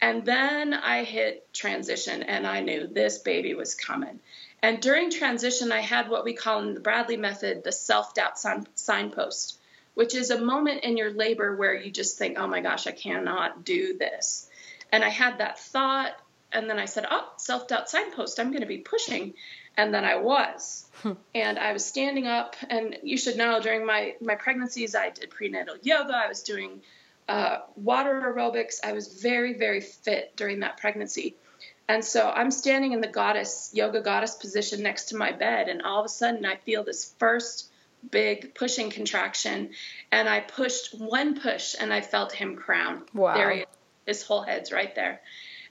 And 0.00 0.24
then 0.24 0.74
I 0.74 1.04
hit 1.04 1.52
transition 1.54 2.24
and 2.24 2.44
I 2.44 2.60
knew 2.60 2.88
this 2.88 3.18
baby 3.18 3.54
was 3.54 3.76
coming. 3.76 4.18
And 4.62 4.80
during 4.80 5.10
transition, 5.10 5.72
I 5.72 5.80
had 5.80 6.08
what 6.08 6.24
we 6.24 6.34
call 6.34 6.60
in 6.60 6.74
the 6.74 6.80
Bradley 6.80 7.16
method 7.16 7.64
the 7.64 7.72
self 7.72 8.14
doubt 8.14 8.38
sign- 8.38 8.68
signpost, 8.76 9.58
which 9.94 10.14
is 10.14 10.30
a 10.30 10.40
moment 10.40 10.84
in 10.84 10.96
your 10.96 11.12
labor 11.12 11.56
where 11.56 11.74
you 11.74 11.90
just 11.90 12.16
think, 12.16 12.38
oh 12.38 12.46
my 12.46 12.60
gosh, 12.60 12.86
I 12.86 12.92
cannot 12.92 13.64
do 13.64 13.98
this. 13.98 14.48
And 14.92 15.02
I 15.04 15.08
had 15.08 15.38
that 15.38 15.58
thought. 15.58 16.12
And 16.52 16.68
then 16.68 16.78
I 16.78 16.84
said, 16.84 17.06
oh, 17.10 17.28
self 17.38 17.66
doubt 17.66 17.90
signpost, 17.90 18.38
I'm 18.38 18.50
going 18.50 18.60
to 18.60 18.66
be 18.66 18.78
pushing. 18.78 19.34
And 19.76 19.92
then 19.92 20.04
I 20.04 20.16
was. 20.16 20.86
and 21.34 21.58
I 21.58 21.72
was 21.72 21.84
standing 21.84 22.28
up. 22.28 22.54
And 22.68 22.98
you 23.02 23.16
should 23.18 23.36
know 23.36 23.60
during 23.60 23.84
my, 23.84 24.14
my 24.20 24.36
pregnancies, 24.36 24.94
I 24.94 25.10
did 25.10 25.30
prenatal 25.30 25.76
yoga, 25.82 26.14
I 26.14 26.28
was 26.28 26.42
doing 26.42 26.82
uh, 27.28 27.58
water 27.76 28.20
aerobics. 28.20 28.76
I 28.84 28.92
was 28.92 29.20
very, 29.22 29.54
very 29.54 29.80
fit 29.80 30.36
during 30.36 30.60
that 30.60 30.76
pregnancy. 30.76 31.36
And 31.92 32.02
so 32.02 32.30
I'm 32.30 32.50
standing 32.50 32.92
in 32.92 33.02
the 33.02 33.06
goddess, 33.06 33.70
yoga 33.74 34.00
goddess 34.00 34.34
position 34.34 34.82
next 34.82 35.10
to 35.10 35.16
my 35.16 35.30
bed, 35.30 35.68
and 35.68 35.82
all 35.82 36.00
of 36.00 36.06
a 36.06 36.08
sudden 36.08 36.46
I 36.46 36.56
feel 36.56 36.84
this 36.84 37.12
first 37.18 37.70
big 38.10 38.54
pushing 38.54 38.88
contraction. 38.88 39.72
And 40.10 40.26
I 40.26 40.40
pushed 40.40 40.98
one 40.98 41.38
push 41.38 41.74
and 41.78 41.92
I 41.92 42.00
felt 42.00 42.32
him 42.32 42.56
crown. 42.56 43.02
Wow. 43.12 43.34
There 43.34 43.50
he 43.50 43.60
is. 43.60 43.66
His 44.06 44.22
whole 44.22 44.40
head's 44.40 44.72
right 44.72 44.94
there. 44.94 45.20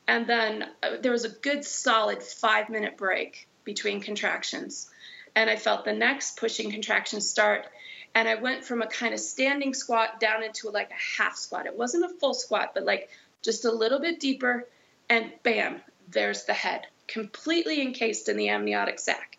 And 0.08 0.28
then 0.28 0.70
uh, 0.84 0.98
there 1.02 1.12
was 1.12 1.26
a 1.26 1.30
good 1.30 1.66
solid 1.66 2.22
five 2.22 2.70
minute 2.70 2.98
break 2.98 3.48
between 3.64 4.00
contractions. 4.00 4.92
And 5.36 5.50
I 5.50 5.56
felt 5.56 5.86
the 5.86 5.94
next 5.94 6.38
pushing 6.38 6.70
contraction 6.70 7.20
start 7.20 7.66
and 8.14 8.28
I 8.28 8.36
went 8.36 8.64
from 8.64 8.84
a 8.84 8.88
kind 8.88 9.16
of 9.16 9.20
standing 9.20 9.74
squat 9.74 10.20
down 10.20 10.44
into 10.44 10.70
like 10.70 10.92
a 10.92 11.22
half 11.24 11.36
squat. 11.36 11.66
It 11.66 11.76
wasn't 11.76 12.06
a 12.06 12.10
full 12.20 12.36
squat, 12.36 12.76
but 12.76 12.84
like 12.84 13.10
just 13.42 13.66
a 13.66 13.72
little 13.72 14.00
bit 14.00 14.20
deeper, 14.20 14.68
and 15.12 15.32
bam, 15.44 15.82
there's 16.12 16.46
the 16.46 16.54
head, 16.54 16.88
completely 17.08 17.82
encased 17.82 18.30
in 18.30 18.38
the 18.38 18.50
amniotic 18.50 19.00
sac. 19.00 19.38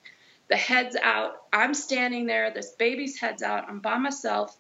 The 0.49 0.57
head's 0.57 0.97
out. 0.97 1.37
I'm 1.53 1.75
standing 1.75 2.27
there. 2.27 2.51
This 2.51 2.71
baby's 2.73 3.19
head's 3.19 3.43
out. 3.43 3.69
I'm 3.69 3.81
by 3.81 3.99
myself. 3.99 4.57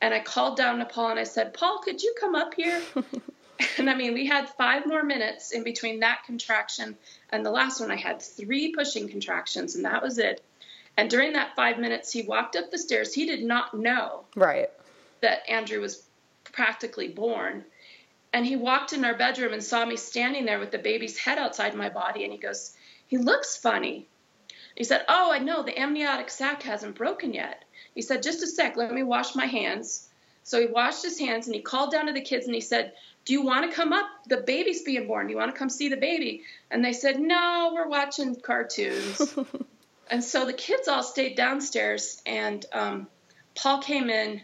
And 0.00 0.12
I 0.14 0.20
called 0.20 0.56
down 0.56 0.78
to 0.78 0.84
Paul 0.84 1.10
and 1.10 1.20
I 1.20 1.24
said, 1.24 1.54
Paul, 1.54 1.78
could 1.78 2.02
you 2.02 2.14
come 2.20 2.34
up 2.34 2.54
here? 2.54 2.80
and 3.78 3.88
I 3.88 3.94
mean, 3.94 4.14
we 4.14 4.26
had 4.26 4.48
five 4.50 4.86
more 4.86 5.02
minutes 5.02 5.52
in 5.52 5.64
between 5.64 6.00
that 6.00 6.24
contraction 6.26 6.96
and 7.30 7.44
the 7.44 7.50
last 7.50 7.80
one. 7.80 7.90
I 7.90 7.96
had 7.96 8.20
three 8.20 8.72
pushing 8.72 9.08
contractions, 9.08 9.74
and 9.74 9.84
that 9.84 10.02
was 10.02 10.18
it. 10.18 10.42
And 10.96 11.10
during 11.10 11.32
that 11.32 11.56
five 11.56 11.78
minutes, 11.78 12.12
he 12.12 12.22
walked 12.22 12.56
up 12.56 12.70
the 12.70 12.78
stairs. 12.78 13.12
He 13.14 13.26
did 13.26 13.42
not 13.42 13.74
know 13.74 14.24
Right. 14.36 14.70
that 15.20 15.48
Andrew 15.48 15.80
was 15.80 16.02
practically 16.44 17.08
born. 17.08 17.64
And 18.34 18.44
he 18.44 18.56
walked 18.56 18.92
in 18.92 19.04
our 19.04 19.16
bedroom 19.16 19.52
and 19.52 19.64
saw 19.64 19.86
me 19.86 19.96
standing 19.96 20.44
there 20.44 20.58
with 20.58 20.72
the 20.72 20.78
baby's 20.78 21.16
head 21.16 21.38
outside 21.38 21.74
my 21.74 21.88
body. 21.88 22.24
And 22.24 22.32
he 22.32 22.38
goes, 22.38 22.76
He 23.06 23.16
looks 23.16 23.56
funny. 23.56 24.08
He 24.74 24.84
said, 24.84 25.04
Oh, 25.08 25.32
I 25.32 25.38
know, 25.38 25.62
the 25.62 25.78
amniotic 25.78 26.30
sac 26.30 26.62
hasn't 26.64 26.96
broken 26.96 27.32
yet. 27.32 27.64
He 27.94 28.02
said, 28.02 28.22
Just 28.22 28.42
a 28.42 28.46
sec, 28.46 28.76
let 28.76 28.92
me 28.92 29.04
wash 29.04 29.34
my 29.34 29.46
hands. 29.46 30.08
So 30.42 30.60
he 30.60 30.66
washed 30.66 31.04
his 31.04 31.18
hands 31.18 31.46
and 31.46 31.54
he 31.54 31.62
called 31.62 31.92
down 31.92 32.08
to 32.08 32.12
the 32.12 32.20
kids 32.20 32.46
and 32.46 32.54
he 32.54 32.60
said, 32.60 32.92
Do 33.24 33.32
you 33.32 33.42
want 33.42 33.70
to 33.70 33.74
come 33.74 33.92
up? 33.92 34.06
The 34.26 34.38
baby's 34.38 34.82
being 34.82 35.06
born. 35.06 35.28
Do 35.28 35.32
you 35.32 35.38
want 35.38 35.54
to 35.54 35.58
come 35.58 35.70
see 35.70 35.88
the 35.88 35.96
baby? 35.96 36.42
And 36.70 36.84
they 36.84 36.92
said, 36.92 37.20
No, 37.20 37.70
we're 37.72 37.88
watching 37.88 38.36
cartoons. 38.36 39.34
And 40.10 40.22
so 40.22 40.44
the 40.44 40.52
kids 40.52 40.88
all 40.88 41.02
stayed 41.02 41.36
downstairs, 41.36 42.20
and 42.26 42.64
um, 42.72 43.08
Paul 43.54 43.80
came 43.80 44.10
in, 44.10 44.42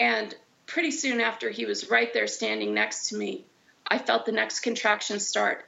and 0.00 0.34
pretty 0.66 0.90
soon 0.90 1.20
after 1.20 1.50
he 1.50 1.66
was 1.66 1.90
right 1.90 2.12
there 2.12 2.26
standing 2.26 2.74
next 2.74 3.08
to 3.08 3.16
me, 3.16 3.44
I 3.86 3.98
felt 3.98 4.26
the 4.26 4.32
next 4.32 4.60
contraction 4.60 5.20
start, 5.20 5.64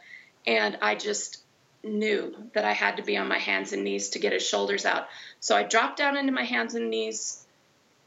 and 0.47 0.79
I 0.81 0.95
just 0.95 1.43
knew 1.83 2.35
that 2.55 2.65
I 2.65 2.73
had 2.73 2.97
to 2.97 3.03
be 3.03 3.17
on 3.17 3.29
my 3.29 3.39
hands 3.39 3.73
and 3.73 3.85
knees 3.85 4.11
to 4.11 4.19
get 4.19 4.33
his 4.33 4.47
shoulders 4.47 4.85
out. 4.85 5.09
So 5.41 5.57
I 5.57 5.63
dropped 5.63 5.99
down 5.99 6.17
into 6.17 6.33
my 6.33 6.43
hands 6.43 6.75
and 6.75 6.91
knees. 6.91 7.45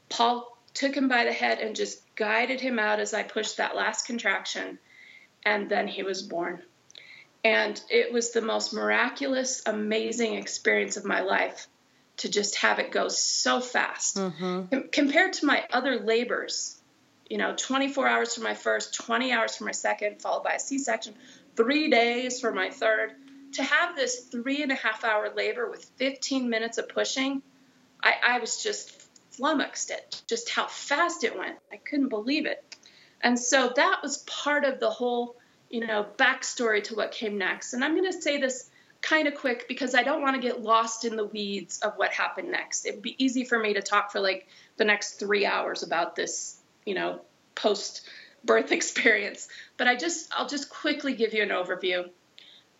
Paul 0.09 0.57
took 0.73 0.95
him 0.95 1.07
by 1.07 1.23
the 1.23 1.33
head 1.33 1.59
and 1.59 1.75
just 1.75 2.01
guided 2.15 2.59
him 2.59 2.79
out 2.79 2.99
as 2.99 3.13
I 3.13 3.23
pushed 3.23 3.57
that 3.57 3.75
last 3.75 4.05
contraction, 4.05 4.79
and 5.45 5.69
then 5.69 5.87
he 5.87 6.03
was 6.03 6.21
born. 6.21 6.61
And 7.43 7.81
it 7.89 8.11
was 8.11 8.31
the 8.31 8.41
most 8.41 8.73
miraculous, 8.73 9.61
amazing 9.65 10.35
experience 10.35 10.97
of 10.97 11.05
my 11.05 11.21
life 11.21 11.67
to 12.17 12.29
just 12.29 12.57
have 12.57 12.79
it 12.79 12.91
go 12.91 13.07
so 13.07 13.61
fast. 13.61 14.17
Mm-hmm. 14.17 14.65
Com- 14.65 14.89
compared 14.91 15.33
to 15.33 15.45
my 15.45 15.65
other 15.71 15.99
labors, 15.99 16.78
you 17.29 17.37
know, 17.37 17.53
24 17.55 18.07
hours 18.07 18.35
for 18.35 18.41
my 18.41 18.55
first, 18.55 18.95
20 18.95 19.31
hours 19.31 19.55
for 19.55 19.65
my 19.65 19.71
second, 19.71 20.21
followed 20.21 20.43
by 20.43 20.53
a 20.53 20.59
C 20.59 20.79
section, 20.79 21.13
three 21.55 21.89
days 21.89 22.39
for 22.39 22.51
my 22.51 22.69
third. 22.69 23.13
To 23.53 23.63
have 23.63 23.95
this 23.95 24.25
three 24.25 24.61
and 24.61 24.71
a 24.71 24.75
half 24.75 25.03
hour 25.03 25.31
labor 25.35 25.69
with 25.69 25.83
15 25.97 26.49
minutes 26.49 26.77
of 26.77 26.89
pushing, 26.89 27.41
I, 28.01 28.13
I 28.23 28.39
was 28.39 28.61
just 28.61 28.91
flummoxed 29.31 29.91
at 29.91 30.21
just 30.27 30.49
how 30.49 30.67
fast 30.67 31.23
it 31.23 31.37
went. 31.37 31.57
I 31.71 31.77
couldn't 31.77 32.09
believe 32.09 32.45
it. 32.45 32.63
And 33.21 33.37
so 33.39 33.71
that 33.75 33.99
was 34.01 34.19
part 34.19 34.65
of 34.65 34.79
the 34.79 34.89
whole 34.89 35.35
you 35.69 35.85
know, 35.85 36.05
backstory 36.17 36.83
to 36.85 36.95
what 36.95 37.11
came 37.11 37.37
next. 37.37 37.73
And 37.73 37.83
I'm 37.83 37.95
going 37.95 38.11
to 38.11 38.21
say 38.21 38.39
this 38.39 38.69
kind 39.01 39.27
of 39.27 39.35
quick 39.35 39.67
because 39.67 39.95
I 39.95 40.03
don't 40.03 40.21
want 40.21 40.35
to 40.35 40.41
get 40.41 40.61
lost 40.61 41.05
in 41.05 41.15
the 41.15 41.25
weeds 41.25 41.79
of 41.79 41.93
what 41.95 42.11
happened 42.11 42.51
next. 42.51 42.85
It 42.85 42.95
would 42.95 43.03
be 43.03 43.23
easy 43.23 43.45
for 43.45 43.57
me 43.57 43.75
to 43.75 43.81
talk 43.81 44.11
for 44.11 44.19
like 44.19 44.47
the 44.77 44.85
next 44.85 45.19
three 45.19 45.45
hours 45.45 45.83
about 45.83 46.15
this, 46.15 46.58
you 46.89 46.95
know, 46.95 47.21
post 47.55 48.01
birth 48.43 48.71
experience. 48.79 49.47
But 49.77 49.87
I 49.87 49.95
just, 49.95 50.29
I'll 50.35 50.47
just 50.47 50.69
quickly 50.69 51.13
give 51.13 51.33
you 51.33 51.43
an 51.43 51.49
overview. 51.49 52.09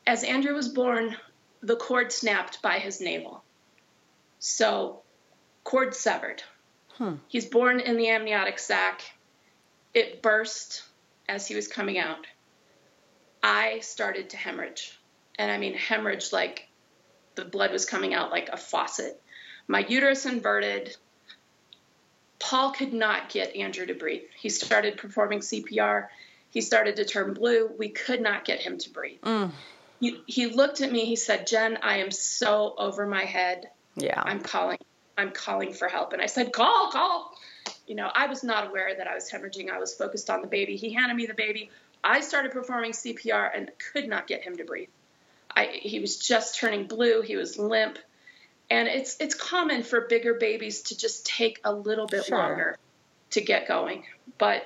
As 0.05 0.24
Andrew 0.24 0.53
was 0.53 0.68
born, 0.68 1.16
the 1.62 1.76
cord 1.76 2.12
snapped 2.12 2.62
by 2.62 2.80
his 2.80 2.99
navel. 2.99 3.43
So, 4.39 5.01
cord 5.64 5.93
severed. 5.93 6.41
Hmm. 6.93 7.16
He's 7.28 7.45
born 7.45 7.80
in 7.80 7.97
the 7.97 8.10
amniotic 8.10 8.60
sac. 8.60 9.01
It 9.93 10.22
burst 10.22 10.84
as 11.28 11.47
he 11.47 11.55
was 11.55 11.68
coming 11.68 11.99
out. 11.99 12.26
I 13.43 13.80
started 13.80 14.32
to 14.32 14.38
hemorrhage. 14.38 14.97
And 15.38 15.51
I 15.51 15.57
mean, 15.57 15.74
hemorrhage 15.74 16.34
like 16.34 16.68
the 17.36 17.45
blood 17.45 17.72
was 17.72 17.86
coming 17.86 18.14
out 18.14 18.32
like 18.32 18.49
a 18.49 18.57
faucet. 18.57 19.22
My 19.68 19.80
uterus 19.80 20.26
inverted. 20.26 20.95
Paul 22.40 22.72
could 22.72 22.94
not 22.94 23.30
get 23.30 23.56
Andrew 23.56 23.86
to 23.86 23.94
breathe. 23.94 24.24
He 24.36 24.50
started 24.50 24.98
performing 24.98 25.40
CPR. 25.40 26.08
He 26.50 26.62
started 26.62 26.96
to 26.96 27.06
turn 27.06 27.34
blue. 27.34 27.70
We 27.78 27.90
could 27.90 28.22
not 28.22 28.46
get 28.46 28.60
him 28.60 28.78
to 28.80 28.90
breathe. 28.90 29.22
Mm. 29.22 29.52
He, 30.00 30.22
he 30.26 30.48
looked 30.48 30.82
at 30.82 30.92
me. 30.92 31.06
He 31.06 31.18
said, 31.18 31.46
Jen, 31.46 31.78
I 31.84 31.98
am 31.98 32.12
so 32.12 32.74
over 32.78 33.06
my 33.06 33.26
head. 33.26 33.70
Yeah. 33.96 34.22
I'm 34.24 34.40
calling. 34.40 34.80
I'm 35.18 35.32
calling 35.32 35.74
for 35.74 35.90
help. 35.90 36.14
And 36.14 36.22
I 36.22 36.28
said, 36.28 36.54
call, 36.54 36.92
call. 36.92 37.34
You 37.86 37.96
know, 37.96 38.10
I 38.14 38.28
was 38.28 38.42
not 38.42 38.70
aware 38.70 38.96
that 38.96 39.06
I 39.06 39.16
was 39.16 39.30
hemorrhaging. 39.30 39.70
I 39.70 39.78
was 39.78 39.94
focused 39.94 40.30
on 40.30 40.42
the 40.42 40.48
baby. 40.48 40.78
He 40.78 40.94
handed 40.94 41.18
me 41.18 41.26
the 41.26 41.34
baby. 41.34 41.70
I 42.02 42.22
started 42.22 42.54
performing 42.54 42.92
CPR 42.92 43.50
and 43.54 43.70
could 43.92 44.08
not 44.08 44.28
get 44.28 44.44
him 44.44 44.56
to 44.58 44.64
breathe. 44.64 44.88
I, 45.54 45.66
he 45.82 46.00
was 46.00 46.18
just 46.18 46.58
turning 46.58 46.88
blue. 46.88 47.22
He 47.22 47.36
was 47.36 47.58
limp. 47.58 48.00
And 48.70 48.88
it's 48.88 49.17
it's 49.20 49.36
common 49.36 49.84
for 49.84 50.01
bigger 50.01 50.36
babies 50.36 50.84
to 50.84 50.97
just 50.97 51.26
take 51.26 51.59
a 51.63 51.74
little 51.74 52.05
bit 52.05 52.26
Sure. 52.26 52.38
longer 52.38 52.78
to 53.32 53.41
get 53.41 53.67
going. 53.67 54.05
But 54.38 54.63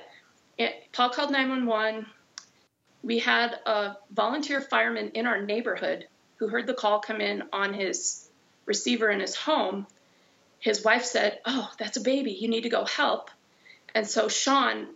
it, 0.58 0.74
Paul 0.92 1.10
called 1.10 1.30
911. 1.30 2.06
We 3.02 3.18
had 3.18 3.58
a 3.66 3.96
volunteer 4.10 4.60
fireman 4.60 5.10
in 5.10 5.26
our 5.26 5.40
neighborhood 5.42 6.06
who 6.36 6.48
heard 6.48 6.66
the 6.66 6.74
call 6.74 7.00
come 7.00 7.20
in 7.20 7.44
on 7.52 7.74
his 7.74 8.28
receiver 8.66 9.10
in 9.10 9.20
his 9.20 9.34
home. 9.34 9.86
His 10.60 10.82
wife 10.84 11.04
said, 11.04 11.40
Oh, 11.44 11.70
that's 11.78 11.96
a 11.96 12.00
baby. 12.02 12.32
You 12.32 12.48
need 12.48 12.62
to 12.62 12.70
go 12.70 12.84
help. 12.84 13.30
And 13.94 14.06
so 14.06 14.28
Sean 14.28 14.88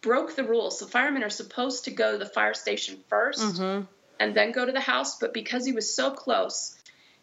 broke 0.00 0.36
the 0.36 0.44
rules. 0.44 0.78
The 0.78 0.86
firemen 0.86 1.24
are 1.24 1.30
supposed 1.30 1.84
to 1.84 1.90
go 1.90 2.12
to 2.12 2.18
the 2.18 2.26
fire 2.26 2.54
station 2.54 2.98
1st 3.10 3.38
mm-hmm. 3.38 3.84
and 4.20 4.34
then 4.34 4.52
go 4.52 4.64
to 4.64 4.72
the 4.72 4.80
house. 4.80 5.18
But 5.18 5.34
because 5.34 5.66
he 5.66 5.72
was 5.72 5.94
so 5.94 6.10
close, 6.12 6.77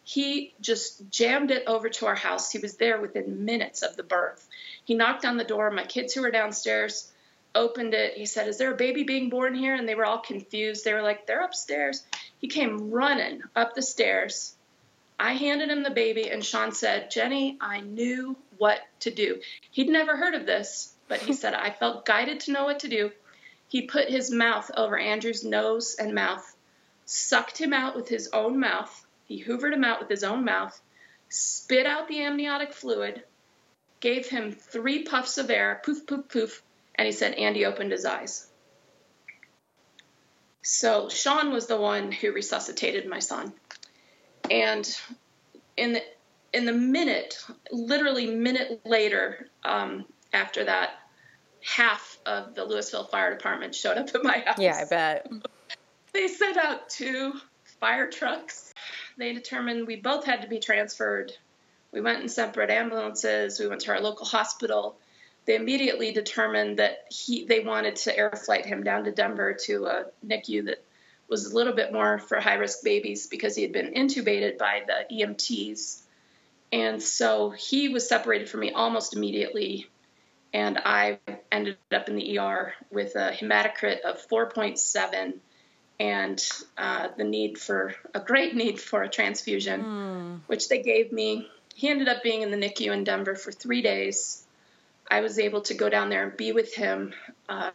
he 0.06 0.54
just 0.62 1.10
jammed 1.10 1.50
it 1.50 1.64
over 1.66 1.90
to 1.90 2.06
our 2.06 2.16
house. 2.16 2.52
He 2.52 2.60
was 2.60 2.78
there 2.78 3.02
within 3.02 3.44
minutes 3.44 3.82
of 3.82 3.98
the 3.98 4.04
birth. 4.04 4.48
He 4.86 4.94
knocked 4.94 5.26
on 5.26 5.38
the 5.38 5.44
door. 5.44 5.72
My 5.72 5.84
kids 5.84 6.14
who 6.14 6.22
were 6.22 6.30
downstairs 6.30 7.12
opened 7.56 7.96
it. 7.96 8.14
He 8.16 8.28
said, 8.28 8.48
Is 8.48 8.60
there 8.60 8.72
a 8.72 8.78
baby 8.78 9.02
being 9.02 9.30
born 9.30 9.56
here? 9.56 9.74
And 9.74 9.90
they 9.90 9.96
were 9.96 10.06
all 10.06 10.20
confused. 10.20 10.86
They 10.86 10.94
were 10.94 11.02
like, 11.02 11.26
They're 11.26 11.44
upstairs. 11.44 12.04
He 12.40 12.48
came 12.48 12.92
running 12.92 13.42
up 13.56 13.74
the 13.74 13.82
stairs. 13.82 14.56
I 15.20 15.34
handed 15.34 15.70
him 15.70 15.82
the 15.82 15.90
baby, 15.90 16.30
and 16.30 16.46
Sean 16.46 16.72
said, 16.72 17.10
Jenny, 17.10 17.58
I 17.60 17.80
knew 17.80 18.38
what 18.60 18.82
to 19.00 19.12
do. 19.12 19.42
He'd 19.72 19.90
never 19.90 20.16
heard 20.16 20.36
of 20.36 20.46
this, 20.46 20.94
but 21.08 21.20
he 21.20 21.34
said, 21.42 21.56
I 21.56 21.72
felt 21.72 22.06
guided 22.06 22.42
to 22.42 22.52
know 22.52 22.66
what 22.66 22.82
to 22.82 22.88
do. 22.88 23.12
he 23.70 23.84
put 23.84 24.08
his 24.08 24.30
mouth 24.30 24.70
over 24.78 25.00
Andrew's 25.00 25.44
nose 25.44 25.96
and 25.98 26.14
mouth, 26.14 26.56
sucked 27.06 27.58
him 27.58 27.74
out 27.74 27.96
with 27.96 28.08
his 28.08 28.30
own 28.34 28.60
mouth. 28.60 29.05
He 29.26 29.44
hoovered 29.44 29.74
him 29.74 29.84
out 29.84 30.00
with 30.00 30.10
his 30.10 30.24
own 30.24 30.46
mouth, 30.46 30.80
spit 31.30 31.86
out 31.86 32.08
the 32.08 32.22
amniotic 32.22 32.74
fluid, 32.74 33.24
gave 34.00 34.28
him 34.28 34.52
three 34.52 35.04
puffs 35.04 35.38
of 35.38 35.50
air, 35.50 35.82
poof, 35.84 36.06
poof, 36.06 36.28
poof, 36.30 36.62
and 36.96 37.06
he 37.06 37.12
said 37.12 37.34
Andy 37.34 37.66
opened 37.66 37.92
his 37.92 38.06
eyes. 38.06 38.48
So 40.62 41.10
Sean 41.10 41.52
was 41.52 41.68
the 41.68 41.78
one 41.78 42.12
who 42.12 42.32
resuscitated 42.32 43.08
my 43.08 43.20
son. 43.20 43.54
And 44.50 44.88
in 45.78 45.94
the 45.94 46.04
in 46.54 46.66
the 46.66 46.74
minute, 46.74 47.44
literally 47.72 48.28
minute 48.28 48.82
later, 48.86 49.50
um, 49.64 50.06
after 50.32 50.64
that, 50.64 50.92
half 51.62 52.18
of 52.26 52.56
the 52.56 52.64
Louisville 52.64 53.06
Fire 53.06 53.36
Department 53.36 53.76
showed 53.76 53.98
up 53.98 54.14
at 54.16 54.24
my 54.24 54.40
house. 54.40 54.58
Yeah, 54.58 54.78
I 54.78 54.86
bet. 54.86 55.28
They 56.14 56.28
sent 56.28 56.58
out 56.58 56.90
two 56.90 57.34
fire 57.80 58.10
trucks. 58.10 58.74
They 59.18 59.34
determined 59.34 59.88
we 59.88 59.96
both 59.96 60.26
had 60.26 60.42
to 60.42 60.48
be 60.48 60.60
transferred. 60.60 61.32
We 61.92 62.02
went 62.02 62.22
in 62.22 62.30
separate 62.30 62.70
ambulances. 62.70 63.60
We 63.60 63.68
went 63.68 63.82
to 63.82 63.92
our 63.92 64.02
local 64.02 64.26
hospital. 64.26 64.98
They 65.46 65.56
immediately 65.56 66.12
determined 66.12 66.80
that 66.80 67.06
he 67.10 67.46
they 67.46 67.60
wanted 67.60 67.96
to 67.98 68.18
air 68.18 68.32
flight 68.32 68.66
him 68.66 68.84
down 68.84 69.06
to 69.06 69.12
Denver 69.12 69.54
to 69.66 69.86
a 69.86 70.06
NICU 70.26 70.66
that 70.66 70.84
was 71.28 71.46
a 71.46 71.56
little 71.56 71.74
bit 71.74 71.94
more 71.94 72.20
for 72.20 72.40
high 72.40 72.56
risk 72.56 72.84
babies 72.84 73.28
because 73.28 73.56
he 73.56 73.62
had 73.62 73.72
been 73.72 73.94
intubated 73.94 74.58
by 74.58 74.82
the 74.86 75.16
EMTs. 75.16 76.02
And 76.72 77.02
so 77.02 77.52
he 77.52 77.90
was 77.90 78.08
separated 78.08 78.50
from 78.50 78.62
me 78.62 78.72
almost 78.72 79.16
immediately. 79.16 79.88
And 80.54 80.78
I 80.78 81.20
ended 81.52 81.78
up 81.92 82.10
in 82.10 82.16
the 82.16 82.40
ER 82.40 82.74
with 82.92 83.16
a 83.16 83.32
hematocrit 83.32 84.02
of 84.02 84.28
4.7 84.28 85.36
and 86.00 86.44
uh, 86.78 87.10
the 87.18 87.24
need 87.24 87.58
for 87.58 87.96
a 88.14 88.20
great 88.20 88.56
need 88.56 88.80
for 88.80 89.04
a 89.04 89.10
transfusion, 89.10 89.84
mm. 89.84 90.40
which 90.48 90.68
they 90.70 90.82
gave 90.82 91.12
me. 91.12 91.50
He 91.74 91.90
ended 91.90 92.08
up 92.08 92.24
being 92.24 92.42
in 92.42 92.52
the 92.52 92.58
NICU 92.58 92.92
in 92.94 93.04
Denver 93.04 93.36
for 93.36 93.52
three 93.52 93.82
days. 93.82 94.44
I 95.10 95.22
was 95.22 95.40
able 95.40 95.62
to 95.62 95.74
go 95.74 95.90
down 95.90 96.10
there 96.10 96.24
and 96.24 96.36
be 96.36 96.52
with 96.52 96.74
him. 96.74 97.14
Uh, 97.48 97.72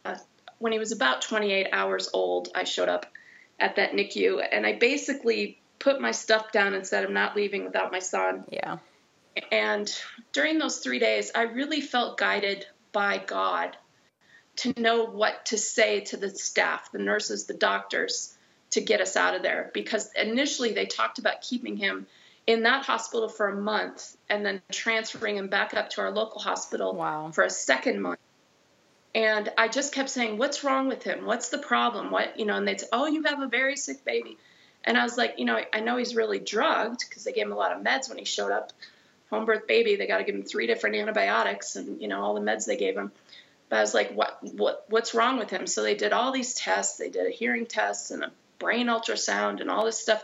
when 0.58 0.72
he 0.72 0.78
was 0.78 0.92
about 0.92 1.22
28 1.22 1.68
hours 1.72 2.10
old, 2.12 2.48
I 2.54 2.64
showed 2.64 2.88
up 2.88 3.06
at 3.58 3.76
that 3.76 3.92
NICU, 3.92 4.42
and 4.50 4.66
I 4.66 4.74
basically 4.74 5.58
put 5.78 6.00
my 6.00 6.10
stuff 6.12 6.52
down 6.52 6.74
and 6.74 6.86
said, 6.86 7.04
I'm 7.04 7.14
not 7.14 7.36
leaving 7.36 7.64
without 7.64 7.92
my 7.92 7.98
son. 7.98 8.44
Yeah. 8.50 8.78
And 9.52 9.90
during 10.32 10.58
those 10.58 10.78
three 10.78 10.98
days, 10.98 11.30
I 11.34 11.42
really 11.42 11.80
felt 11.80 12.18
guided 12.18 12.66
by 12.92 13.18
God 13.18 13.76
to 14.60 14.78
know 14.78 15.04
what 15.04 15.46
to 15.46 15.56
say 15.56 16.00
to 16.00 16.18
the 16.18 16.28
staff, 16.28 16.92
the 16.92 16.98
nurses, 16.98 17.46
the 17.46 17.54
doctors, 17.54 18.36
to 18.72 18.80
get 18.82 19.00
us 19.00 19.16
out 19.16 19.34
of 19.34 19.42
there. 19.42 19.70
Because 19.72 20.10
initially 20.12 20.72
they 20.72 20.84
talked 20.84 21.18
about 21.18 21.40
keeping 21.40 21.76
him 21.76 22.06
in 22.46 22.64
that 22.64 22.84
hospital 22.84 23.28
for 23.28 23.48
a 23.48 23.56
month 23.56 24.16
and 24.28 24.44
then 24.44 24.60
transferring 24.70 25.36
him 25.36 25.48
back 25.48 25.72
up 25.72 25.88
to 25.90 26.02
our 26.02 26.10
local 26.10 26.40
hospital 26.40 26.94
wow. 26.94 27.30
for 27.32 27.42
a 27.42 27.50
second 27.50 28.02
month. 28.02 28.18
And 29.14 29.50
I 29.56 29.68
just 29.68 29.94
kept 29.94 30.10
saying, 30.10 30.36
What's 30.36 30.62
wrong 30.62 30.88
with 30.88 31.02
him? 31.02 31.24
What's 31.24 31.48
the 31.48 31.58
problem? 31.58 32.10
What, 32.10 32.38
you 32.38 32.44
know, 32.44 32.56
and 32.56 32.68
they'd 32.68 32.80
say, 32.80 32.86
Oh, 32.92 33.06
you 33.06 33.22
have 33.24 33.40
a 33.40 33.48
very 33.48 33.76
sick 33.76 34.04
baby. 34.04 34.36
And 34.84 34.96
I 34.96 35.04
was 35.04 35.16
like, 35.16 35.34
You 35.38 35.46
know, 35.46 35.58
I 35.72 35.80
know 35.80 35.96
he's 35.96 36.14
really 36.14 36.38
drugged 36.38 37.00
because 37.08 37.24
they 37.24 37.32
gave 37.32 37.46
him 37.46 37.52
a 37.52 37.56
lot 37.56 37.72
of 37.72 37.82
meds 37.82 38.08
when 38.08 38.18
he 38.18 38.24
showed 38.24 38.52
up. 38.52 38.72
Home 39.30 39.46
birth 39.46 39.66
baby, 39.66 39.96
they 39.96 40.06
got 40.06 40.18
to 40.18 40.24
give 40.24 40.34
him 40.34 40.42
three 40.42 40.66
different 40.66 40.96
antibiotics 40.96 41.76
and, 41.76 42.00
you 42.02 42.08
know, 42.08 42.20
all 42.20 42.34
the 42.34 42.40
meds 42.40 42.66
they 42.66 42.76
gave 42.76 42.96
him. 42.96 43.12
But 43.70 43.76
I 43.76 43.80
was 43.80 43.94
like, 43.94 44.12
what, 44.12 44.38
what, 44.42 44.84
what's 44.88 45.14
wrong 45.14 45.38
with 45.38 45.48
him? 45.48 45.66
So 45.66 45.82
they 45.82 45.94
did 45.94 46.12
all 46.12 46.32
these 46.32 46.52
tests. 46.52 46.98
They 46.98 47.08
did 47.08 47.26
a 47.26 47.30
hearing 47.30 47.64
test 47.64 48.10
and 48.10 48.24
a 48.24 48.32
brain 48.58 48.88
ultrasound 48.88 49.60
and 49.60 49.70
all 49.70 49.86
this 49.86 49.98
stuff. 49.98 50.22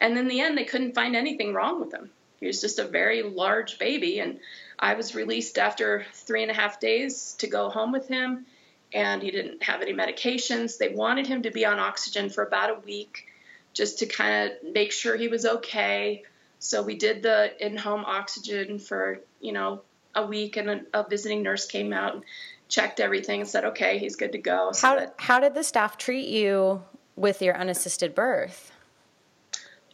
And 0.00 0.18
in 0.18 0.26
the 0.26 0.40
end, 0.40 0.58
they 0.58 0.64
couldn't 0.64 0.94
find 0.94 1.14
anything 1.14 1.54
wrong 1.54 1.78
with 1.78 1.92
him. 1.92 2.10
He 2.40 2.46
was 2.46 2.60
just 2.60 2.78
a 2.78 2.88
very 2.88 3.22
large 3.22 3.78
baby. 3.78 4.18
And 4.18 4.40
I 4.78 4.94
was 4.94 5.14
released 5.14 5.58
after 5.58 6.06
three 6.12 6.42
and 6.42 6.50
a 6.50 6.54
half 6.54 6.80
days 6.80 7.34
to 7.38 7.46
go 7.46 7.70
home 7.70 7.92
with 7.92 8.08
him, 8.08 8.46
and 8.92 9.22
he 9.22 9.30
didn't 9.30 9.62
have 9.62 9.80
any 9.80 9.92
medications. 9.92 10.78
They 10.78 10.88
wanted 10.88 11.26
him 11.26 11.42
to 11.42 11.50
be 11.50 11.64
on 11.64 11.78
oxygen 11.78 12.30
for 12.30 12.44
about 12.44 12.70
a 12.70 12.80
week 12.80 13.26
just 13.72 14.00
to 14.00 14.06
kind 14.06 14.50
of 14.50 14.72
make 14.72 14.92
sure 14.92 15.16
he 15.16 15.28
was 15.28 15.46
okay. 15.46 16.24
So 16.58 16.82
we 16.82 16.96
did 16.96 17.22
the 17.22 17.52
in 17.64 17.76
home 17.76 18.04
oxygen 18.04 18.78
for, 18.78 19.20
you 19.40 19.52
know, 19.52 19.82
a 20.14 20.26
week, 20.26 20.56
and 20.56 20.70
a, 20.70 21.00
a, 21.00 21.08
visiting 21.08 21.42
nurse 21.42 21.66
came 21.66 21.92
out 21.92 22.24
checked 22.68 23.00
everything 23.00 23.40
and 23.40 23.48
said, 23.48 23.64
okay, 23.64 23.98
he's 23.98 24.16
good 24.16 24.32
to 24.32 24.38
go. 24.38 24.72
So 24.72 24.86
how, 24.86 24.98
that, 24.98 25.14
how 25.18 25.40
did 25.40 25.54
the 25.54 25.64
staff 25.64 25.98
treat 25.98 26.28
you 26.28 26.82
with 27.14 27.42
your 27.42 27.56
unassisted 27.56 28.14
birth? 28.14 28.72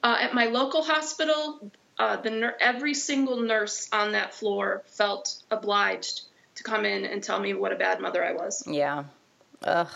Uh, 0.03 0.17
at 0.21 0.35
my 0.35 0.47
local 0.47 0.83
hospital, 0.83 1.71
uh, 1.99 2.17
the 2.17 2.55
every 2.61 2.95
single 2.95 3.41
nurse 3.41 3.89
on 3.93 4.13
that 4.13 4.35
floor 4.35 4.83
felt 4.87 5.43
obliged 5.51 6.23
to 6.57 6.65
come 6.65 6.85
in 6.85 7.05
and 7.05 7.23
tell 7.23 7.39
me 7.39 7.55
what 7.55 7.73
a 7.73 7.77
bad 7.77 8.01
mother 8.01 8.25
I 8.25 8.33
was. 8.33 8.65
Yeah. 8.67 9.05
Ugh. 9.63 9.89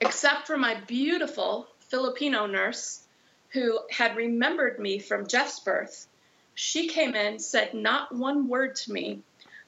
Except 0.00 0.46
for 0.46 0.58
my 0.58 0.74
beautiful 0.86 1.68
Filipino 1.80 2.46
nurse 2.46 3.02
who 3.50 3.78
had 3.90 4.16
remembered 4.16 4.78
me 4.78 4.98
from 4.98 5.26
Jeff's 5.26 5.60
birth. 5.60 6.06
She 6.54 6.88
came 6.88 7.14
in, 7.14 7.38
said 7.38 7.72
not 7.72 8.14
one 8.14 8.48
word 8.48 8.76
to 8.76 8.92
me, 8.92 9.20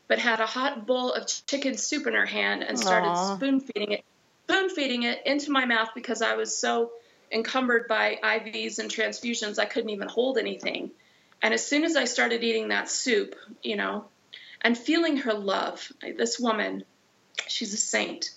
but 0.09 0.19
had 0.19 0.41
a 0.41 0.47
hot 0.47 0.87
bowl 0.87 1.13
of 1.13 1.27
chicken 1.47 1.77
soup 1.77 2.07
in 2.07 2.15
her 2.15 2.27
hand 2.27 2.63
and 2.63 2.79
started 2.79 3.37
spoon 3.37 3.61
feeding 3.61 3.93
it, 3.93 4.05
spoon 4.45 4.71
feeding 4.71 5.03
it 5.05 5.27
into 5.27 5.51
my 5.51 5.67
mouth 5.67 5.91
because 5.95 6.23
I 6.23 6.35
was 6.35 6.57
so 6.57 6.93
encumbered 7.31 7.87
by 7.89 8.19
IVs 8.23 8.79
and 8.79 8.91
transfusions, 8.91 9.59
I 9.59 9.67
couldn't 9.67 9.91
even 9.91 10.09
hold 10.09 10.39
anything. 10.39 10.91
And 11.43 11.55
as 11.55 11.65
soon 11.65 11.85
as 11.85 11.95
I 11.95 12.05
started 12.05 12.43
eating 12.43 12.69
that 12.69 12.91
soup, 12.91 13.35
you 13.63 13.77
know, 13.77 14.07
and 14.63 14.77
feeling 14.77 15.19
her 15.19 15.35
love, 15.35 15.93
this 16.01 16.41
woman, 16.41 16.85
she's 17.47 17.75
a 17.75 17.77
saint. 17.77 18.31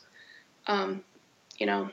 Um, 0.67 1.03
you 1.57 1.65
know, 1.65 1.89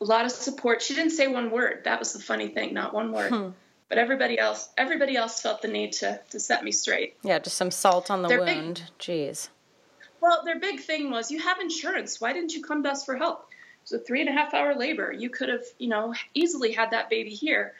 a 0.00 0.04
lot 0.04 0.24
of 0.24 0.30
support. 0.30 0.80
She 0.80 0.94
didn't 0.94 1.12
say 1.12 1.26
one 1.26 1.50
word. 1.50 1.82
That 1.84 1.98
was 1.98 2.12
the 2.12 2.20
funny 2.20 2.48
thing, 2.48 2.72
not 2.72 2.94
one 2.94 3.12
word. 3.12 3.32
Hmm. 3.32 3.48
But 3.90 3.98
everybody 3.98 4.38
else, 4.38 4.70
everybody 4.78 5.16
else 5.16 5.42
felt 5.42 5.60
the 5.60 5.68
need 5.68 5.92
to 5.94 6.20
to 6.30 6.40
set 6.40 6.64
me 6.64 6.72
straight. 6.72 7.16
Yeah, 7.22 7.38
just 7.40 7.58
some 7.58 7.70
salt 7.70 8.10
on 8.10 8.22
the 8.22 8.28
their 8.28 8.40
wound. 8.40 8.84
Big, 8.98 8.98
Jeez. 8.98 9.48
Well, 10.20 10.42
their 10.44 10.58
big 10.58 10.80
thing 10.80 11.10
was, 11.10 11.30
you 11.30 11.40
have 11.40 11.60
insurance. 11.60 12.20
Why 12.20 12.32
didn't 12.32 12.52
you 12.52 12.62
come 12.62 12.82
to 12.84 12.90
us 12.90 13.04
for 13.04 13.16
help? 13.16 13.48
It 13.50 13.90
was 13.90 14.00
a 14.00 14.04
three 14.04 14.20
and 14.20 14.28
a 14.28 14.32
half 14.32 14.54
hour 14.54 14.74
labor. 14.74 15.12
You 15.12 15.28
could 15.28 15.48
have, 15.48 15.64
you 15.78 15.88
know, 15.88 16.14
easily 16.34 16.72
had 16.72 16.92
that 16.92 17.10
baby 17.10 17.30
here. 17.30 17.74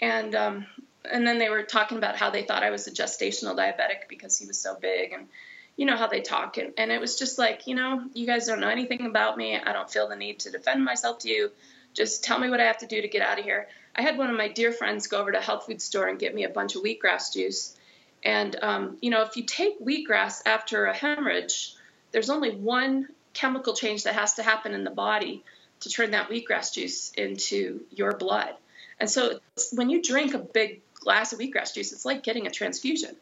And 0.00 0.34
um, 0.34 0.66
and 1.04 1.26
then 1.26 1.38
they 1.38 1.50
were 1.50 1.62
talking 1.62 1.98
about 1.98 2.16
how 2.16 2.30
they 2.30 2.42
thought 2.42 2.62
I 2.62 2.70
was 2.70 2.86
a 2.86 2.90
gestational 2.90 3.56
diabetic 3.56 4.08
because 4.08 4.38
he 4.38 4.46
was 4.46 4.58
so 4.58 4.74
big 4.74 5.12
and 5.12 5.28
you 5.76 5.86
know 5.86 5.96
how 5.96 6.08
they 6.08 6.20
talk 6.20 6.58
and, 6.58 6.72
and 6.76 6.90
it 6.90 7.00
was 7.00 7.18
just 7.18 7.38
like, 7.38 7.66
you 7.66 7.74
know, 7.74 8.02
you 8.12 8.26
guys 8.26 8.46
don't 8.46 8.60
know 8.60 8.68
anything 8.68 9.06
about 9.06 9.36
me. 9.36 9.56
I 9.56 9.72
don't 9.72 9.90
feel 9.90 10.08
the 10.08 10.16
need 10.16 10.40
to 10.40 10.50
defend 10.50 10.84
myself 10.84 11.20
to 11.20 11.28
you. 11.28 11.50
Just 11.94 12.22
tell 12.22 12.38
me 12.38 12.50
what 12.50 12.60
I 12.60 12.64
have 12.64 12.78
to 12.78 12.86
do 12.86 13.00
to 13.00 13.08
get 13.08 13.22
out 13.22 13.38
of 13.38 13.44
here. 13.44 13.66
I 14.00 14.02
had 14.02 14.16
one 14.16 14.30
of 14.30 14.36
my 14.36 14.48
dear 14.48 14.72
friends 14.72 15.08
go 15.08 15.20
over 15.20 15.30
to 15.30 15.36
a 15.36 15.42
health 15.42 15.66
food 15.66 15.82
store 15.82 16.08
and 16.08 16.18
get 16.18 16.34
me 16.34 16.44
a 16.44 16.48
bunch 16.48 16.74
of 16.74 16.82
wheatgrass 16.82 17.34
juice. 17.34 17.76
And 18.24 18.56
um, 18.62 18.96
you 19.02 19.10
know, 19.10 19.20
if 19.24 19.36
you 19.36 19.42
take 19.42 19.78
wheatgrass 19.78 20.40
after 20.46 20.86
a 20.86 20.96
hemorrhage, 20.96 21.74
there's 22.10 22.30
only 22.30 22.50
one 22.50 23.08
chemical 23.34 23.74
change 23.74 24.04
that 24.04 24.14
has 24.14 24.34
to 24.34 24.42
happen 24.42 24.72
in 24.72 24.84
the 24.84 24.90
body 24.90 25.44
to 25.80 25.90
turn 25.90 26.12
that 26.12 26.30
wheatgrass 26.30 26.72
juice 26.72 27.12
into 27.12 27.82
your 27.90 28.16
blood. 28.16 28.54
And 28.98 29.10
so 29.10 29.38
when 29.74 29.90
you 29.90 30.02
drink 30.02 30.32
a 30.32 30.38
big 30.38 30.80
glass 30.94 31.34
of 31.34 31.38
wheatgrass 31.38 31.74
juice, 31.74 31.92
it's 31.92 32.06
like 32.06 32.22
getting 32.22 32.46
a 32.46 32.50
transfusion. 32.50 33.14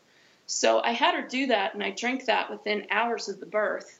So 0.46 0.80
I 0.80 0.92
had 0.92 1.16
her 1.16 1.26
do 1.26 1.48
that, 1.48 1.74
and 1.74 1.82
I 1.82 1.90
drank 1.90 2.26
that 2.26 2.52
within 2.52 2.86
hours 2.88 3.28
of 3.28 3.40
the 3.40 3.46
birth. 3.46 3.98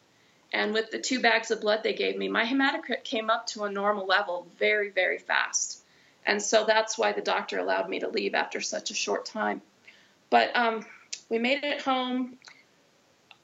And 0.52 0.72
with 0.72 0.92
the 0.92 1.00
two 1.00 1.20
bags 1.20 1.50
of 1.50 1.60
blood 1.60 1.82
they 1.82 1.94
gave 1.94 2.16
me, 2.16 2.28
my 2.28 2.44
hematocrit 2.44 3.02
came 3.02 3.30
up 3.30 3.48
to 3.48 3.64
a 3.64 3.72
normal 3.72 4.06
level 4.06 4.46
very, 4.60 4.90
very 4.90 5.18
fast. 5.18 5.82
And 6.28 6.42
so 6.42 6.66
that's 6.66 6.98
why 6.98 7.12
the 7.12 7.22
doctor 7.22 7.58
allowed 7.58 7.88
me 7.88 8.00
to 8.00 8.08
leave 8.08 8.34
after 8.34 8.60
such 8.60 8.90
a 8.90 8.94
short 8.94 9.24
time. 9.24 9.62
But 10.28 10.54
um, 10.54 10.84
we 11.30 11.38
made 11.38 11.64
it 11.64 11.80
home. 11.80 12.36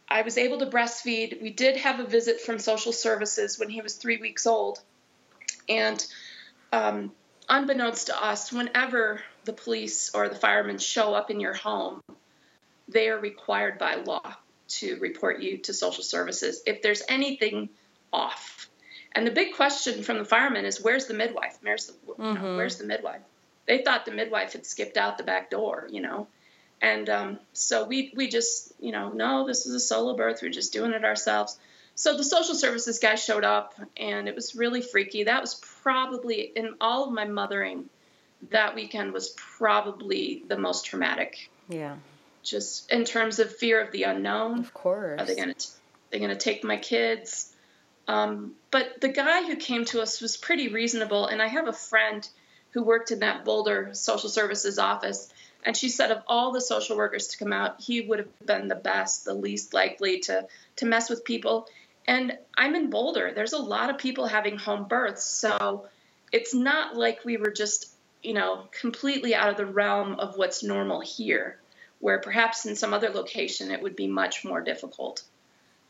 I 0.06 0.20
was 0.20 0.36
able 0.36 0.58
to 0.58 0.66
breastfeed. 0.66 1.40
We 1.40 1.48
did 1.48 1.78
have 1.78 1.98
a 1.98 2.04
visit 2.04 2.42
from 2.42 2.58
social 2.58 2.92
services 2.92 3.58
when 3.58 3.70
he 3.70 3.80
was 3.80 3.94
three 3.94 4.18
weeks 4.18 4.46
old. 4.46 4.82
And 5.66 6.04
um, 6.74 7.12
unbeknownst 7.48 8.08
to 8.08 8.22
us, 8.22 8.52
whenever 8.52 9.22
the 9.46 9.54
police 9.54 10.14
or 10.14 10.28
the 10.28 10.36
firemen 10.36 10.76
show 10.76 11.14
up 11.14 11.30
in 11.30 11.40
your 11.40 11.54
home, 11.54 12.02
they 12.86 13.08
are 13.08 13.18
required 13.18 13.78
by 13.78 13.94
law 13.94 14.36
to 14.66 14.98
report 14.98 15.40
you 15.40 15.56
to 15.56 15.72
social 15.72 16.04
services 16.04 16.62
if 16.66 16.82
there's 16.82 17.02
anything 17.08 17.70
off. 18.12 18.53
And 19.14 19.26
the 19.26 19.30
big 19.30 19.54
question 19.54 20.02
from 20.02 20.18
the 20.18 20.24
firemen 20.24 20.64
is 20.64 20.82
where's 20.82 21.06
the 21.06 21.14
midwife? 21.14 21.56
Where's 21.62 21.86
the, 21.86 21.92
mm-hmm. 21.92 22.34
know, 22.34 22.56
where's 22.56 22.78
the 22.78 22.84
midwife? 22.84 23.20
They 23.66 23.82
thought 23.82 24.04
the 24.04 24.12
midwife 24.12 24.52
had 24.52 24.66
skipped 24.66 24.96
out 24.96 25.18
the 25.18 25.24
back 25.24 25.50
door, 25.50 25.86
you 25.90 26.02
know. 26.02 26.26
And 26.82 27.08
um, 27.08 27.38
so 27.52 27.86
we 27.86 28.12
we 28.14 28.28
just, 28.28 28.72
you 28.78 28.92
know, 28.92 29.10
no, 29.10 29.46
this 29.46 29.64
is 29.66 29.74
a 29.74 29.80
solo 29.80 30.16
birth. 30.16 30.40
We're 30.42 30.50
just 30.50 30.72
doing 30.72 30.92
it 30.92 31.04
ourselves. 31.04 31.56
So 31.94 32.16
the 32.16 32.24
social 32.24 32.56
services 32.56 32.98
guy 32.98 33.14
showed 33.14 33.44
up, 33.44 33.74
and 33.96 34.28
it 34.28 34.34
was 34.34 34.56
really 34.56 34.82
freaky. 34.82 35.24
That 35.24 35.40
was 35.40 35.54
probably 35.82 36.40
in 36.40 36.74
all 36.80 37.06
of 37.06 37.12
my 37.12 37.24
mothering. 37.24 37.88
That 38.50 38.74
weekend 38.74 39.12
was 39.12 39.30
probably 39.30 40.42
the 40.48 40.58
most 40.58 40.84
traumatic. 40.84 41.48
Yeah. 41.68 41.96
Just 42.42 42.90
in 42.90 43.04
terms 43.04 43.38
of 43.38 43.54
fear 43.56 43.80
of 43.80 43.92
the 43.92 44.02
unknown. 44.02 44.58
Of 44.58 44.74
course. 44.74 45.20
Are 45.20 45.24
they 45.24 45.36
gonna 45.36 45.54
they're 46.10 46.20
gonna 46.20 46.36
take 46.36 46.64
my 46.64 46.76
kids? 46.76 47.53
Um, 48.06 48.54
but 48.70 49.00
the 49.00 49.08
guy 49.08 49.46
who 49.46 49.56
came 49.56 49.84
to 49.86 50.02
us 50.02 50.20
was 50.20 50.36
pretty 50.36 50.68
reasonable, 50.68 51.26
and 51.26 51.40
I 51.40 51.48
have 51.48 51.68
a 51.68 51.72
friend 51.72 52.26
who 52.72 52.82
worked 52.82 53.10
in 53.10 53.20
that 53.20 53.44
Boulder 53.44 53.90
social 53.92 54.28
services 54.28 54.78
office, 54.78 55.32
and 55.64 55.76
she 55.76 55.88
said 55.88 56.10
of 56.10 56.22
all 56.26 56.52
the 56.52 56.60
social 56.60 56.96
workers 56.96 57.28
to 57.28 57.38
come 57.38 57.52
out, 57.52 57.80
he 57.80 58.02
would 58.02 58.18
have 58.18 58.46
been 58.46 58.68
the 58.68 58.74
best, 58.74 59.24
the 59.24 59.32
least 59.32 59.72
likely 59.72 60.20
to 60.20 60.46
to 60.76 60.86
mess 60.86 61.08
with 61.08 61.24
people. 61.24 61.68
And 62.06 62.36
I'm 62.54 62.74
in 62.74 62.90
Boulder. 62.90 63.32
There's 63.34 63.54
a 63.54 63.58
lot 63.58 63.88
of 63.88 63.96
people 63.96 64.26
having 64.26 64.58
home 64.58 64.88
births, 64.88 65.24
so 65.24 65.88
it's 66.32 66.52
not 66.52 66.96
like 66.96 67.24
we 67.24 67.38
were 67.38 67.52
just, 67.52 67.94
you 68.22 68.34
know, 68.34 68.64
completely 68.78 69.34
out 69.34 69.48
of 69.48 69.56
the 69.56 69.64
realm 69.64 70.20
of 70.20 70.36
what's 70.36 70.62
normal 70.62 71.00
here, 71.00 71.58
where 72.00 72.18
perhaps 72.18 72.66
in 72.66 72.76
some 72.76 72.92
other 72.92 73.08
location 73.08 73.70
it 73.70 73.80
would 73.80 73.96
be 73.96 74.08
much 74.08 74.44
more 74.44 74.60
difficult. 74.60 75.22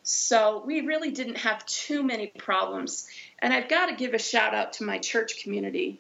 So 0.05 0.63
we 0.67 0.83
really 0.83 1.11
didn't 1.11 1.39
have 1.39 1.65
too 1.65 2.03
many 2.03 2.27
problems. 2.27 3.09
And 3.39 3.53
I've 3.53 3.71
got 3.71 3.87
to 3.87 3.97
give 3.97 4.13
a 4.13 4.19
shout 4.19 4.55
out 4.55 4.75
to 4.75 4.85
my 4.85 4.99
church 4.99 5.43
community. 5.43 5.99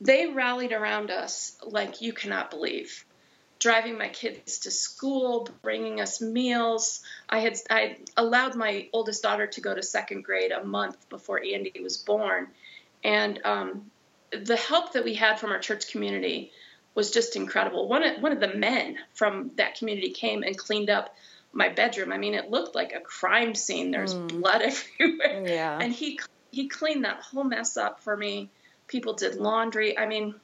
They 0.00 0.26
rallied 0.26 0.72
around 0.72 1.10
us 1.10 1.54
like 1.62 2.00
you 2.00 2.14
cannot 2.14 2.50
believe. 2.50 3.04
Driving 3.58 3.98
my 3.98 4.08
kids 4.08 4.60
to 4.60 4.70
school, 4.70 5.48
bringing 5.60 6.00
us 6.00 6.20
meals. 6.20 7.02
I 7.28 7.40
had 7.40 7.58
I 7.70 7.98
allowed 8.16 8.56
my 8.56 8.88
oldest 8.92 9.22
daughter 9.22 9.46
to 9.46 9.60
go 9.60 9.74
to 9.74 9.82
second 9.82 10.24
grade 10.24 10.50
a 10.50 10.64
month 10.64 11.08
before 11.10 11.40
Andy 11.44 11.72
was 11.80 11.98
born, 11.98 12.48
and 13.04 13.38
um, 13.44 13.90
the 14.32 14.56
help 14.56 14.94
that 14.94 15.04
we 15.04 15.14
had 15.14 15.38
from 15.38 15.52
our 15.52 15.60
church 15.60 15.92
community 15.92 16.50
was 16.94 17.12
just 17.12 17.36
incredible. 17.36 17.86
One 17.86 18.02
of, 18.02 18.20
one 18.20 18.32
of 18.32 18.40
the 18.40 18.54
men 18.54 18.98
from 19.14 19.52
that 19.56 19.76
community 19.76 20.10
came 20.10 20.42
and 20.42 20.58
cleaned 20.58 20.90
up 20.90 21.14
my 21.52 21.68
bedroom. 21.68 22.12
I 22.12 22.18
mean, 22.18 22.34
it 22.34 22.50
looked 22.50 22.74
like 22.74 22.92
a 22.92 23.00
crime 23.00 23.54
scene. 23.54 23.90
There's 23.90 24.14
mm. 24.14 24.28
blood 24.28 24.62
everywhere. 25.00 25.46
Yeah. 25.46 25.78
And 25.80 25.92
he 25.92 26.18
he 26.50 26.68
cleaned 26.68 27.04
that 27.04 27.20
whole 27.20 27.44
mess 27.44 27.76
up 27.76 28.00
for 28.00 28.16
me. 28.16 28.50
People 28.86 29.14
did 29.14 29.36
laundry. 29.36 29.96
I 29.96 30.06
mean, 30.06 30.34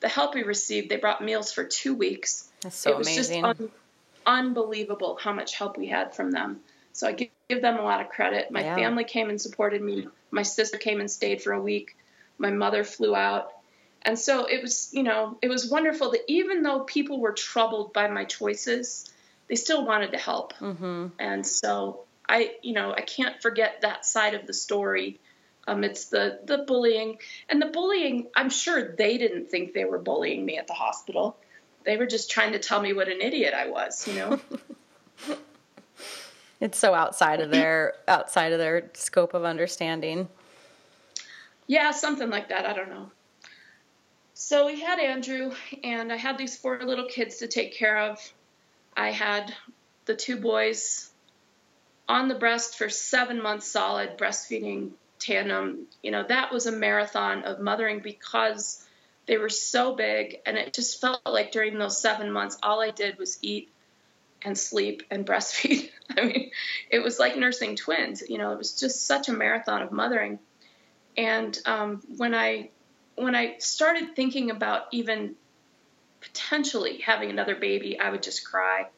the 0.00 0.08
help 0.08 0.34
we 0.34 0.42
received, 0.42 0.90
they 0.90 0.96
brought 0.96 1.22
meals 1.22 1.52
for 1.52 1.64
two 1.64 1.94
weeks. 1.94 2.50
That's 2.60 2.76
so 2.76 2.90
it 2.90 2.98
was 2.98 3.06
amazing. 3.06 3.42
just 3.42 3.60
un- 3.60 3.70
unbelievable 4.26 5.18
how 5.20 5.32
much 5.32 5.54
help 5.56 5.78
we 5.78 5.86
had 5.86 6.14
from 6.14 6.30
them. 6.30 6.60
So 6.92 7.06
I 7.06 7.12
give, 7.12 7.28
give 7.48 7.62
them 7.62 7.78
a 7.78 7.82
lot 7.82 8.00
of 8.00 8.08
credit. 8.08 8.50
My 8.50 8.62
Yeah. 8.62 8.74
family 8.74 9.04
came 9.04 9.30
and 9.30 9.40
supported 9.40 9.82
me. 9.82 10.08
My 10.30 10.42
sister 10.42 10.78
came 10.78 11.00
and 11.00 11.10
stayed 11.10 11.42
for 11.42 11.52
a 11.52 11.60
week. 11.60 11.96
My 12.38 12.50
mother 12.50 12.84
flew 12.84 13.14
out. 13.14 13.52
And 14.02 14.18
so 14.18 14.46
it 14.46 14.62
was, 14.62 14.90
you 14.92 15.02
know, 15.02 15.38
it 15.42 15.48
was 15.48 15.70
wonderful 15.70 16.12
that 16.12 16.22
even 16.28 16.62
though 16.62 16.80
people 16.80 17.20
were 17.20 17.32
troubled 17.32 17.92
by 17.92 18.08
my 18.08 18.24
choices, 18.24 19.10
they 19.48 19.54
still 19.54 19.86
wanted 19.86 20.12
to 20.12 20.18
help. 20.18 20.54
Mm-hmm. 20.54 21.06
And 21.18 21.46
so 21.46 22.04
I, 22.28 22.52
you 22.62 22.72
know, 22.72 22.92
I 22.92 23.02
can't 23.02 23.40
forget 23.40 23.82
that 23.82 24.04
side 24.04 24.34
of 24.34 24.46
the 24.46 24.54
story. 24.54 25.20
Um, 25.68 25.82
it's 25.82 26.06
the 26.06 26.40
the 26.44 26.58
bullying 26.58 27.18
and 27.48 27.60
the 27.60 27.66
bullying. 27.66 28.28
I'm 28.36 28.50
sure 28.50 28.94
they 28.94 29.18
didn't 29.18 29.50
think 29.50 29.72
they 29.72 29.84
were 29.84 29.98
bullying 29.98 30.44
me 30.44 30.58
at 30.58 30.66
the 30.66 30.74
hospital. 30.74 31.36
They 31.84 31.96
were 31.96 32.06
just 32.06 32.30
trying 32.30 32.52
to 32.52 32.58
tell 32.58 32.80
me 32.80 32.92
what 32.92 33.08
an 33.08 33.20
idiot 33.20 33.54
I 33.54 33.68
was. 33.68 34.06
You 34.06 34.14
know. 34.14 34.40
It's 36.60 36.78
so 36.78 36.94
outside 36.94 37.40
of 37.40 37.50
their 37.50 37.94
outside 38.08 38.52
of 38.52 38.58
their 38.58 38.90
scope 38.94 39.34
of 39.34 39.44
understanding. 39.44 40.28
Yeah, 41.66 41.90
something 41.90 42.30
like 42.30 42.48
that. 42.48 42.64
I 42.64 42.72
don't 42.72 42.88
know. 42.88 43.10
So 44.34 44.66
we 44.66 44.80
had 44.80 44.98
Andrew, 44.98 45.52
and 45.82 46.12
I 46.12 46.16
had 46.16 46.38
these 46.38 46.56
four 46.56 46.80
little 46.82 47.06
kids 47.06 47.38
to 47.38 47.48
take 47.48 47.74
care 47.74 47.98
of. 47.98 48.18
I 48.96 49.10
had 49.10 49.54
the 50.06 50.16
two 50.16 50.36
boys 50.36 51.10
on 52.08 52.28
the 52.28 52.34
breast 52.34 52.78
for 52.78 52.88
seven 52.88 53.42
months 53.42 53.66
solid, 53.66 54.16
breastfeeding 54.16 54.92
tandem. 55.18 55.86
You 56.02 56.12
know, 56.12 56.24
that 56.26 56.52
was 56.52 56.66
a 56.66 56.72
marathon 56.72 57.42
of 57.44 57.60
mothering 57.60 58.00
because 58.00 58.84
they 59.26 59.38
were 59.38 59.48
so 59.48 59.94
big, 59.94 60.38
and 60.46 60.56
it 60.56 60.72
just 60.72 61.00
felt 61.00 61.20
like 61.26 61.50
during 61.50 61.78
those 61.78 62.00
seven 62.00 62.30
months, 62.30 62.58
all 62.62 62.80
I 62.80 62.90
did 62.90 63.18
was 63.18 63.38
eat 63.42 63.70
and 64.42 64.56
sleep 64.56 65.02
and 65.10 65.26
breastfeed. 65.26 65.90
I 66.16 66.22
mean, 66.22 66.50
it 66.90 67.00
was 67.00 67.18
like 67.18 67.36
nursing 67.36 67.76
twins. 67.76 68.22
You 68.28 68.38
know, 68.38 68.52
it 68.52 68.58
was 68.58 68.78
just 68.78 69.06
such 69.06 69.28
a 69.28 69.32
marathon 69.32 69.82
of 69.82 69.92
mothering. 69.92 70.38
And 71.16 71.58
um, 71.66 72.02
when 72.16 72.34
I 72.34 72.70
when 73.16 73.34
I 73.34 73.56
started 73.58 74.14
thinking 74.14 74.50
about 74.50 74.84
even 74.92 75.34
potentially 76.26 76.98
having 76.98 77.30
another 77.30 77.54
baby, 77.54 77.98
I 77.98 78.10
would 78.10 78.22
just 78.22 78.44
cry. 78.44 78.86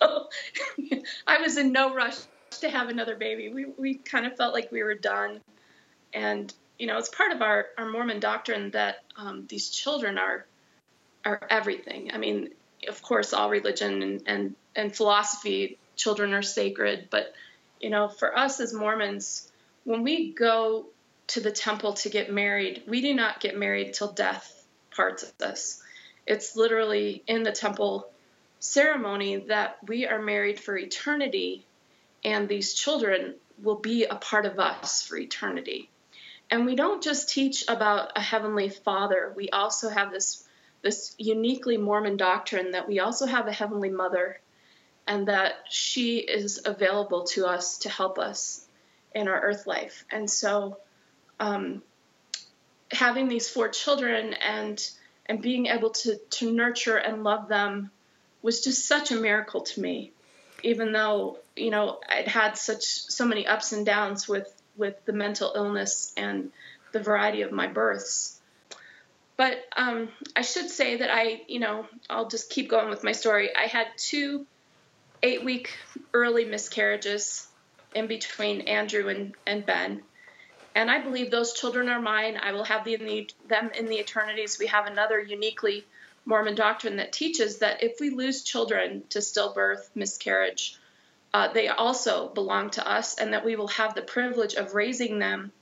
So 0.00 0.28
I 1.26 1.40
was 1.40 1.56
in 1.56 1.70
no 1.70 1.94
rush 1.94 2.16
to 2.60 2.68
have 2.68 2.88
another 2.88 3.14
baby. 3.14 3.48
We 3.48 3.66
we 3.78 3.94
kind 3.94 4.26
of 4.26 4.36
felt 4.36 4.52
like 4.52 4.72
we 4.72 4.82
were 4.82 4.96
done, 4.96 5.40
and 6.12 6.52
you 6.78 6.88
know, 6.88 6.98
it's 6.98 7.08
part 7.08 7.30
of 7.30 7.40
our 7.40 7.66
our 7.78 7.88
Mormon 7.88 8.18
doctrine 8.18 8.72
that 8.72 8.96
um, 9.16 9.46
these 9.48 9.70
children 9.70 10.18
are 10.18 10.46
are 11.24 11.40
everything. 11.48 12.10
I 12.12 12.18
mean, 12.18 12.50
of 12.88 13.02
course, 13.02 13.32
all 13.32 13.48
religion 13.50 14.02
and 14.02 14.22
and 14.26 14.54
and 14.74 14.94
philosophy, 14.94 15.78
children 15.96 16.34
are 16.34 16.42
sacred, 16.42 17.08
but 17.08 17.32
you 17.80 17.90
know, 17.90 18.08
for 18.08 18.36
us 18.36 18.60
as 18.60 18.74
Mormons, 18.74 19.50
when 19.84 20.02
we 20.02 20.32
go 20.32 20.86
to 21.28 21.40
the 21.40 21.52
temple 21.52 21.94
to 21.94 22.08
get 22.08 22.32
married, 22.32 22.82
we 22.86 23.00
do 23.00 23.14
not 23.14 23.40
get 23.40 23.56
married 23.56 23.94
till 23.94 24.12
death 24.12 24.66
parts 24.94 25.32
us. 25.40 25.82
It's 26.26 26.56
literally 26.56 27.22
in 27.26 27.42
the 27.42 27.52
temple 27.52 28.10
ceremony 28.58 29.36
that 29.48 29.76
we 29.86 30.06
are 30.06 30.20
married 30.20 30.58
for 30.58 30.76
eternity, 30.76 31.66
and 32.24 32.48
these 32.48 32.74
children 32.74 33.34
will 33.62 33.78
be 33.78 34.04
a 34.04 34.16
part 34.16 34.46
of 34.46 34.58
us 34.58 35.02
for 35.02 35.16
eternity. 35.16 35.90
And 36.50 36.66
we 36.66 36.74
don't 36.74 37.02
just 37.02 37.28
teach 37.28 37.64
about 37.68 38.12
a 38.16 38.20
heavenly 38.20 38.68
father, 38.68 39.32
we 39.36 39.50
also 39.50 39.88
have 39.88 40.10
this 40.10 40.46
this 40.82 41.14
uniquely 41.16 41.78
Mormon 41.78 42.18
doctrine 42.18 42.72
that 42.72 42.86
we 42.86 43.00
also 43.00 43.24
have 43.24 43.46
a 43.46 43.52
heavenly 43.52 43.88
mother 43.88 44.38
and 45.06 45.28
that 45.28 45.54
she 45.70 46.18
is 46.18 46.60
available 46.66 47.24
to 47.24 47.46
us 47.46 47.78
to 47.78 47.88
help 47.88 48.18
us 48.18 48.66
in 49.14 49.26
our 49.26 49.40
earth 49.40 49.66
life. 49.66 50.04
And 50.10 50.30
so 50.30 50.76
um, 51.40 51.82
having 52.90 53.28
these 53.28 53.48
four 53.48 53.68
children 53.68 54.34
and 54.34 54.78
and 55.26 55.40
being 55.40 55.66
able 55.66 55.90
to 55.90 56.16
to 56.30 56.52
nurture 56.52 56.96
and 56.96 57.24
love 57.24 57.48
them 57.48 57.90
was 58.42 58.62
just 58.62 58.86
such 58.86 59.10
a 59.10 59.16
miracle 59.16 59.62
to 59.62 59.80
me. 59.80 60.12
Even 60.62 60.92
though 60.92 61.38
you 61.56 61.70
know 61.70 62.00
i'd 62.08 62.28
had 62.28 62.56
such 62.56 62.82
so 62.82 63.24
many 63.24 63.46
ups 63.46 63.72
and 63.72 63.86
downs 63.86 64.28
with 64.28 64.50
with 64.76 65.04
the 65.04 65.12
mental 65.12 65.52
illness 65.54 66.12
and 66.16 66.50
the 66.92 67.00
variety 67.00 67.42
of 67.42 67.52
my 67.52 67.66
births. 67.66 68.40
But 69.36 69.64
um, 69.76 70.08
i 70.36 70.42
should 70.42 70.70
say 70.70 70.96
that 70.96 71.10
i 71.12 71.42
you 71.48 71.60
know 71.60 71.86
i'll 72.08 72.28
just 72.28 72.50
keep 72.50 72.68
going 72.68 72.88
with 72.88 73.04
my 73.04 73.12
story. 73.12 73.54
I 73.54 73.66
had 73.66 73.86
two 73.96 74.46
eight 75.22 75.44
week 75.44 75.76
early 76.12 76.44
miscarriages 76.44 77.46
in 77.94 78.06
between 78.08 78.62
andrew 78.62 79.08
and, 79.08 79.34
and 79.46 79.64
ben 79.64 80.02
and 80.74 80.90
I 80.90 81.00
believe 81.00 81.30
those 81.30 81.52
children 81.52 81.88
are 81.88 82.00
mine. 82.00 82.38
I 82.40 82.52
will 82.52 82.64
have 82.64 82.84
the, 82.84 83.28
them 83.48 83.70
in 83.78 83.86
the 83.86 83.98
eternities. 83.98 84.58
We 84.58 84.66
have 84.66 84.86
another 84.86 85.20
uniquely 85.20 85.84
Mormon 86.24 86.54
doctrine 86.54 86.96
that 86.96 87.12
teaches 87.12 87.58
that 87.58 87.82
if 87.82 88.00
we 88.00 88.10
lose 88.10 88.42
children 88.42 89.04
to 89.10 89.18
stillbirth, 89.20 89.88
miscarriage, 89.94 90.78
uh, 91.32 91.52
they 91.52 91.68
also 91.68 92.28
belong 92.28 92.70
to 92.70 92.88
us, 92.88 93.18
and 93.18 93.32
that 93.32 93.44
we 93.44 93.56
will 93.56 93.68
have 93.68 93.94
the 93.94 94.02
privilege 94.02 94.54
of 94.54 94.74
raising 94.74 95.18
them 95.18 95.52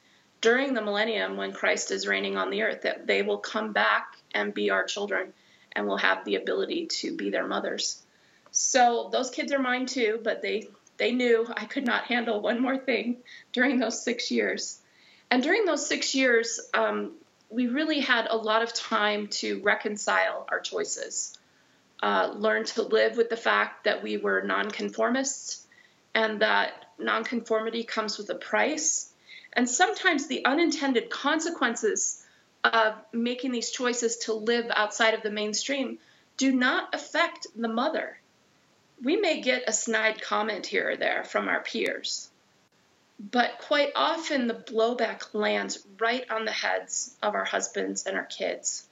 during 0.41 0.75
the 0.75 0.83
millennium 0.83 1.37
when 1.37 1.53
Christ 1.53 1.91
is 1.91 2.07
reigning 2.07 2.37
on 2.37 2.51
the 2.51 2.63
earth, 2.63 2.83
that 2.83 3.07
they 3.07 3.23
will 3.23 3.39
come 3.39 3.73
back 3.73 4.17
and 4.35 4.53
be 4.53 4.71
our 4.71 4.85
children, 4.85 5.33
and 5.73 5.87
will 5.87 5.97
have 5.97 6.25
the 6.25 6.37
ability 6.37 6.87
to 6.87 7.17
be 7.17 7.31
their 7.31 7.47
mothers. 7.47 8.03
So 8.51 9.09
those 9.11 9.31
kids 9.31 9.53
are 9.53 9.59
mine 9.59 9.87
too, 9.87 10.21
but 10.23 10.43
they 10.43 10.69
they 10.99 11.13
knew 11.13 11.47
I 11.57 11.65
could 11.65 11.87
not 11.87 12.05
handle 12.05 12.41
one 12.41 12.61
more 12.61 12.77
thing 12.77 13.23
during 13.53 13.79
those 13.79 14.05
six 14.05 14.31
years. 14.31 14.79
And 15.33 15.43
during 15.43 15.65
those 15.65 15.87
six 15.87 16.15
years, 16.15 16.61
um, 16.75 17.13
we 17.49 17.67
really 17.67 18.01
had 18.01 18.27
a 18.29 18.37
lot 18.37 18.61
of 18.61 18.75
time 18.75 19.29
to 19.29 19.63
reconcile 19.63 20.47
our 20.51 20.61
choices, 20.61 21.39
uh, 22.03 22.35
learn 22.37 22.65
to 22.65 22.83
live 22.83 23.17
with 23.17 23.31
the 23.31 23.37
fact 23.39 23.85
that 23.85 24.03
we 24.03 24.19
were 24.19 24.43
nonconformists 24.43 25.67
and 26.15 26.43
that 26.43 26.85
nonconformity 26.99 27.83
comes 27.83 28.19
with 28.19 28.29
a 28.29 28.35
price. 28.35 29.11
And 29.55 29.67
sometimes 29.67 30.27
the 30.27 30.45
unintended 30.45 31.09
consequences 31.09 32.23
of 32.63 32.97
making 33.15 33.53
these 33.53 33.71
choices 33.71 34.19
to 34.27 34.35
live 34.35 34.67
outside 34.77 35.15
of 35.15 35.23
the 35.23 35.31
mainstream 35.31 35.99
do 36.37 36.53
not 36.53 36.95
affect 36.95 37.47
the 37.57 37.69
mother. 37.69 38.19
We 39.03 39.17
may 39.17 39.41
get 39.41 39.65
a 39.67 39.73
snide 39.73 40.21
comment 40.21 40.67
here 40.67 40.91
or 40.91 40.97
there 40.97 41.25
from 41.25 41.49
our 41.49 41.63
peers, 41.63 42.29
but 43.31 43.59
quite 43.61 43.93
often 43.95 44.49
the 44.49 44.55
blowback 44.55 45.33
lands 45.33 45.87
right 46.01 46.29
on 46.29 46.45
the 46.45 46.51
heads 46.51 47.15
of 47.23 47.35
our 47.35 47.45
husbands 47.45 48.05
and 48.07 48.17
our 48.17 48.25
kids. 48.25 48.87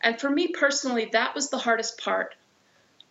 And 0.00 0.20
for 0.20 0.30
me 0.30 0.48
personally, 0.48 1.10
that 1.12 1.34
was 1.34 1.50
the 1.50 1.58
hardest 1.58 2.00
part 2.00 2.34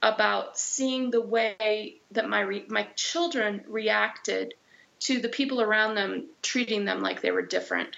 about 0.01 0.57
seeing 0.57 1.11
the 1.11 1.22
way 1.22 1.95
that 2.11 2.30
my 2.30 2.41
re- 2.41 2.66
my 2.68 2.84
children 2.95 3.64
reacted 3.68 4.53
to 4.99 5.20
the 5.20 5.30
people 5.30 5.61
around 5.61 5.95
them 5.95 6.28
treating 6.41 6.86
them 6.86 7.01
like 7.01 7.22
they 7.22 7.32
were 7.32 7.41
different 7.41 7.95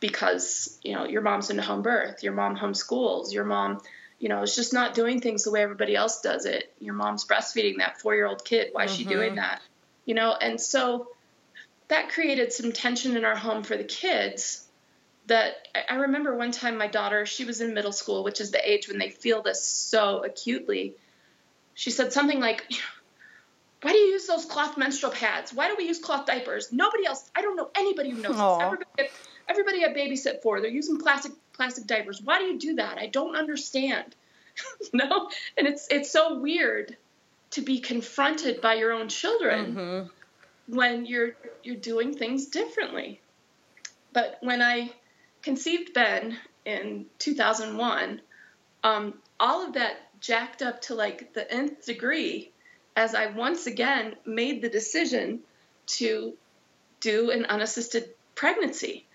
because 0.00 0.78
you 0.82 0.94
know 0.94 1.06
your 1.06 1.22
mom's 1.22 1.48
into 1.48 1.62
home 1.62 1.80
birth 1.80 2.22
your 2.22 2.34
mom 2.34 2.56
homeschools 2.56 3.32
your 3.32 3.44
mom 3.44 3.80
you 4.18 4.28
know 4.28 4.42
is 4.42 4.54
just 4.54 4.74
not 4.74 4.94
doing 4.94 5.18
things 5.18 5.44
the 5.44 5.50
way 5.50 5.62
everybody 5.62 5.96
else 5.96 6.20
does 6.20 6.44
it 6.44 6.70
your 6.78 6.92
mom's 6.92 7.26
breastfeeding 7.26 7.78
that 7.78 7.98
four 7.98 8.14
year 8.14 8.26
old 8.26 8.44
kid 8.44 8.68
why 8.72 8.84
is 8.84 8.90
mm-hmm. 8.90 9.02
she 9.02 9.08
doing 9.08 9.36
that 9.36 9.62
you 10.04 10.14
know 10.14 10.34
and 10.38 10.60
so 10.60 11.08
that 11.88 12.10
created 12.10 12.52
some 12.52 12.72
tension 12.72 13.16
in 13.16 13.24
our 13.24 13.36
home 13.36 13.62
for 13.62 13.76
the 13.76 13.84
kids 13.84 14.64
that 15.26 15.68
I 15.88 15.94
remember 15.96 16.36
one 16.36 16.52
time 16.52 16.76
my 16.76 16.86
daughter, 16.86 17.24
she 17.26 17.44
was 17.44 17.60
in 17.60 17.74
middle 17.74 17.92
school, 17.92 18.24
which 18.24 18.40
is 18.40 18.50
the 18.50 18.70
age 18.70 18.88
when 18.88 18.98
they 18.98 19.10
feel 19.10 19.42
this 19.42 19.62
so 19.62 20.22
acutely. 20.24 20.94
She 21.74 21.90
said 21.90 22.12
something 22.12 22.40
like, 22.40 22.66
Why 23.82 23.92
do 23.92 23.98
you 23.98 24.12
use 24.12 24.26
those 24.26 24.44
cloth 24.44 24.76
menstrual 24.76 25.12
pads? 25.12 25.52
Why 25.52 25.68
do 25.68 25.76
we 25.76 25.86
use 25.86 25.98
cloth 25.98 26.26
diapers? 26.26 26.72
Nobody 26.72 27.06
else, 27.06 27.30
I 27.34 27.42
don't 27.42 27.56
know 27.56 27.70
anybody 27.74 28.10
who 28.10 28.20
knows 28.20 28.36
Aww. 28.36 28.58
this. 28.58 28.62
Everybody, 28.62 29.08
everybody 29.48 29.84
I 29.84 29.88
babysit 29.88 30.42
for, 30.42 30.60
they're 30.60 30.70
using 30.70 30.98
plastic 30.98 31.32
plastic 31.54 31.86
diapers. 31.86 32.20
Why 32.22 32.38
do 32.40 32.44
you 32.46 32.58
do 32.58 32.74
that? 32.76 32.98
I 32.98 33.06
don't 33.06 33.36
understand. 33.36 34.14
you 34.80 34.98
know? 34.98 35.30
And 35.56 35.66
it's 35.66 35.88
it's 35.90 36.10
so 36.10 36.38
weird 36.38 36.96
to 37.52 37.62
be 37.62 37.78
confronted 37.78 38.60
by 38.60 38.74
your 38.74 38.92
own 38.92 39.08
children 39.08 39.74
mm-hmm. 39.74 40.08
When 40.66 41.06
you're 41.06 41.32
you're 41.62 41.76
doing 41.76 42.14
things 42.14 42.46
differently. 42.46 43.20
But 44.12 44.38
when 44.40 44.62
I 44.62 44.92
conceived 45.42 45.92
Ben 45.92 46.38
in 46.64 47.06
2001, 47.18 48.20
um, 48.82 49.14
all 49.40 49.66
of 49.66 49.74
that 49.74 49.96
jacked 50.20 50.62
up 50.62 50.80
to 50.82 50.94
like 50.94 51.34
the 51.34 51.50
nth 51.52 51.84
degree 51.84 52.50
as 52.96 53.14
I 53.14 53.26
once 53.26 53.66
again 53.66 54.16
made 54.24 54.62
the 54.62 54.68
decision 54.68 55.40
to 55.86 56.34
do 57.00 57.30
an 57.30 57.44
unassisted 57.46 58.10
pregnancy. 58.34 59.06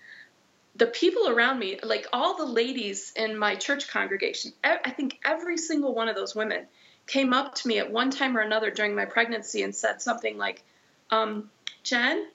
The 0.76 0.86
people 0.86 1.28
around 1.28 1.58
me, 1.58 1.80
like 1.82 2.06
all 2.12 2.36
the 2.36 2.44
ladies 2.44 3.12
in 3.16 3.36
my 3.36 3.56
church 3.56 3.88
congregation, 3.88 4.52
I 4.62 4.90
think 4.90 5.18
every 5.24 5.56
single 5.56 5.94
one 5.94 6.08
of 6.08 6.14
those 6.14 6.34
women 6.34 6.66
came 7.06 7.32
up 7.32 7.56
to 7.56 7.68
me 7.68 7.78
at 7.78 7.90
one 7.90 8.10
time 8.10 8.36
or 8.36 8.40
another 8.40 8.70
during 8.70 8.94
my 8.94 9.04
pregnancy 9.04 9.62
and 9.62 9.74
said 9.74 10.00
something 10.00 10.38
like, 10.38 10.62
um, 11.10 11.50
Jen, 11.82 12.26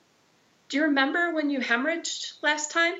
do 0.68 0.76
you 0.76 0.84
remember 0.84 1.32
when 1.34 1.50
you 1.50 1.60
hemorrhaged 1.60 2.42
last 2.42 2.70
time? 2.70 2.94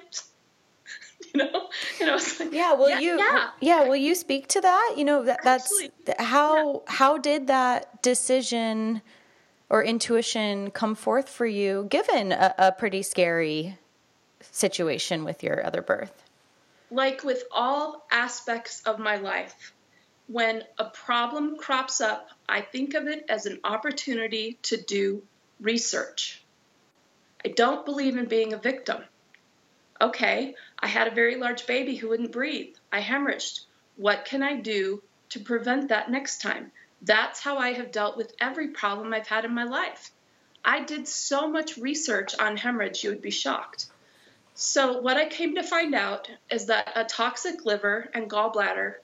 you 1.35 1.39
know, 1.39 1.69
and 2.01 2.11
I 2.11 2.15
was 2.15 2.39
like, 2.39 2.53
yeah, 2.53 2.75
will 2.75 2.89
yeah, 2.89 3.01
you, 3.01 3.19
yeah. 3.19 3.51
yeah, 3.61 3.89
will 3.89 3.97
you 3.97 4.15
speak 4.15 4.49
to 4.49 4.61
that? 4.61 4.95
You 4.97 5.05
know, 5.05 5.25
that, 5.25 5.41
that's 5.43 5.83
how, 6.19 6.73
yeah. 6.73 6.79
how 6.87 7.19
did 7.19 7.49
that 7.49 8.03
decision 8.03 9.03
or 9.69 9.83
intuition 9.83 10.71
come 10.71 10.95
forth 10.95 11.29
for 11.29 11.47
you, 11.47 11.87
given 11.91 12.33
a, 12.33 12.55
a 12.59 12.73
pretty 12.73 13.03
scary 13.03 13.77
situation 14.41 15.25
with 15.25 15.43
your 15.43 15.65
other 15.67 15.83
birth? 15.83 16.23
Like 16.91 17.25
with 17.25 17.43
all 17.51 18.07
aspects 18.13 18.83
of 18.83 18.99
my 18.99 19.17
life, 19.17 19.73
when 20.29 20.63
a 20.79 20.85
problem 20.85 21.57
crops 21.57 22.01
up, 22.01 22.29
I 22.49 22.61
think 22.61 22.95
of 22.95 23.07
it 23.07 23.25
as 23.29 23.47
an 23.47 23.61
opportunity 23.65 24.59
to 24.63 24.77
do 24.77 25.23
research. 25.61 26.43
I 27.45 27.49
don't 27.49 27.85
believe 27.85 28.17
in 28.17 28.27
being 28.27 28.53
a 28.53 28.59
victim. 28.59 29.05
Okay, 30.01 30.55
I 30.79 30.87
had 30.87 31.09
a 31.09 31.15
very 31.15 31.37
large 31.37 31.67
baby 31.67 31.97
who 31.97 32.09
wouldn't 32.09 32.33
breathe. 32.33 32.75
I 32.93 33.01
hemorrhaged. 33.01 33.61
What 33.97 34.25
can 34.25 34.43
I 34.43 34.57
do 34.57 35.03
to 35.31 35.41
prevent 35.41 35.89
that 35.89 36.11
next 36.11 36.43
time? 36.43 36.73
That's 37.03 37.41
how 37.41 37.59
I 37.59 37.73
have 37.73 37.93
dealt 37.93 38.17
with 38.17 38.35
every 38.41 38.69
problem 38.69 39.13
I've 39.13 39.27
had 39.27 39.45
in 39.45 39.55
my 39.55 39.65
life. 39.65 40.11
I 40.65 40.83
did 40.83 41.07
so 41.07 41.49
much 41.49 41.79
research 41.79 42.35
on 42.39 42.57
hemorrhage, 42.57 43.05
you 43.05 43.11
would 43.11 43.23
be 43.23 43.31
shocked. 43.31 43.87
So, 44.55 45.01
what 45.01 45.17
I 45.17 45.29
came 45.29 45.55
to 45.55 45.63
find 45.63 45.95
out 45.95 46.31
is 46.51 46.67
that 46.67 46.93
a 46.97 47.05
toxic 47.05 47.65
liver 47.65 48.09
and 48.15 48.29
gallbladder 48.29 48.95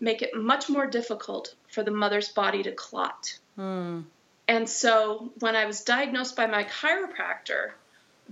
make 0.00 0.22
it 0.22 0.34
much 0.34 0.68
more 0.68 0.86
difficult 0.86 1.54
for 1.68 1.82
the 1.82 1.90
mother's 1.90 2.28
body 2.28 2.62
to 2.62 2.72
clot. 2.72 3.38
Hmm. 3.56 4.02
And 4.48 4.68
so, 4.68 5.32
when 5.38 5.56
I 5.56 5.66
was 5.66 5.82
diagnosed 5.82 6.36
by 6.36 6.46
my 6.46 6.64
chiropractor, 6.64 7.72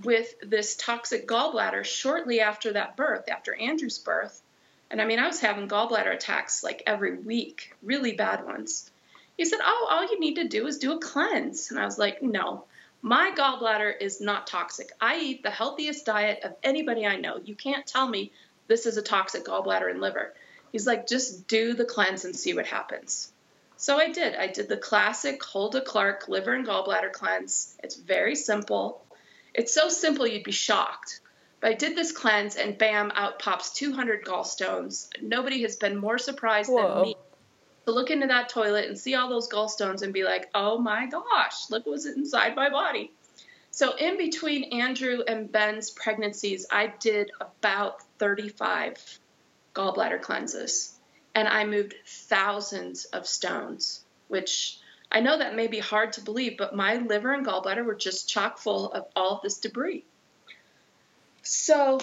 with 0.05 0.35
this 0.43 0.77
toxic 0.77 1.27
gallbladder 1.27 1.85
shortly 1.85 2.41
after 2.41 2.73
that 2.73 2.97
birth, 2.97 3.29
after 3.29 3.55
Andrew's 3.55 3.99
birth. 3.99 4.41
And 4.91 5.01
I 5.01 5.05
mean, 5.05 5.19
I 5.19 5.27
was 5.27 5.41
having 5.41 5.69
gallbladder 5.69 6.15
attacks 6.15 6.63
like 6.65 6.83
every 6.87 7.17
week, 7.19 7.75
really 7.83 8.13
bad 8.13 8.45
ones. 8.45 8.91
He 9.37 9.45
said, 9.45 9.61
Oh, 9.63 9.89
all 9.91 10.11
you 10.11 10.19
need 10.19 10.37
to 10.37 10.49
do 10.49 10.67
is 10.67 10.79
do 10.79 10.93
a 10.93 11.01
cleanse. 11.01 11.71
And 11.71 11.79
I 11.79 11.85
was 11.85 11.99
like, 11.99 12.23
No, 12.23 12.65
my 13.03 13.33
gallbladder 13.37 13.93
is 14.01 14.21
not 14.21 14.47
toxic. 14.47 14.91
I 15.01 15.19
eat 15.19 15.43
the 15.43 15.51
healthiest 15.51 16.07
diet 16.07 16.45
of 16.45 16.57
anybody 16.63 17.07
I 17.07 17.17
know. 17.17 17.41
You 17.45 17.55
can't 17.55 17.87
tell 17.87 18.09
me 18.09 18.33
this 18.67 18.87
is 18.87 18.97
a 18.97 19.03
toxic 19.03 19.45
gallbladder 19.45 19.91
and 19.91 20.01
liver. 20.01 20.35
He's 20.73 20.87
like, 20.87 21.07
Just 21.07 21.47
do 21.47 21.75
the 21.75 21.85
cleanse 21.85 22.25
and 22.25 22.35
see 22.35 22.55
what 22.55 22.67
happens. 22.67 23.33
So 23.81 23.97
I 23.97 24.13
did. 24.13 24.35
I 24.35 24.47
did 24.47 24.69
the 24.69 24.77
classic 24.77 25.43
Hulda 25.43 25.81
Clark 25.81 26.29
liver 26.29 26.53
and 26.53 26.67
gallbladder 26.67 27.13
cleanse. 27.13 27.75
It's 27.83 27.97
very 27.97 28.37
simple. 28.37 29.03
It's 29.55 29.73
so 29.73 29.89
simple 29.89 30.27
you'd 30.27 30.45
be 30.45 30.53
shocked. 30.53 31.23
But 31.61 31.71
I 31.71 31.75
did 31.75 31.97
this 31.97 32.13
cleanse 32.13 32.57
and 32.57 32.77
bam, 32.77 33.11
out 33.15 33.39
pops 33.39 33.73
200 33.73 34.23
gallstones. 34.23 35.09
Nobody 35.23 35.63
has 35.63 35.77
been 35.77 35.97
more 35.97 36.19
surprised 36.19 36.71
Whoa. 36.71 36.95
than 36.95 37.03
me 37.05 37.17
to 37.87 37.93
look 37.93 38.11
into 38.11 38.27
that 38.27 38.51
toilet 38.51 38.87
and 38.87 38.99
see 38.99 39.15
all 39.15 39.31
those 39.31 39.49
gallstones 39.49 40.03
and 40.03 40.13
be 40.13 40.25
like, 40.25 40.51
oh 40.55 40.77
my 40.77 41.07
gosh, 41.07 41.71
look 41.71 41.87
what's 41.87 42.05
inside 42.05 42.55
my 42.57 42.69
body. 42.69 43.11
So, 43.71 43.97
in 43.97 44.19
between 44.19 44.79
Andrew 44.79 45.21
and 45.27 45.51
Ben's 45.51 45.91
pregnancies, 45.91 46.67
I 46.71 46.93
did 47.01 47.31
about 47.41 48.03
35 48.19 49.21
gallbladder 49.75 50.21
cleanses 50.21 51.00
and 51.35 51.49
I 51.49 51.65
moved 51.65 51.95
thousands 52.07 53.05
of 53.07 53.27
stones, 53.27 54.05
which 54.29 54.79
I 55.13 55.21
know 55.21 55.39
that 55.39 55.57
may 55.57 55.67
be 55.67 55.79
hard 55.79 56.13
to 56.15 56.21
believe, 56.21 56.57
but 56.57 56.75
my 56.75 56.97
liver 56.97 57.33
and 57.33 57.45
gallbladder 57.45 57.85
were 57.85 57.95
just 57.95 58.29
chock 58.29 58.59
full 58.59 58.93
of 58.93 59.07
all 59.17 59.37
of 59.37 59.43
this 59.43 59.59
debris. 59.59 60.05
So 61.43 62.01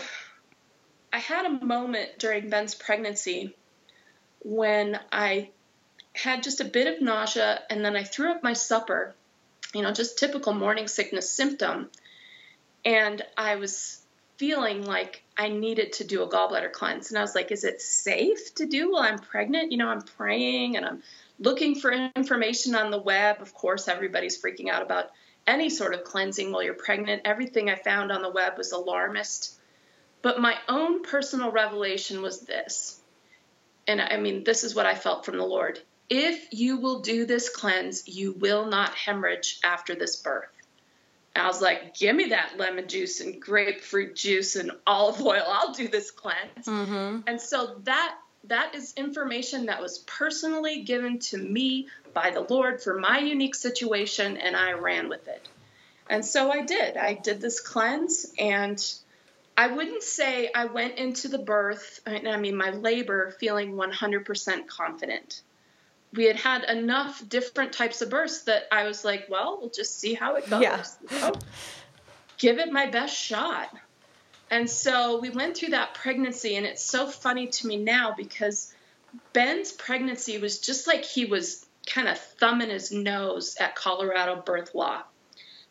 I 1.11 1.19
had 1.19 1.45
a 1.45 1.65
moment 1.65 2.19
during 2.19 2.49
Ben's 2.49 2.75
pregnancy 2.75 3.55
when 4.43 4.99
I 5.11 5.49
had 6.13 6.43
just 6.43 6.61
a 6.61 6.65
bit 6.65 6.88
of 6.88 7.01
nausea 7.01 7.61
and 7.69 7.84
then 7.84 7.95
I 7.95 8.03
threw 8.03 8.32
up 8.32 8.43
my 8.43 8.53
supper, 8.53 9.15
you 9.73 9.82
know, 9.82 9.91
just 9.91 10.17
typical 10.17 10.53
morning 10.53 10.88
sickness 10.88 11.32
symptom. 11.32 11.89
And 12.84 13.21
I 13.38 13.55
was 13.55 14.01
feeling 14.38 14.85
like 14.85 15.23
I 15.35 15.49
needed 15.49 15.93
to 15.93 16.03
do 16.03 16.23
a 16.23 16.29
gallbladder 16.29 16.71
cleanse. 16.71 17.09
And 17.09 17.17
I 17.17 17.21
was 17.21 17.35
like, 17.35 17.51
is 17.51 17.63
it 17.63 17.81
safe 17.81 18.53
to 18.55 18.65
do 18.65 18.91
while 18.91 19.03
I'm 19.03 19.19
pregnant? 19.19 19.71
You 19.71 19.77
know, 19.77 19.89
I'm 19.89 20.01
praying 20.01 20.77
and 20.77 20.85
I'm 20.85 21.03
looking 21.39 21.75
for 21.75 21.91
information 21.91 22.75
on 22.75 22.91
the 22.91 23.01
web. 23.01 23.41
Of 23.41 23.53
course, 23.53 23.88
everybody's 23.88 24.41
freaking 24.41 24.69
out 24.69 24.83
about 24.83 25.11
any 25.45 25.69
sort 25.69 25.93
of 25.93 26.03
cleansing 26.03 26.51
while 26.51 26.63
you're 26.63 26.73
pregnant. 26.73 27.23
Everything 27.25 27.69
I 27.69 27.75
found 27.75 28.11
on 28.11 28.21
the 28.21 28.29
web 28.29 28.57
was 28.57 28.71
alarmist. 28.71 29.55
But 30.21 30.41
my 30.41 30.55
own 30.67 31.03
personal 31.03 31.51
revelation 31.51 32.21
was 32.21 32.41
this. 32.41 32.99
And 33.88 34.01
I 34.01 34.17
mean, 34.17 34.43
this 34.43 34.63
is 34.63 34.75
what 34.75 34.85
I 34.85 34.95
felt 34.95 35.25
from 35.25 35.38
the 35.38 35.45
Lord. 35.45 35.79
If 36.09 36.47
you 36.51 36.77
will 36.77 36.99
do 36.99 37.25
this 37.25 37.49
cleanse, 37.49 38.07
you 38.07 38.33
will 38.33 38.65
not 38.65 38.95
hemorrhage 38.95 39.59
after 39.63 39.95
this 39.95 40.17
birth. 40.17 40.49
And 41.38 41.45
I 41.45 41.47
was 41.49 41.61
like, 41.61 41.93
give 41.93 42.15
me 42.15 42.29
that 42.29 42.57
lemon 42.57 42.88
juice 42.88 43.21
and 43.21 43.39
grapefruit 43.39 44.15
juice 44.15 44.55
and 44.55 44.71
olive 44.88 45.21
oil. 45.21 45.43
I'll 45.45 45.71
do 45.71 45.88
this 45.88 46.09
cleanse. 46.09 46.65
Mm-hmm. 46.65 47.19
And 47.27 47.39
so 47.39 47.75
that 47.83 48.17
that 48.45 48.73
is 48.73 48.95
information 48.97 49.67
that 49.67 49.79
was 49.79 49.99
personally 49.99 50.81
given 50.81 51.19
to 51.19 51.38
me 51.38 51.89
by 52.11 52.31
the 52.31 52.41
Lord 52.41 52.81
for 52.81 52.97
my 52.97 53.19
unique 53.19 53.53
situation, 53.53 54.38
and 54.38 54.55
I 54.55 54.71
ran 54.71 55.09
with 55.09 55.27
it. 55.27 55.47
And 56.09 56.25
so 56.25 56.49
I 56.49 56.65
did. 56.65 56.97
I 56.97 57.13
did 57.13 57.39
this 57.39 57.59
cleanse, 57.59 58.33
and 58.39 58.83
I 59.55 59.67
wouldn't 59.67 60.01
say 60.01 60.49
I 60.55 60.65
went 60.65 60.97
into 60.97 61.27
the 61.27 61.38
birth, 61.38 61.99
I 62.07 62.38
mean, 62.38 62.55
my 62.55 62.71
labor, 62.71 63.35
feeling 63.39 63.73
100% 63.73 64.65
confident. 64.65 65.43
We 66.14 66.26
had 66.26 66.38
had 66.38 66.64
enough 66.64 67.22
different 67.28 67.74
types 67.74 68.01
of 68.01 68.10
births 68.10 68.43
that 68.43 68.64
I 68.72 68.86
was 68.86 69.03
like, 69.03 69.28
well, 69.30 69.58
we'll 69.60 69.70
just 69.70 69.99
see 69.99 70.14
how 70.14 70.36
it 70.36 70.49
goes. 70.49 70.62
Yeah. 70.62 71.32
give 72.38 72.60
it 72.60 72.72
my 72.72 72.88
best 72.88 73.16
shot. 73.16 73.76
And 74.49 74.70
so 74.70 75.20
we 75.20 75.30
went 75.30 75.58
through 75.58 75.70
that 75.70 75.93
pregnancy, 75.93 76.55
and 76.55 76.66
it's 76.66 76.84
so 76.84 77.08
funny 77.08 77.47
to 77.47 77.68
me 77.68 77.78
now 77.78 78.14
because 78.16 78.74
Ben's 79.34 79.74
pregnancy 79.74 80.38
was 80.38 80.60
just 80.60 80.88
like 80.88 81.03
he 81.03 81.26
was 81.26 81.66
kind 81.86 82.08
of 82.08 82.18
thumbing 82.18 82.70
his 82.70 82.91
nose 82.91 83.58
at 83.60 83.76
Colorado 83.76 84.41
birth 84.41 84.74
law. 84.74 85.03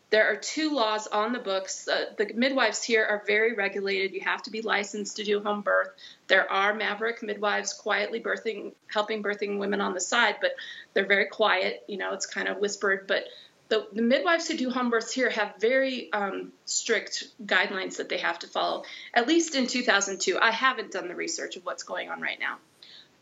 There 0.09 0.31
are 0.31 0.37
two 0.37 0.71
laws 0.71 1.07
on 1.07 1.33
the 1.33 1.39
books. 1.39 1.87
Uh, 1.87 2.05
the 2.17 2.31
midwives 2.33 2.81
here 2.81 3.05
are 3.05 3.23
very 3.27 3.53
regulated. 3.53 4.13
You 4.13 4.21
have 4.21 4.41
to 4.43 4.51
be 4.51 4.61
licensed 4.61 5.17
to 5.17 5.23
do 5.23 5.41
home 5.41 5.61
birth. 5.61 5.89
There 6.27 6.49
are 6.49 6.73
maverick 6.73 7.21
midwives 7.21 7.73
quietly 7.73 8.21
birthing, 8.21 8.73
helping 8.87 9.21
birthing 9.21 9.59
women 9.59 9.81
on 9.81 9.93
the 9.93 9.99
side, 9.99 10.35
but 10.39 10.51
they're 10.93 11.05
very 11.05 11.25
quiet. 11.25 11.83
You 11.87 11.97
know, 11.97 12.13
it's 12.13 12.25
kind 12.25 12.47
of 12.47 12.57
whispered. 12.57 13.05
But 13.05 13.25
the, 13.67 13.85
the 13.91 14.01
midwives 14.01 14.47
who 14.47 14.55
do 14.55 14.69
home 14.69 14.89
births 14.89 15.11
here 15.11 15.29
have 15.29 15.55
very 15.59 16.11
um, 16.13 16.53
strict 16.63 17.25
guidelines 17.45 17.97
that 17.97 18.07
they 18.07 18.19
have 18.19 18.39
to 18.39 18.47
follow, 18.47 18.83
at 19.13 19.27
least 19.27 19.55
in 19.55 19.67
2002. 19.67 20.39
I 20.39 20.51
haven't 20.51 20.91
done 20.91 21.09
the 21.09 21.15
research 21.15 21.57
of 21.57 21.65
what's 21.65 21.83
going 21.83 22.09
on 22.09 22.21
right 22.21 22.39
now. 22.39 22.57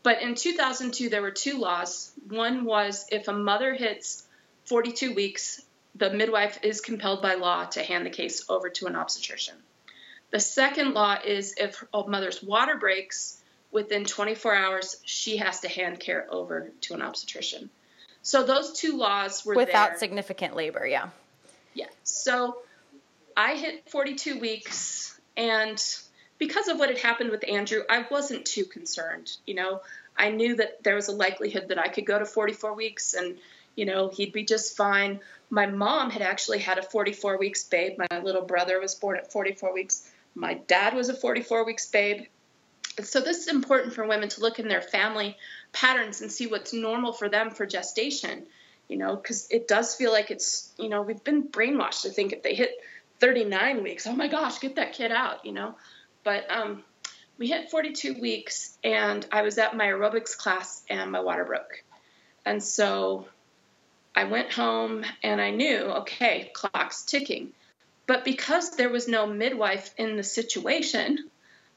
But 0.04 0.22
in 0.22 0.36
2002, 0.36 1.08
there 1.08 1.22
were 1.22 1.32
two 1.32 1.58
laws. 1.58 2.12
One 2.28 2.64
was 2.64 3.06
if 3.10 3.26
a 3.26 3.32
mother 3.32 3.74
hits 3.74 4.22
42 4.66 5.14
weeks, 5.14 5.60
the 5.96 6.10
midwife 6.10 6.58
is 6.62 6.80
compelled 6.80 7.22
by 7.22 7.34
law 7.34 7.64
to 7.64 7.82
hand 7.82 8.04
the 8.04 8.10
case 8.10 8.44
over 8.48 8.68
to 8.68 8.86
an 8.86 8.96
obstetrician. 8.96 9.54
The 10.30 10.40
second 10.40 10.92
law 10.92 11.16
is 11.24 11.54
if 11.56 11.82
a 11.94 12.06
mother's 12.06 12.42
water 12.42 12.76
breaks 12.76 13.40
within 13.70 14.04
24 14.04 14.54
hours, 14.54 14.96
she 15.04 15.38
has 15.38 15.60
to 15.60 15.68
hand 15.68 16.00
care 16.00 16.26
over 16.30 16.70
to 16.82 16.94
an 16.94 17.02
obstetrician. 17.02 17.70
So 18.22 18.42
those 18.42 18.72
two 18.72 18.96
laws 18.96 19.44
were 19.44 19.54
without 19.54 19.90
there. 19.90 19.98
significant 19.98 20.56
labor, 20.56 20.86
yeah. 20.86 21.10
Yeah. 21.74 21.86
So 22.02 22.58
I 23.36 23.54
hit 23.54 23.88
42 23.88 24.40
weeks, 24.40 25.18
and 25.36 25.82
because 26.38 26.68
of 26.68 26.78
what 26.78 26.88
had 26.88 26.98
happened 26.98 27.30
with 27.30 27.48
Andrew, 27.48 27.82
I 27.88 28.04
wasn't 28.10 28.44
too 28.44 28.64
concerned. 28.64 29.36
You 29.46 29.54
know, 29.54 29.80
I 30.16 30.30
knew 30.30 30.56
that 30.56 30.82
there 30.82 30.96
was 30.96 31.08
a 31.08 31.12
likelihood 31.12 31.68
that 31.68 31.78
I 31.78 31.88
could 31.88 32.06
go 32.06 32.18
to 32.18 32.24
44 32.24 32.74
weeks 32.74 33.14
and 33.14 33.38
you 33.76 33.84
know, 33.84 34.08
he'd 34.08 34.32
be 34.32 34.44
just 34.44 34.76
fine. 34.76 35.20
My 35.50 35.66
mom 35.66 36.10
had 36.10 36.22
actually 36.22 36.58
had 36.58 36.78
a 36.78 36.82
44 36.82 37.38
weeks 37.38 37.64
babe. 37.64 37.98
My 38.10 38.18
little 38.20 38.42
brother 38.42 38.80
was 38.80 38.94
born 38.94 39.18
at 39.18 39.30
44 39.30 39.72
weeks. 39.72 40.10
My 40.34 40.54
dad 40.54 40.94
was 40.94 41.08
a 41.08 41.14
44 41.14 41.64
weeks 41.64 41.86
babe. 41.86 42.24
So 43.02 43.20
this 43.20 43.38
is 43.38 43.48
important 43.48 43.92
for 43.92 44.06
women 44.06 44.30
to 44.30 44.40
look 44.40 44.58
in 44.58 44.68
their 44.68 44.80
family 44.80 45.36
patterns 45.72 46.22
and 46.22 46.32
see 46.32 46.46
what's 46.46 46.72
normal 46.72 47.12
for 47.12 47.28
them 47.28 47.50
for 47.50 47.66
gestation. 47.66 48.46
You 48.88 48.96
know, 48.96 49.16
because 49.16 49.48
it 49.50 49.66
does 49.66 49.94
feel 49.94 50.12
like 50.12 50.30
it's, 50.30 50.72
you 50.78 50.88
know, 50.88 51.02
we've 51.02 51.22
been 51.22 51.48
brainwashed 51.48 52.02
to 52.02 52.10
think 52.10 52.32
if 52.32 52.42
they 52.42 52.54
hit 52.54 52.70
39 53.18 53.82
weeks, 53.82 54.06
oh 54.06 54.14
my 54.14 54.28
gosh, 54.28 54.60
get 54.60 54.76
that 54.76 54.92
kid 54.92 55.10
out, 55.10 55.44
you 55.44 55.52
know. 55.52 55.74
But 56.22 56.48
um, 56.50 56.84
we 57.36 57.48
hit 57.48 57.70
42 57.70 58.14
weeks, 58.20 58.78
and 58.84 59.26
I 59.32 59.42
was 59.42 59.58
at 59.58 59.76
my 59.76 59.86
aerobics 59.86 60.36
class, 60.36 60.84
and 60.88 61.10
my 61.10 61.20
water 61.20 61.44
broke. 61.44 61.82
And 62.44 62.62
so 62.62 63.26
I 64.16 64.24
went 64.24 64.50
home 64.50 65.04
and 65.22 65.40
I 65.40 65.50
knew, 65.50 65.82
okay, 66.00 66.50
clock's 66.54 67.02
ticking. 67.02 67.52
But 68.06 68.24
because 68.24 68.70
there 68.70 68.88
was 68.88 69.06
no 69.06 69.26
midwife 69.26 69.92
in 69.98 70.16
the 70.16 70.22
situation, 70.22 71.30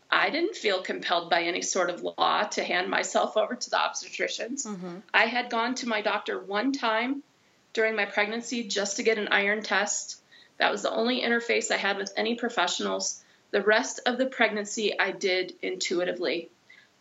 I 0.09 0.29
didn't 0.29 0.55
feel 0.55 0.81
compelled 0.81 1.29
by 1.29 1.43
any 1.43 1.61
sort 1.61 1.89
of 1.89 2.01
law 2.01 2.43
to 2.43 2.63
hand 2.63 2.89
myself 2.89 3.35
over 3.35 3.55
to 3.55 3.69
the 3.69 3.75
obstetricians. 3.75 4.65
Mm-hmm. 4.65 4.99
I 5.13 5.25
had 5.25 5.49
gone 5.49 5.75
to 5.75 5.89
my 5.89 6.01
doctor 6.01 6.39
one 6.39 6.71
time 6.71 7.23
during 7.73 7.95
my 7.95 8.05
pregnancy 8.05 8.63
just 8.63 8.97
to 8.97 9.03
get 9.03 9.17
an 9.17 9.27
iron 9.27 9.61
test. 9.61 10.21
That 10.59 10.71
was 10.71 10.81
the 10.81 10.91
only 10.91 11.21
interface 11.21 11.71
I 11.71 11.77
had 11.77 11.97
with 11.97 12.13
any 12.15 12.35
professionals. 12.35 13.21
The 13.51 13.61
rest 13.61 13.99
of 14.05 14.17
the 14.17 14.27
pregnancy 14.27 14.97
I 14.97 15.11
did 15.11 15.55
intuitively. 15.61 16.49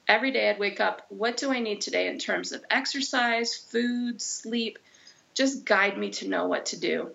Every 0.09 0.31
day 0.33 0.51
I'd 0.51 0.59
wake 0.59 0.81
up, 0.81 1.07
what 1.11 1.37
do 1.37 1.53
I 1.53 1.61
need 1.61 1.81
today 1.81 2.09
in 2.09 2.19
terms 2.19 2.53
of 2.53 2.65
exercise, 2.71 3.55
food, 3.55 4.21
sleep? 4.21 4.79
Just 5.39 5.65
guide 5.65 5.97
me 5.97 6.11
to 6.11 6.29
know 6.29 6.49
what 6.49 6.67
to 6.67 6.81
do. 6.81 7.13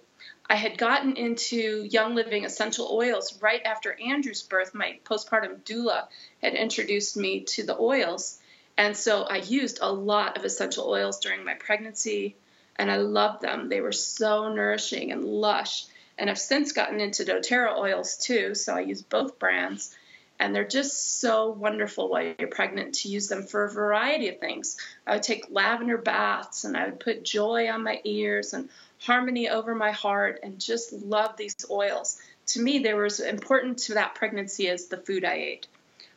I 0.49 0.55
had 0.55 0.77
gotten 0.77 1.17
into 1.17 1.85
Young 1.91 2.15
Living 2.15 2.45
essential 2.45 2.87
oils 2.89 3.37
right 3.41 3.61
after 3.65 3.99
Andrew's 3.99 4.41
birth. 4.41 4.73
My 4.73 4.97
postpartum 5.03 5.61
doula 5.65 6.07
had 6.41 6.53
introduced 6.53 7.17
me 7.17 7.41
to 7.41 7.63
the 7.63 7.77
oils. 7.77 8.39
And 8.77 8.95
so 8.95 9.23
I 9.23 9.37
used 9.37 9.79
a 9.81 9.91
lot 9.91 10.37
of 10.37 10.45
essential 10.45 10.87
oils 10.87 11.19
during 11.19 11.43
my 11.43 11.55
pregnancy, 11.55 12.37
and 12.77 12.89
I 12.89 12.95
loved 12.95 13.41
them. 13.41 13.67
They 13.67 13.81
were 13.81 13.91
so 13.91 14.53
nourishing 14.53 15.11
and 15.11 15.25
lush. 15.25 15.85
And 16.17 16.29
I've 16.29 16.39
since 16.39 16.71
gotten 16.71 17.01
into 17.01 17.25
doTERRA 17.25 17.77
oils 17.77 18.15
too, 18.15 18.55
so 18.55 18.73
I 18.73 18.81
use 18.81 19.01
both 19.01 19.37
brands 19.37 19.93
and 20.39 20.53
they're 20.53 20.67
just 20.67 21.19
so 21.19 21.49
wonderful 21.49 22.09
while 22.09 22.33
you're 22.37 22.47
pregnant 22.47 22.95
to 22.95 23.09
use 23.09 23.27
them 23.27 23.43
for 23.43 23.63
a 23.63 23.71
variety 23.71 24.29
of 24.29 24.39
things. 24.39 24.77
I 25.05 25.13
would 25.13 25.23
take 25.23 25.51
lavender 25.51 25.97
baths 25.97 26.63
and 26.63 26.75
I 26.75 26.85
would 26.85 26.99
put 26.99 27.23
joy 27.23 27.69
on 27.69 27.83
my 27.83 28.01
ears 28.03 28.53
and 28.53 28.69
harmony 28.99 29.49
over 29.49 29.75
my 29.75 29.91
heart 29.91 30.39
and 30.43 30.59
just 30.59 30.93
love 30.93 31.37
these 31.37 31.55
oils. 31.69 32.19
To 32.47 32.61
me, 32.61 32.79
they 32.79 32.93
were 32.93 33.05
as 33.05 33.19
important 33.19 33.79
to 33.79 33.95
that 33.95 34.15
pregnancy 34.15 34.67
as 34.69 34.87
the 34.87 34.97
food 34.97 35.23
I 35.23 35.35
ate. 35.35 35.67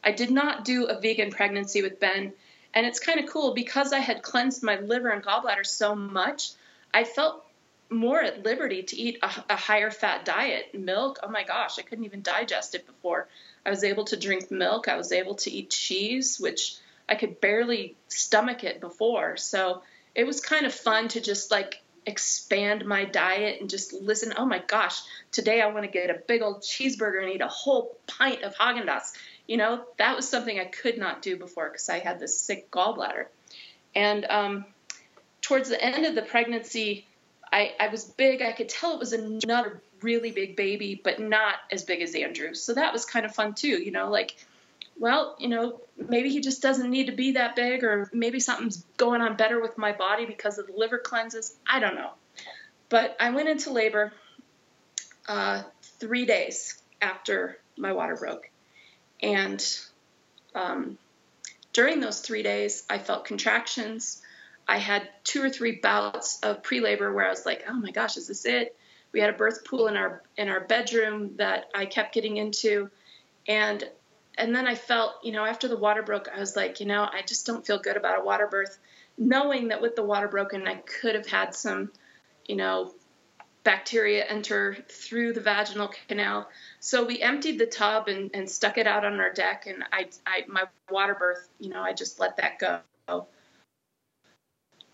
I 0.02 0.12
did 0.12 0.30
not 0.30 0.64
do 0.64 0.86
a 0.86 1.00
vegan 1.00 1.30
pregnancy 1.30 1.82
with 1.82 2.00
Ben, 2.00 2.32
and 2.74 2.86
it's 2.86 3.00
kind 3.00 3.20
of 3.20 3.30
cool 3.30 3.54
because 3.54 3.92
I 3.92 3.98
had 3.98 4.22
cleansed 4.22 4.62
my 4.62 4.78
liver 4.78 5.08
and 5.08 5.22
gallbladder 5.22 5.66
so 5.66 5.94
much. 5.94 6.50
I 6.92 7.04
felt 7.04 7.44
more 7.90 8.20
at 8.20 8.44
liberty 8.44 8.82
to 8.82 8.96
eat 8.96 9.18
a, 9.22 9.30
a, 9.50 9.56
higher 9.56 9.90
fat 9.90 10.24
diet. 10.24 10.74
Milk, 10.74 11.20
oh 11.22 11.28
my 11.28 11.44
gosh, 11.44 11.78
I 11.78 11.82
couldn't 11.82 12.04
even 12.04 12.22
digest 12.22 12.74
it 12.74 12.86
before. 12.86 13.28
I 13.66 13.70
was 13.70 13.82
able 13.82 14.04
to 14.04 14.16
drink 14.16 14.50
milk. 14.50 14.86
I 14.86 14.96
was 14.96 15.10
able 15.10 15.34
to 15.36 15.50
eat 15.50 15.70
cheese, 15.70 16.38
which 16.38 16.76
I 17.08 17.16
could 17.16 17.40
barely 17.40 17.96
stomach 18.08 18.62
it 18.62 18.80
before. 18.80 19.36
So 19.36 19.82
it 20.14 20.24
was 20.24 20.40
kind 20.40 20.66
of 20.66 20.72
fun 20.72 21.08
to 21.08 21.20
just 21.20 21.50
like 21.50 21.82
expand 22.06 22.86
my 22.86 23.04
diet 23.04 23.60
and 23.60 23.68
just 23.68 23.92
listen. 23.92 24.32
Oh 24.36 24.46
my 24.46 24.60
gosh, 24.60 25.00
today 25.32 25.60
I 25.60 25.66
want 25.66 25.84
to 25.84 25.90
get 25.90 26.10
a 26.10 26.22
big 26.28 26.42
old 26.42 26.62
cheeseburger 26.62 27.22
and 27.22 27.32
eat 27.32 27.40
a 27.40 27.48
whole 27.48 27.96
pint 28.06 28.44
of 28.44 28.54
Haagen 28.54 28.86
Dazs. 28.86 29.12
You 29.48 29.56
know, 29.56 29.84
that 29.98 30.14
was 30.14 30.28
something 30.28 30.58
I 30.58 30.64
could 30.64 30.98
not 30.98 31.20
do 31.20 31.36
before 31.36 31.68
because 31.68 31.88
I 31.88 31.98
had 31.98 32.20
this 32.20 32.38
sick 32.38 32.70
gallbladder. 32.70 33.26
And 33.94 34.24
um, 34.26 34.64
towards 35.42 35.68
the 35.68 35.82
end 35.82 36.06
of 36.06 36.14
the 36.14 36.22
pregnancy, 36.22 37.06
I, 37.52 37.74
I 37.78 37.88
was 37.88 38.04
big. 38.04 38.42
I 38.42 38.52
could 38.52 38.68
tell 38.68 38.94
it 38.94 38.98
was 38.98 39.12
another 39.12 39.80
really 40.02 40.30
big 40.30 40.56
baby, 40.56 41.00
but 41.02 41.20
not 41.20 41.54
as 41.70 41.84
big 41.84 42.02
as 42.02 42.14
Andrew. 42.14 42.54
So 42.54 42.74
that 42.74 42.92
was 42.92 43.04
kind 43.04 43.24
of 43.24 43.34
fun 43.34 43.54
too, 43.54 43.82
you 43.82 43.90
know, 43.90 44.10
like, 44.10 44.36
well, 44.98 45.36
you 45.38 45.48
know, 45.48 45.80
maybe 46.08 46.30
he 46.30 46.40
just 46.40 46.62
doesn't 46.62 46.90
need 46.90 47.06
to 47.06 47.12
be 47.12 47.32
that 47.32 47.54
big, 47.54 47.84
or 47.84 48.08
maybe 48.12 48.40
something's 48.40 48.84
going 48.96 49.20
on 49.20 49.36
better 49.36 49.60
with 49.60 49.76
my 49.76 49.92
body 49.92 50.26
because 50.26 50.58
of 50.58 50.66
the 50.66 50.72
liver 50.72 50.98
cleanses. 50.98 51.54
I 51.68 51.80
don't 51.80 51.94
know. 51.94 52.10
But 52.88 53.16
I 53.20 53.30
went 53.30 53.48
into 53.48 53.72
labor 53.72 54.12
uh, 55.28 55.62
three 55.82 56.24
days 56.24 56.80
after 57.00 57.58
my 57.76 57.92
water 57.92 58.16
broke. 58.16 58.48
And 59.22 59.64
um, 60.54 60.98
during 61.72 62.00
those 62.00 62.20
three 62.20 62.42
days, 62.42 62.84
I 62.88 62.98
felt 62.98 63.24
contractions. 63.24 64.22
I 64.68 64.78
had 64.78 65.08
two 65.24 65.42
or 65.42 65.50
three 65.50 65.76
bouts 65.76 66.40
of 66.42 66.62
pre 66.62 66.80
labor 66.80 67.12
where 67.12 67.26
I 67.26 67.30
was 67.30 67.46
like, 67.46 67.64
oh 67.68 67.74
my 67.74 67.90
gosh, 67.90 68.16
is 68.16 68.28
this 68.28 68.44
it? 68.44 68.76
we 69.16 69.22
had 69.22 69.30
a 69.30 69.36
birth 69.36 69.64
pool 69.64 69.86
in 69.86 69.96
our 69.96 70.22
in 70.36 70.50
our 70.50 70.60
bedroom 70.60 71.36
that 71.36 71.70
I 71.74 71.86
kept 71.86 72.12
getting 72.12 72.36
into 72.36 72.90
and 73.48 73.82
and 74.36 74.54
then 74.54 74.66
I 74.66 74.74
felt, 74.74 75.14
you 75.22 75.32
know, 75.32 75.46
after 75.46 75.66
the 75.68 75.78
water 75.78 76.02
broke, 76.02 76.28
I 76.28 76.38
was 76.38 76.54
like, 76.54 76.80
you 76.80 76.84
know, 76.84 77.08
I 77.10 77.22
just 77.22 77.46
don't 77.46 77.66
feel 77.66 77.78
good 77.78 77.96
about 77.96 78.20
a 78.20 78.22
water 78.22 78.46
birth, 78.46 78.78
knowing 79.16 79.68
that 79.68 79.80
with 79.80 79.96
the 79.96 80.02
water 80.02 80.28
broken, 80.28 80.68
I 80.68 80.74
could 80.74 81.14
have 81.14 81.26
had 81.26 81.54
some, 81.54 81.90
you 82.44 82.56
know, 82.56 82.92
bacteria 83.64 84.26
enter 84.26 84.76
through 84.90 85.32
the 85.32 85.40
vaginal 85.40 85.90
canal. 86.08 86.50
So 86.80 87.06
we 87.06 87.22
emptied 87.22 87.58
the 87.58 87.64
tub 87.64 88.08
and, 88.08 88.30
and 88.34 88.50
stuck 88.50 88.76
it 88.76 88.86
out 88.86 89.06
on 89.06 89.18
our 89.18 89.32
deck, 89.32 89.66
and 89.66 89.82
I, 89.90 90.08
I 90.26 90.44
my 90.46 90.64
water 90.90 91.14
birth, 91.14 91.48
you 91.58 91.70
know, 91.70 91.80
I 91.80 91.94
just 91.94 92.20
let 92.20 92.36
that 92.36 92.58
go. 92.58 93.26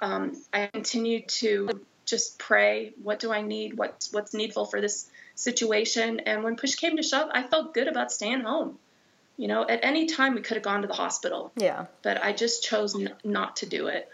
Um, 0.03 0.33
I 0.53 0.67
continued 0.67 1.29
to 1.29 1.71
just 2.05 2.39
pray. 2.39 2.93
What 3.03 3.21
do 3.21 3.33
I 3.33 3.41
need? 3.41 3.79
What's 3.79 4.13
what's 4.13 4.35
needful 4.35 4.67
for 4.67 4.81
this 4.81 5.09
situation? 5.37 6.21
And 6.21 6.43
when 6.43 6.57
push 6.57 6.75
came 6.75 6.97
to 6.97 7.03
shove, 7.03 7.31
I 7.33 7.45
felt 7.45 7.73
good 7.73 7.89
about 7.89 8.11
staying 8.11 8.41
home. 8.41 8.79
You 9.37 9.49
know, 9.49 9.67
at 9.67 9.81
any 9.83 10.07
time 10.07 10.35
we 10.35 10.43
could 10.43 10.57
have 10.57 10.65
gone 10.65 10.83
to 10.83 10.89
the 10.89 10.95
hospital. 10.95 11.53
Yeah. 11.57 11.87
But 12.03 12.23
I 12.23 12.33
just 12.33 12.65
chose 12.65 12.95
n- 12.95 13.15
not 13.25 13.57
to 13.57 13.67
do 13.67 13.87
it. 13.87 14.09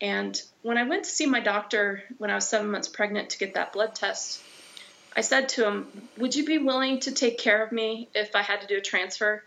And 0.00 0.40
when 0.62 0.78
I 0.78 0.84
went 0.84 1.04
to 1.04 1.10
see 1.10 1.26
my 1.26 1.40
doctor 1.40 2.02
when 2.16 2.30
I 2.30 2.36
was 2.36 2.48
seven 2.48 2.70
months 2.70 2.88
pregnant 2.88 3.30
to 3.30 3.38
get 3.38 3.54
that 3.54 3.72
blood 3.72 3.94
test, 3.94 4.40
I 5.14 5.20
said 5.22 5.50
to 5.50 5.66
him, 5.66 6.08
Would 6.18 6.36
you 6.36 6.46
be 6.46 6.58
willing 6.58 7.00
to 7.00 7.12
take 7.12 7.38
care 7.38 7.62
of 7.62 7.72
me 7.72 8.08
if 8.14 8.36
I 8.36 8.42
had 8.42 8.60
to 8.60 8.66
do 8.68 8.78
a 8.78 8.80
transfer? 8.80 9.42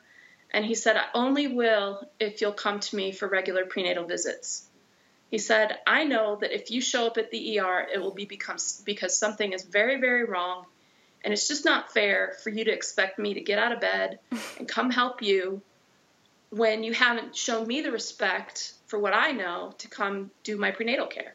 And 0.51 0.63
he 0.63 0.75
said, 0.75 0.97
I 0.97 1.05
only 1.15 1.47
will 1.47 2.07
if 2.19 2.41
you'll 2.41 2.51
come 2.51 2.79
to 2.81 2.95
me 2.95 3.11
for 3.13 3.27
regular 3.27 3.65
prenatal 3.65 4.05
visits. 4.05 4.67
He 5.33 5.39
said, 5.39 5.79
I 5.87 6.03
know 6.03 6.35
that 6.41 6.53
if 6.53 6.69
you 6.69 6.79
show 6.79 7.07
up 7.07 7.17
at 7.17 7.31
the 7.31 7.59
ER, 7.59 7.87
it 7.91 7.99
will 7.99 8.13
be 8.13 8.25
because, 8.25 8.83
because 8.85 9.17
something 9.17 9.51
is 9.51 9.63
very, 9.63 9.99
very 9.99 10.25
wrong. 10.25 10.67
And 11.23 11.33
it's 11.33 11.47
just 11.47 11.65
not 11.65 11.91
fair 11.91 12.35
for 12.43 12.51
you 12.51 12.63
to 12.65 12.71
expect 12.71 13.17
me 13.17 13.33
to 13.33 13.41
get 13.41 13.57
out 13.57 13.71
of 13.71 13.81
bed 13.81 14.19
and 14.59 14.67
come 14.67 14.91
help 14.91 15.23
you 15.23 15.63
when 16.51 16.83
you 16.83 16.93
haven't 16.93 17.35
shown 17.35 17.65
me 17.65 17.81
the 17.81 17.91
respect 17.91 18.73
for 18.85 18.99
what 18.99 19.15
I 19.15 19.31
know 19.31 19.73
to 19.79 19.87
come 19.87 20.29
do 20.43 20.55
my 20.55 20.69
prenatal 20.69 21.07
care. 21.07 21.33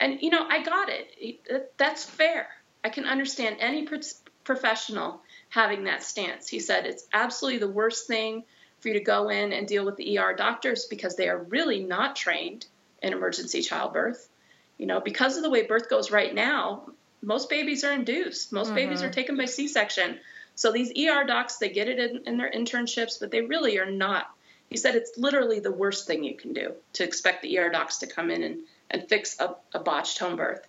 And, 0.00 0.20
you 0.20 0.30
know, 0.30 0.44
I 0.48 0.64
got 0.64 0.88
it. 0.88 1.70
That's 1.76 2.04
fair. 2.04 2.48
I 2.82 2.88
can 2.88 3.04
understand 3.04 3.58
any 3.60 3.86
pro- 3.86 4.00
professional 4.42 5.22
having 5.50 5.84
that 5.84 6.02
stance. 6.02 6.48
He 6.48 6.58
said 6.58 6.84
it's 6.84 7.06
absolutely 7.12 7.60
the 7.60 7.68
worst 7.68 8.08
thing 8.08 8.42
for 8.80 8.88
you 8.88 8.94
to 8.94 9.04
go 9.04 9.28
in 9.28 9.52
and 9.52 9.68
deal 9.68 9.84
with 9.84 9.94
the 9.94 10.18
ER 10.18 10.34
doctors 10.34 10.86
because 10.86 11.14
they 11.14 11.28
are 11.28 11.38
really 11.38 11.84
not 11.84 12.16
trained 12.16 12.66
in 13.02 13.12
emergency 13.12 13.62
childbirth. 13.62 14.28
You 14.78 14.86
know, 14.86 15.00
because 15.00 15.36
of 15.36 15.42
the 15.42 15.50
way 15.50 15.62
birth 15.62 15.90
goes 15.90 16.10
right 16.10 16.34
now, 16.34 16.90
most 17.22 17.50
babies 17.50 17.84
are 17.84 17.92
induced. 17.92 18.52
Most 18.52 18.68
mm-hmm. 18.68 18.76
babies 18.76 19.02
are 19.02 19.10
taken 19.10 19.36
by 19.36 19.44
C-section. 19.44 20.18
So 20.54 20.72
these 20.72 20.90
ER 20.90 21.24
docs, 21.24 21.56
they 21.56 21.68
get 21.68 21.88
it 21.88 21.98
in, 21.98 22.22
in 22.26 22.38
their 22.38 22.50
internships, 22.50 23.20
but 23.20 23.30
they 23.30 23.42
really 23.42 23.78
are 23.78 23.90
not. 23.90 24.26
He 24.70 24.76
said 24.76 24.94
it's 24.94 25.18
literally 25.18 25.60
the 25.60 25.72
worst 25.72 26.06
thing 26.06 26.24
you 26.24 26.36
can 26.36 26.52
do 26.52 26.74
to 26.94 27.04
expect 27.04 27.42
the 27.42 27.58
ER 27.58 27.70
docs 27.70 27.98
to 27.98 28.06
come 28.06 28.30
in 28.30 28.42
and, 28.42 28.60
and 28.90 29.08
fix 29.08 29.38
a, 29.40 29.56
a 29.74 29.80
botched 29.80 30.18
home 30.18 30.36
birth. 30.36 30.66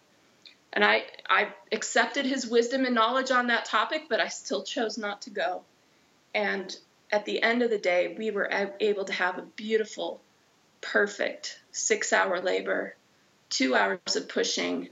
And 0.74 0.84
I, 0.84 1.04
I 1.30 1.50
accepted 1.72 2.26
his 2.26 2.48
wisdom 2.48 2.86
and 2.86 2.96
knowledge 2.96 3.32
on 3.32 3.48
that 3.48 3.66
topic, 3.66 4.04
but 4.10 4.20
I 4.20 4.30
still 4.30 4.64
chose 4.64 4.98
not 4.98 5.24
to 5.24 5.30
go. 5.30 5.64
And 6.34 6.76
at 7.12 7.26
the 7.26 7.42
end 7.44 7.62
of 7.62 7.70
the 7.70 7.78
day, 7.78 8.16
we 8.18 8.32
were 8.32 8.50
able 8.80 9.06
to 9.06 9.14
have 9.14 9.38
a 9.38 9.44
beautiful, 9.44 10.22
perfect 10.80 11.61
six 11.72 12.14
hour 12.14 12.40
labor, 12.40 12.96
two 13.50 13.76
hours 13.76 14.16
of 14.16 14.28
pushing. 14.30 14.90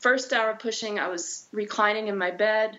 First 0.00 0.32
hour 0.32 0.54
pushing, 0.54 0.98
I 0.98 1.08
was 1.08 1.46
reclining 1.52 2.08
in 2.08 2.18
my 2.18 2.30
bed. 2.30 2.78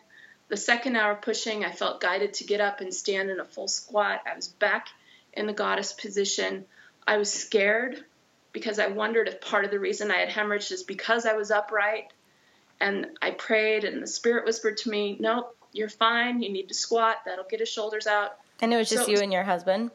The 0.49 0.57
second 0.57 0.95
hour 0.95 1.15
pushing, 1.15 1.63
I 1.63 1.71
felt 1.71 2.01
guided 2.01 2.35
to 2.35 2.43
get 2.43 2.61
up 2.61 2.81
and 2.81 2.93
stand 2.93 3.29
in 3.29 3.39
a 3.39 3.45
full 3.45 3.67
squat. 3.67 4.21
I 4.29 4.35
was 4.35 4.47
back 4.47 4.87
in 5.33 5.47
the 5.47 5.53
goddess 5.53 5.93
position. 5.93 6.65
I 7.07 7.17
was 7.17 7.31
scared 7.31 8.03
because 8.51 8.77
I 8.77 8.87
wondered 8.87 9.27
if 9.27 9.41
part 9.41 9.65
of 9.65 9.71
the 9.71 9.79
reason 9.79 10.11
I 10.11 10.17
had 10.17 10.29
hemorrhaged 10.29 10.71
is 10.71 10.83
because 10.83 11.25
I 11.25 11.33
was 11.33 11.49
upright. 11.49 12.11
And 12.79 13.07
I 13.21 13.31
prayed, 13.31 13.85
and 13.85 14.03
the 14.03 14.07
Spirit 14.07 14.45
whispered 14.45 14.77
to 14.77 14.89
me, 14.89 15.15
Nope, 15.19 15.55
you're 15.71 15.89
fine. 15.89 16.41
You 16.41 16.51
need 16.51 16.67
to 16.67 16.73
squat. 16.73 17.17
That'll 17.25 17.45
get 17.45 17.61
his 17.61 17.69
shoulders 17.69 18.07
out. 18.07 18.37
And 18.61 18.73
it 18.73 18.77
was 18.77 18.89
just 18.89 19.05
so 19.05 19.11
you 19.11 19.19
and 19.19 19.31
your 19.31 19.43
husband? 19.43 19.91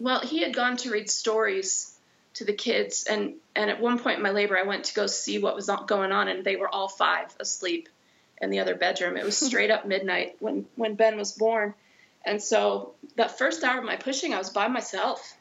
Well, 0.00 0.20
he 0.20 0.42
had 0.42 0.54
gone 0.54 0.76
to 0.78 0.90
read 0.90 1.10
stories 1.10 1.97
to 2.38 2.44
the 2.44 2.52
kids. 2.52 3.04
And, 3.04 3.34
and 3.54 3.68
at 3.68 3.80
one 3.80 3.98
point 3.98 4.16
in 4.16 4.22
my 4.22 4.30
labor, 4.30 4.56
I 4.56 4.62
went 4.62 4.84
to 4.84 4.94
go 4.94 5.06
see 5.06 5.38
what 5.38 5.54
was 5.54 5.70
going 5.86 6.12
on, 6.12 6.28
and 6.28 6.44
they 6.44 6.56
were 6.56 6.72
all 6.72 6.88
five 6.88 7.34
asleep 7.38 7.88
in 8.40 8.50
the 8.50 8.60
other 8.60 8.74
bedroom. 8.74 9.16
It 9.16 9.24
was 9.24 9.36
straight 9.46 9.70
up 9.70 9.86
midnight 9.86 10.36
when, 10.38 10.66
when 10.76 10.94
Ben 10.94 11.16
was 11.16 11.32
born. 11.32 11.74
And 12.24 12.42
so 12.42 12.94
that 13.16 13.38
first 13.38 13.64
hour 13.64 13.78
of 13.78 13.84
my 13.84 13.96
pushing, 13.96 14.34
I 14.34 14.38
was 14.38 14.50
by 14.50 14.68
myself. 14.68 15.36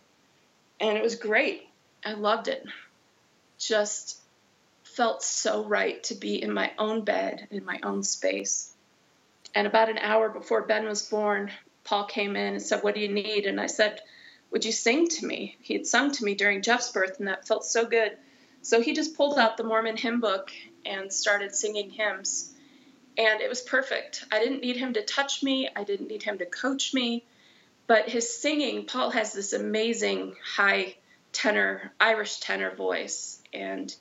And 0.79 0.97
it 0.97 1.03
was 1.03 1.15
great. 1.15 1.67
I 2.05 2.13
loved 2.13 2.47
it. 2.47 2.65
Just 3.59 4.19
felt 4.83 5.21
so 5.21 5.63
right 5.63 6.03
to 6.05 6.15
be 6.15 6.41
in 6.41 6.51
my 6.51 6.71
own 6.77 7.03
bed, 7.03 7.47
in 7.51 7.65
my 7.65 7.79
own 7.83 8.03
space. 8.03 8.73
And 9.53 9.67
about 9.67 9.89
an 9.89 9.97
hour 9.97 10.29
before 10.29 10.63
Ben 10.63 10.85
was 10.85 11.07
born, 11.07 11.51
Paul 11.83 12.05
came 12.05 12.35
in 12.35 12.53
and 12.53 12.61
said, 12.61 12.83
What 12.83 12.95
do 12.95 13.01
you 13.01 13.07
need? 13.07 13.45
And 13.45 13.59
I 13.59 13.67
said, 13.67 14.01
Would 14.51 14.65
you 14.65 14.71
sing 14.71 15.07
to 15.07 15.25
me? 15.25 15.57
He 15.61 15.73
had 15.73 15.85
sung 15.85 16.11
to 16.11 16.23
me 16.23 16.35
during 16.35 16.61
Jeff's 16.61 16.91
birth, 16.91 17.19
and 17.19 17.27
that 17.27 17.47
felt 17.47 17.65
so 17.65 17.85
good. 17.85 18.17
So 18.61 18.81
he 18.81 18.93
just 18.93 19.15
pulled 19.15 19.37
out 19.37 19.57
the 19.57 19.63
Mormon 19.63 19.97
hymn 19.97 20.19
book 20.19 20.51
and 20.85 21.11
started 21.11 21.53
singing 21.53 21.89
hymns. 21.89 22.53
And 23.17 23.41
it 23.41 23.49
was 23.49 23.61
perfect. 23.61 24.25
I 24.31 24.39
didn't 24.39 24.61
need 24.61 24.77
him 24.77 24.93
to 24.93 25.03
touch 25.03 25.43
me, 25.43 25.69
I 25.75 25.83
didn't 25.83 26.07
need 26.07 26.23
him 26.23 26.37
to 26.37 26.45
coach 26.45 26.93
me. 26.93 27.25
But 27.87 28.09
his 28.09 28.37
singing, 28.37 28.85
Paul 28.85 29.11
has 29.11 29.33
this 29.33 29.53
amazing 29.53 30.35
high 30.55 30.95
tenor, 31.31 31.93
Irish 31.99 32.39
tenor 32.39 32.75
voice. 32.75 33.41
And 33.53 33.93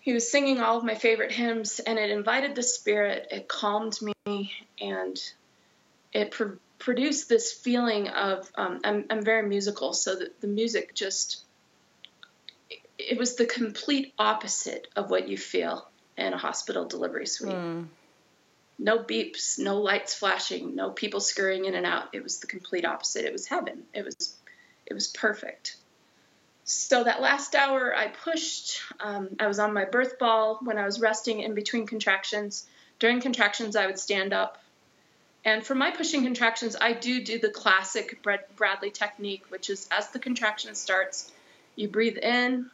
he 0.00 0.12
was 0.12 0.30
singing 0.30 0.60
all 0.60 0.78
of 0.78 0.84
my 0.84 0.94
favorite 0.94 1.32
hymns, 1.32 1.80
and 1.80 1.98
it 1.98 2.10
invited 2.10 2.54
the 2.54 2.62
spirit, 2.62 3.28
it 3.30 3.48
calmed 3.48 3.98
me, 4.00 4.52
and 4.80 5.20
it 6.12 6.30
produced 6.78 7.28
this 7.28 7.52
feeling 7.52 8.08
of 8.08 8.50
um, 8.54 8.80
I'm, 8.84 9.04
I'm 9.10 9.22
very 9.22 9.46
musical, 9.48 9.92
so 9.92 10.14
the, 10.14 10.30
the 10.40 10.46
music 10.46 10.94
just 10.94 11.44
it 12.98 13.16
was 13.16 13.36
the 13.36 13.46
complete 13.46 14.12
opposite 14.18 14.88
of 14.96 15.10
what 15.10 15.28
you 15.28 15.38
feel 15.38 15.88
in 16.16 16.32
a 16.32 16.38
hospital 16.38 16.84
delivery 16.84 17.26
suite. 17.26 17.54
Mm. 17.54 17.86
No 18.80 18.98
beeps, 18.98 19.58
no 19.58 19.80
lights 19.80 20.14
flashing, 20.14 20.74
no 20.74 20.90
people 20.90 21.20
scurrying 21.20 21.64
in 21.64 21.74
and 21.74 21.86
out. 21.86 22.08
It 22.12 22.22
was 22.22 22.38
the 22.40 22.46
complete 22.46 22.84
opposite. 22.84 23.24
It 23.24 23.32
was 23.32 23.46
heaven. 23.46 23.84
It 23.94 24.04
was 24.04 24.36
it 24.86 24.94
was 24.94 25.08
perfect 25.08 25.76
so 26.68 27.02
that 27.04 27.22
last 27.22 27.54
hour 27.54 27.96
I 27.96 28.08
pushed. 28.08 28.82
Um, 29.00 29.30
I 29.40 29.46
was 29.46 29.58
on 29.58 29.72
my 29.72 29.86
birth 29.86 30.18
ball 30.18 30.58
when 30.62 30.76
I 30.76 30.84
was 30.84 31.00
resting 31.00 31.40
in 31.40 31.54
between 31.54 31.86
contractions. 31.86 32.66
During 32.98 33.22
contractions, 33.22 33.74
I 33.74 33.86
would 33.86 33.98
stand 33.98 34.34
up. 34.34 34.58
And 35.44 35.64
for 35.64 35.74
my 35.74 35.90
pushing 35.90 36.24
contractions, 36.24 36.76
I 36.80 36.92
do 36.92 37.22
do 37.22 37.38
the 37.38 37.50
classic 37.50 38.26
Bradley 38.56 38.90
technique, 38.90 39.44
which 39.48 39.70
is 39.70 39.88
as 39.90 40.10
the 40.10 40.18
contraction 40.18 40.74
starts, 40.74 41.30
you 41.76 41.88
breathe 41.88 42.18
in 42.18 42.70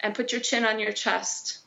and 0.00 0.14
put 0.14 0.32
your 0.32 0.40
chin 0.40 0.64
on 0.64 0.78
your 0.78 0.92
chest 0.92 1.58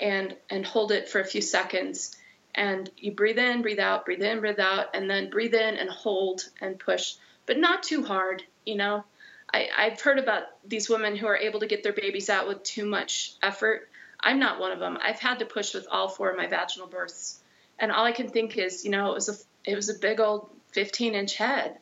and 0.00 0.34
and 0.50 0.64
hold 0.64 0.92
it 0.92 1.08
for 1.08 1.20
a 1.20 1.24
few 1.24 1.42
seconds. 1.42 2.16
And 2.54 2.90
you 2.96 3.12
breathe 3.12 3.38
in, 3.38 3.62
breathe 3.62 3.78
out, 3.78 4.04
breathe 4.04 4.22
in, 4.22 4.40
breathe 4.40 4.58
out, 4.58 4.86
and 4.94 5.08
then 5.08 5.30
breathe 5.30 5.54
in 5.54 5.76
and 5.76 5.88
hold 5.88 6.48
and 6.60 6.78
push, 6.78 7.14
but 7.46 7.58
not 7.58 7.82
too 7.82 8.02
hard, 8.02 8.42
you 8.66 8.74
know. 8.74 9.04
I, 9.52 9.68
I've 9.76 10.00
heard 10.00 10.18
about 10.18 10.44
these 10.66 10.88
women 10.88 11.16
who 11.16 11.26
are 11.26 11.36
able 11.36 11.60
to 11.60 11.66
get 11.66 11.82
their 11.82 11.92
babies 11.92 12.28
out 12.28 12.48
with 12.48 12.62
too 12.62 12.84
much 12.84 13.34
effort. 13.42 13.88
I'm 14.20 14.38
not 14.40 14.60
one 14.60 14.72
of 14.72 14.80
them. 14.80 14.98
I've 15.00 15.20
had 15.20 15.38
to 15.38 15.44
push 15.44 15.74
with 15.74 15.86
all 15.90 16.08
four 16.08 16.30
of 16.30 16.36
my 16.36 16.48
vaginal 16.48 16.88
births, 16.88 17.40
and 17.78 17.92
all 17.92 18.04
I 18.04 18.12
can 18.12 18.28
think 18.28 18.56
is, 18.56 18.84
you 18.84 18.90
know, 18.90 19.10
it 19.10 19.14
was 19.14 19.28
a 19.28 19.70
it 19.70 19.74
was 19.74 19.88
a 19.88 19.94
big 19.94 20.20
old 20.20 20.50
15 20.72 21.14
inch 21.14 21.36
head. 21.36 21.78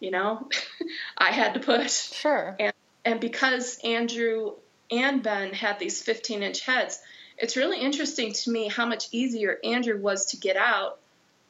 You 0.00 0.10
know, 0.10 0.48
I 1.18 1.32
had 1.32 1.54
to 1.54 1.60
push. 1.60 1.92
Sure. 1.92 2.56
And 2.58 2.72
and 3.04 3.20
because 3.20 3.78
Andrew 3.84 4.52
and 4.90 5.22
Ben 5.22 5.52
had 5.52 5.78
these 5.78 6.02
15 6.02 6.42
inch 6.42 6.60
heads, 6.60 7.00
it's 7.36 7.56
really 7.56 7.80
interesting 7.80 8.32
to 8.32 8.50
me 8.50 8.68
how 8.68 8.86
much 8.86 9.08
easier 9.12 9.58
Andrew 9.64 10.00
was 10.00 10.26
to 10.26 10.36
get 10.36 10.56
out 10.56 10.98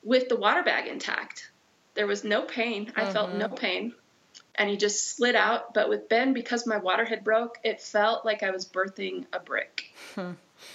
with 0.03 0.29
the 0.29 0.37
water 0.37 0.63
bag 0.63 0.87
intact. 0.87 1.51
There 1.95 2.07
was 2.07 2.25
no 2.25 2.43
pain. 2.43 2.93
I 2.97 3.03
mm-hmm. 3.03 3.13
felt 3.13 3.35
no 3.35 3.49
pain 3.49 3.95
and 4.59 4.69
he 4.69 4.77
just 4.77 5.17
slid 5.17 5.37
out. 5.37 5.73
But 5.73 5.89
with 5.89 6.09
Ben, 6.09 6.35
because 6.35 6.67
my 6.67 6.77
water 6.77 7.05
had 7.05 7.25
broke, 7.25 7.59
it 7.63 7.81
felt 7.81 8.27
like 8.27 8.43
I 8.43 8.51
was 8.51 8.67
birthing 8.67 9.25
a 9.33 9.39
brick. 9.39 9.95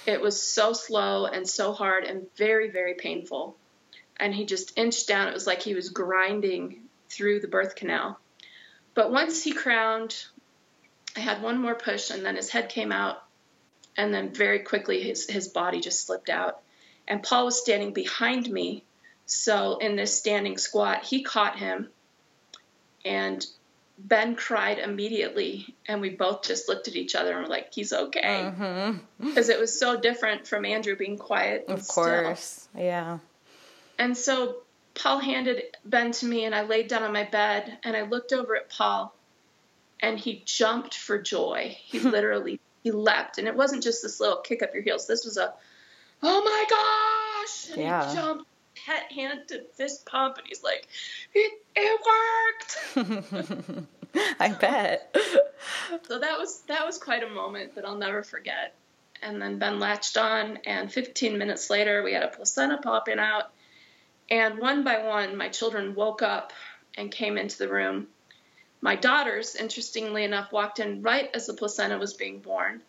It 0.06 0.22
was 0.22 0.42
so 0.42 0.74
slow 0.74 1.26
and 1.26 1.48
so 1.48 1.74
hard 1.74 2.04
and 2.04 2.28
very, 2.36 2.70
very 2.70 2.94
painful. 2.94 3.58
And 4.18 4.34
he 4.34 4.46
just 4.46 4.78
inched 4.78 5.08
down. 5.08 5.28
It 5.28 5.34
was 5.34 5.48
like 5.48 5.62
he 5.62 5.74
was 5.74 5.90
grinding 5.90 6.84
through 7.10 7.40
the 7.40 7.48
birth 7.48 7.76
canal. 7.76 8.20
But 8.94 9.12
once 9.12 9.44
he 9.44 9.54
crowned, 9.54 10.26
I 11.16 11.20
had 11.20 11.42
one 11.42 11.60
more 11.60 11.76
push, 11.76 12.10
and 12.10 12.26
then 12.26 12.36
his 12.36 12.50
head 12.50 12.70
came 12.70 12.92
out, 12.92 13.24
and 13.98 14.14
then 14.14 14.34
very 14.34 14.60
quickly 14.60 15.02
his, 15.02 15.30
his 15.30 15.48
body 15.48 15.80
just 15.80 16.06
slipped 16.06 16.30
out. 16.30 16.62
And 17.08 17.24
Paul 17.24 17.46
was 17.46 17.60
standing 17.60 17.94
behind 17.94 18.50
me. 18.50 18.84
So 19.26 19.78
in 19.78 19.96
this 19.96 20.18
standing 20.18 20.58
squat, 20.58 21.04
he 21.04 21.24
caught 21.24 21.58
him 21.58 21.90
and 23.06 23.46
Ben 23.98 24.36
cried 24.36 24.80
immediately, 24.80 25.76
and 25.88 26.02
we 26.02 26.10
both 26.10 26.44
just 26.44 26.68
looked 26.68 26.88
at 26.88 26.96
each 26.96 27.16
other 27.16 27.34
and 27.34 27.44
were 27.44 27.50
like, 27.50 27.74
"He's 27.74 27.94
okay," 27.94 28.52
because 28.52 28.60
mm-hmm. 28.60 29.52
it 29.52 29.60
was 29.60 29.80
so 29.80 30.00
different 30.00 30.48
from 30.48 30.66
Andrew 30.66 30.96
being 30.96 31.18
quiet. 31.18 31.66
of 31.68 31.88
course, 31.88 32.68
still. 32.72 32.84
yeah. 32.84 33.20
And 34.00 34.18
so 34.18 34.58
Paul 34.96 35.20
handed 35.20 35.64
Ben 35.86 36.12
to 36.14 36.26
me, 36.26 36.46
and 36.46 36.56
I 36.56 36.64
laid 36.64 36.88
down 36.88 37.04
on 37.04 37.14
my 37.14 37.24
bed, 37.24 37.78
and 37.84 37.96
I 37.96 38.02
looked 38.02 38.34
over 38.34 38.56
at 38.56 38.70
Paul, 38.70 39.14
and 40.00 40.20
he 40.20 40.42
jumped 40.46 40.96
for 40.96 41.20
joy. 41.22 41.78
He 41.80 42.00
literally 42.00 42.60
he 42.84 42.92
leapt, 42.92 43.38
and 43.38 43.48
it 43.48 43.56
wasn't 43.56 43.84
just 43.84 44.02
this 44.02 44.20
little 44.20 44.38
kick 44.38 44.64
up 44.64 44.74
your 44.74 44.84
heels. 44.84 45.06
This 45.08 45.24
was 45.24 45.38
a, 45.38 45.54
oh 46.22 46.44
my 46.44 46.66
gosh! 46.70 47.72
And 47.74 47.82
yeah. 47.82 48.10
He 48.10 48.16
jumped 48.16 48.46
pet 48.86 49.12
hand 49.12 49.48
to 49.50 49.64
fist 49.74 50.06
pump, 50.06 50.38
and 50.38 50.48
he's 50.48 50.64
like, 50.64 50.88
"It, 51.34 51.54
it 51.76 52.00
worked." 52.96 53.88
I 54.40 54.50
bet. 54.50 55.16
so 56.08 56.20
that 56.20 56.38
was 56.38 56.62
that 56.68 56.86
was 56.86 56.98
quite 56.98 57.24
a 57.24 57.30
moment 57.30 57.76
that 57.76 57.86
I'll 57.86 57.98
never 57.98 58.24
forget. 58.24 58.76
And 59.22 59.42
then 59.42 59.58
Ben 59.58 59.80
latched 59.80 60.18
on, 60.18 60.60
and 60.66 60.92
15 60.92 61.38
minutes 61.38 61.70
later, 61.70 62.04
we 62.04 62.14
had 62.14 62.24
a 62.24 62.28
placenta 62.28 62.78
popping 62.78 63.20
out. 63.20 63.52
And 64.30 64.60
one 64.60 64.84
by 64.84 65.06
one, 65.06 65.38
my 65.38 65.50
children 65.50 65.96
woke 65.96 66.22
up 66.22 66.52
and 66.98 67.10
came 67.10 67.38
into 67.38 67.58
the 67.58 67.70
room. 67.70 68.08
My 68.82 68.98
daughters, 68.98 69.56
interestingly 69.56 70.26
enough, 70.26 70.52
walked 70.52 70.80
in 70.80 71.04
right 71.04 71.30
as 71.34 71.48
the 71.48 71.54
placenta 71.54 71.98
was 71.98 72.14
being 72.16 72.40
born. 72.40 72.82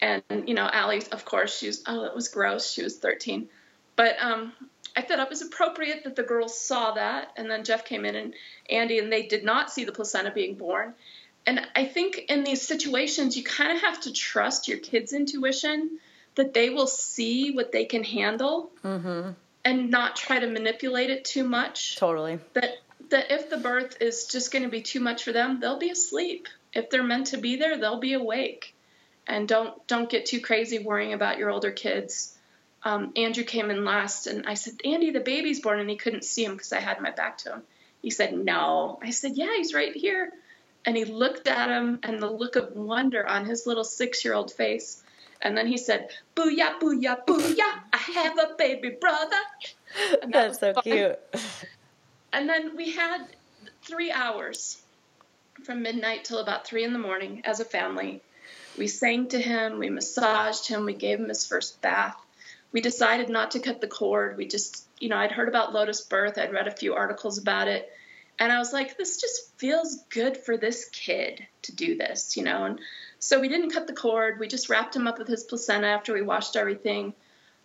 And, 0.00 0.22
you 0.46 0.54
know, 0.54 0.68
Allie, 0.70 1.02
of 1.10 1.24
course, 1.24 1.56
she 1.56 1.68
was, 1.68 1.82
oh, 1.86 2.04
it 2.04 2.14
was 2.14 2.28
gross. 2.28 2.70
She 2.70 2.82
was 2.82 2.98
13. 2.98 3.48
But 3.96 4.16
um, 4.20 4.52
I 4.96 5.02
thought 5.02 5.18
it 5.18 5.30
was 5.30 5.42
appropriate 5.42 6.04
that 6.04 6.16
the 6.16 6.22
girls 6.22 6.58
saw 6.58 6.92
that, 6.92 7.32
and 7.36 7.50
then 7.50 7.64
Jeff 7.64 7.84
came 7.84 8.04
in 8.04 8.14
and 8.14 8.34
Andy, 8.68 8.98
and 8.98 9.10
they 9.12 9.22
did 9.26 9.44
not 9.44 9.70
see 9.72 9.84
the 9.84 9.92
placenta 9.92 10.30
being 10.30 10.54
born. 10.54 10.94
And 11.46 11.66
I 11.74 11.86
think 11.86 12.26
in 12.28 12.44
these 12.44 12.62
situations, 12.62 13.36
you 13.36 13.42
kind 13.42 13.72
of 13.72 13.82
have 13.82 14.00
to 14.02 14.12
trust 14.12 14.68
your 14.68 14.78
kids' 14.78 15.12
intuition 15.12 15.98
that 16.34 16.54
they 16.54 16.70
will 16.70 16.86
see 16.86 17.52
what 17.52 17.72
they 17.72 17.84
can 17.84 18.04
handle 18.04 18.70
Mm-hmm. 18.84 19.30
and 19.64 19.90
not 19.90 20.16
try 20.16 20.38
to 20.38 20.46
manipulate 20.46 21.10
it 21.10 21.24
too 21.24 21.44
much. 21.44 21.96
Totally. 21.96 22.38
That 22.54 22.76
that 23.10 23.30
if 23.30 23.50
the 23.50 23.58
birth 23.58 24.00
is 24.00 24.26
just 24.26 24.52
going 24.52 24.62
to 24.62 24.70
be 24.70 24.80
too 24.82 25.00
much 25.00 25.24
for 25.24 25.32
them, 25.32 25.60
they'll 25.60 25.78
be 25.78 25.90
asleep. 25.90 26.48
If 26.72 26.88
they're 26.88 27.02
meant 27.02 27.28
to 27.28 27.36
be 27.36 27.56
there, 27.56 27.76
they'll 27.76 28.00
be 28.00 28.14
awake. 28.14 28.74
And 29.26 29.46
don't 29.46 29.86
don't 29.86 30.08
get 30.08 30.26
too 30.26 30.40
crazy 30.40 30.78
worrying 30.78 31.12
about 31.12 31.38
your 31.38 31.50
older 31.50 31.70
kids. 31.70 32.36
Um, 32.84 33.12
Andrew 33.16 33.44
came 33.44 33.70
in 33.70 33.84
last, 33.84 34.26
and 34.26 34.46
I 34.46 34.54
said, 34.54 34.74
Andy, 34.84 35.10
the 35.10 35.20
baby's 35.20 35.60
born, 35.60 35.78
and 35.78 35.88
he 35.88 35.96
couldn't 35.96 36.24
see 36.24 36.44
him 36.44 36.52
because 36.52 36.72
I 36.72 36.80
had 36.80 37.00
my 37.00 37.10
back 37.10 37.38
to 37.38 37.52
him. 37.52 37.62
He 38.02 38.10
said, 38.10 38.36
No. 38.36 38.98
I 39.02 39.10
said, 39.10 39.32
Yeah, 39.36 39.54
he's 39.56 39.72
right 39.72 39.94
here. 39.94 40.32
And 40.84 40.96
he 40.96 41.04
looked 41.04 41.46
at 41.46 41.68
him, 41.68 42.00
and 42.02 42.20
the 42.20 42.30
look 42.30 42.56
of 42.56 42.74
wonder 42.74 43.24
on 43.24 43.46
his 43.46 43.66
little 43.66 43.84
six 43.84 44.24
year 44.24 44.34
old 44.34 44.52
face. 44.52 45.02
And 45.40 45.56
then 45.56 45.66
he 45.66 45.76
said, 45.76 46.10
Booyah, 46.36 46.80
booyah, 46.80 47.24
booyah, 47.26 47.80
I 47.92 47.96
have 48.14 48.38
a 48.38 48.54
baby 48.56 48.90
brother. 49.00 49.36
And 50.22 50.32
that 50.32 50.32
That's 50.32 50.48
was 50.48 50.58
so 50.60 50.72
fun. 50.74 50.82
cute. 50.82 51.18
And 52.32 52.48
then 52.48 52.76
we 52.76 52.90
had 52.92 53.26
three 53.82 54.10
hours 54.10 54.80
from 55.64 55.82
midnight 55.82 56.24
till 56.24 56.38
about 56.38 56.66
three 56.66 56.84
in 56.84 56.92
the 56.92 56.98
morning 56.98 57.42
as 57.44 57.60
a 57.60 57.64
family. 57.64 58.20
We 58.78 58.86
sang 58.86 59.28
to 59.28 59.38
him, 59.38 59.78
we 59.78 59.90
massaged 59.90 60.66
him, 60.66 60.86
we 60.86 60.94
gave 60.94 61.20
him 61.20 61.28
his 61.28 61.46
first 61.46 61.82
bath. 61.82 62.16
We 62.72 62.80
decided 62.80 63.28
not 63.28 63.52
to 63.52 63.60
cut 63.60 63.80
the 63.80 63.88
cord. 63.88 64.36
We 64.36 64.46
just, 64.46 64.86
you 64.98 65.08
know, 65.08 65.16
I'd 65.16 65.32
heard 65.32 65.48
about 65.48 65.72
Lotus 65.72 66.00
birth, 66.00 66.38
I'd 66.38 66.52
read 66.52 66.68
a 66.68 66.76
few 66.76 66.94
articles 66.94 67.38
about 67.38 67.68
it. 67.68 67.90
And 68.38 68.50
I 68.50 68.58
was 68.58 68.72
like, 68.72 68.96
this 68.96 69.20
just 69.20 69.56
feels 69.58 70.02
good 70.08 70.36
for 70.36 70.56
this 70.56 70.88
kid 70.90 71.46
to 71.62 71.74
do 71.74 71.96
this, 71.96 72.36
you 72.36 72.42
know. 72.42 72.64
And 72.64 72.80
so 73.18 73.38
we 73.38 73.48
didn't 73.48 73.70
cut 73.70 73.86
the 73.86 73.92
cord. 73.92 74.40
We 74.40 74.48
just 74.48 74.68
wrapped 74.68 74.96
him 74.96 75.06
up 75.06 75.18
with 75.18 75.28
his 75.28 75.44
placenta 75.44 75.86
after 75.86 76.12
we 76.12 76.22
washed 76.22 76.56
everything. 76.56 77.12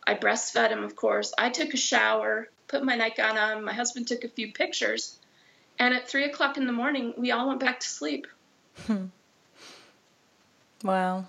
I 0.06 0.14
breastfed 0.14 0.70
him, 0.70 0.84
of 0.84 0.96
course. 0.96 1.34
I 1.38 1.50
took 1.50 1.74
a 1.74 1.78
shower, 1.78 2.50
put 2.68 2.84
my 2.84 2.96
nightgown 2.96 3.38
on. 3.38 3.66
My 3.66 3.74
husband 3.74 4.08
took 4.08 4.24
a 4.24 4.30
few 4.30 4.52
pictures. 4.52 5.18
And 5.80 5.94
at 5.94 6.08
three 6.08 6.26
o'clock 6.26 6.58
in 6.58 6.68
the 6.68 6.74
morning, 6.74 7.14
we 7.18 7.32
all 7.32 7.48
went 7.48 7.60
back 7.60 7.80
to 7.80 7.90
sleep. 7.90 8.28
Hmm. 8.86 9.06
Wow. 10.84 11.26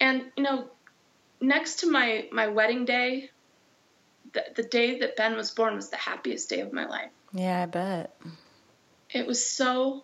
And, 0.00 0.24
you 0.36 0.42
know, 0.42 0.68
next 1.46 1.80
to 1.80 1.90
my, 1.90 2.28
my 2.32 2.48
wedding 2.48 2.84
day, 2.84 3.30
the, 4.32 4.44
the 4.56 4.62
day 4.62 4.98
that 5.00 5.16
Ben 5.16 5.36
was 5.36 5.50
born 5.50 5.74
was 5.74 5.90
the 5.90 5.96
happiest 5.96 6.48
day 6.48 6.60
of 6.60 6.72
my 6.72 6.86
life. 6.86 7.10
Yeah, 7.32 7.62
I 7.62 7.66
bet. 7.66 8.16
It 9.10 9.26
was 9.26 9.44
so 9.44 10.02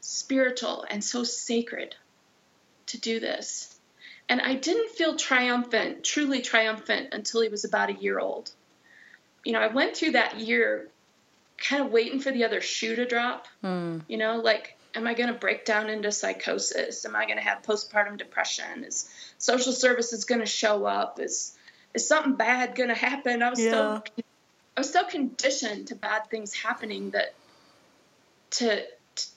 spiritual 0.00 0.84
and 0.88 1.02
so 1.02 1.24
sacred 1.24 1.96
to 2.86 3.00
do 3.00 3.18
this. 3.20 3.76
And 4.28 4.40
I 4.40 4.54
didn't 4.54 4.90
feel 4.90 5.16
triumphant, 5.16 6.04
truly 6.04 6.40
triumphant, 6.40 7.08
until 7.12 7.42
he 7.42 7.48
was 7.48 7.64
about 7.64 7.90
a 7.90 7.94
year 7.94 8.18
old. 8.18 8.50
You 9.44 9.52
know, 9.52 9.60
I 9.60 9.68
went 9.68 9.96
through 9.96 10.12
that 10.12 10.40
year 10.40 10.88
kind 11.58 11.84
of 11.84 11.92
waiting 11.92 12.20
for 12.20 12.32
the 12.32 12.44
other 12.44 12.60
shoe 12.60 12.96
to 12.96 13.06
drop. 13.06 13.46
Hmm. 13.62 13.98
You 14.08 14.18
know, 14.18 14.36
like, 14.38 14.75
am 14.96 15.06
I 15.06 15.14
going 15.14 15.28
to 15.32 15.38
break 15.38 15.64
down 15.64 15.90
into 15.90 16.10
psychosis? 16.10 17.04
Am 17.04 17.14
I 17.14 17.26
going 17.26 17.36
to 17.36 17.44
have 17.44 17.62
postpartum 17.62 18.16
depression? 18.18 18.84
Is 18.84 19.08
social 19.38 19.72
services 19.72 20.24
going 20.24 20.40
to 20.40 20.46
show 20.46 20.84
up? 20.86 21.20
Is 21.20 21.56
is 21.94 22.08
something 22.08 22.34
bad 22.34 22.74
going 22.74 22.88
to 22.88 22.94
happen? 22.94 23.42
I 23.42 23.50
was 23.50 23.60
Yeah. 23.60 23.70
so 23.70 24.02
I 24.76 24.80
was 24.80 24.92
so 24.92 25.04
conditioned 25.04 25.88
to 25.88 25.94
bad 25.94 26.28
things 26.30 26.52
happening 26.54 27.10
that 27.10 27.34
to 28.52 28.84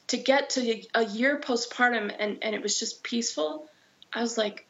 to 0.07 0.17
get 0.17 0.51
to 0.51 0.81
a 0.95 1.05
year 1.05 1.39
postpartum 1.39 2.13
and 2.17 2.37
and 2.41 2.55
it 2.55 2.61
was 2.63 2.79
just 2.79 3.03
peaceful. 3.03 3.67
I 4.13 4.21
was 4.21 4.37
like, 4.37 4.65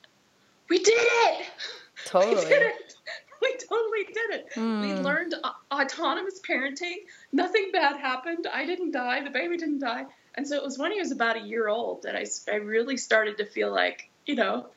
we 0.70 0.80
did 0.80 0.98
it. 0.98 1.46
We 2.06 2.12
Totally. 2.12 2.46
did 2.46 2.62
it. 2.62 2.94
We 3.42 3.56
totally 3.56 4.04
did 4.04 4.30
it. 4.40 4.46
We 4.82 4.92
Hmm. 4.94 5.02
learned 5.02 5.34
autonomous 5.72 6.42
parenting. 6.42 6.96
Nothing 7.32 7.70
bad 7.72 7.96
happened. 7.98 8.48
I 8.52 8.66
didn't 8.66 8.92
die. 8.92 9.24
The 9.24 9.30
baby 9.30 9.56
didn't 9.56 9.80
die. 9.80 10.06
And 10.36 10.48
so 10.48 10.56
it 10.56 10.64
was 10.64 10.78
when 10.78 10.92
he 10.92 11.00
was 11.00 11.12
about 11.12 11.38
a 11.38 11.42
year 11.42 11.68
old 11.68 12.04
that 12.04 12.16
I, 12.16 12.26
I 12.52 12.56
really 12.58 12.98
started 12.98 13.38
to 13.38 13.46
feel 13.46 13.72
like, 13.72 14.10
you 14.26 14.36
know, 14.36 14.68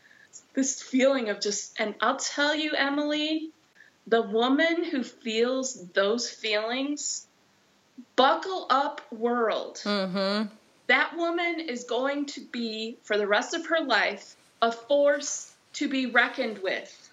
this 0.55 0.82
feeling 0.82 1.28
of 1.28 1.40
just, 1.40 1.78
and 1.78 1.94
I'll 2.00 2.16
tell 2.16 2.55
you, 2.55 2.72
Emilee, 2.76 3.50
the 4.07 4.22
woman 4.22 4.84
who 4.84 5.03
feels 5.03 5.74
those 5.92 6.28
feelings, 6.28 7.26
buckle 8.16 8.66
up, 8.70 9.00
world 9.12 9.80
Mm-hmm. 9.84 10.48
that 10.88 11.16
woman 11.16 11.61
is 11.61 11.84
going 11.84 12.26
to 12.26 12.40
be, 12.40 12.98
for 13.05 13.16
the 13.16 13.26
rest 13.26 13.55
of 13.55 13.66
her 13.66 13.80
life, 13.80 14.36
a 14.61 14.72
force 14.72 15.53
to 15.74 15.88
be 15.88 16.07
reckoned 16.07 16.59
with 16.59 17.11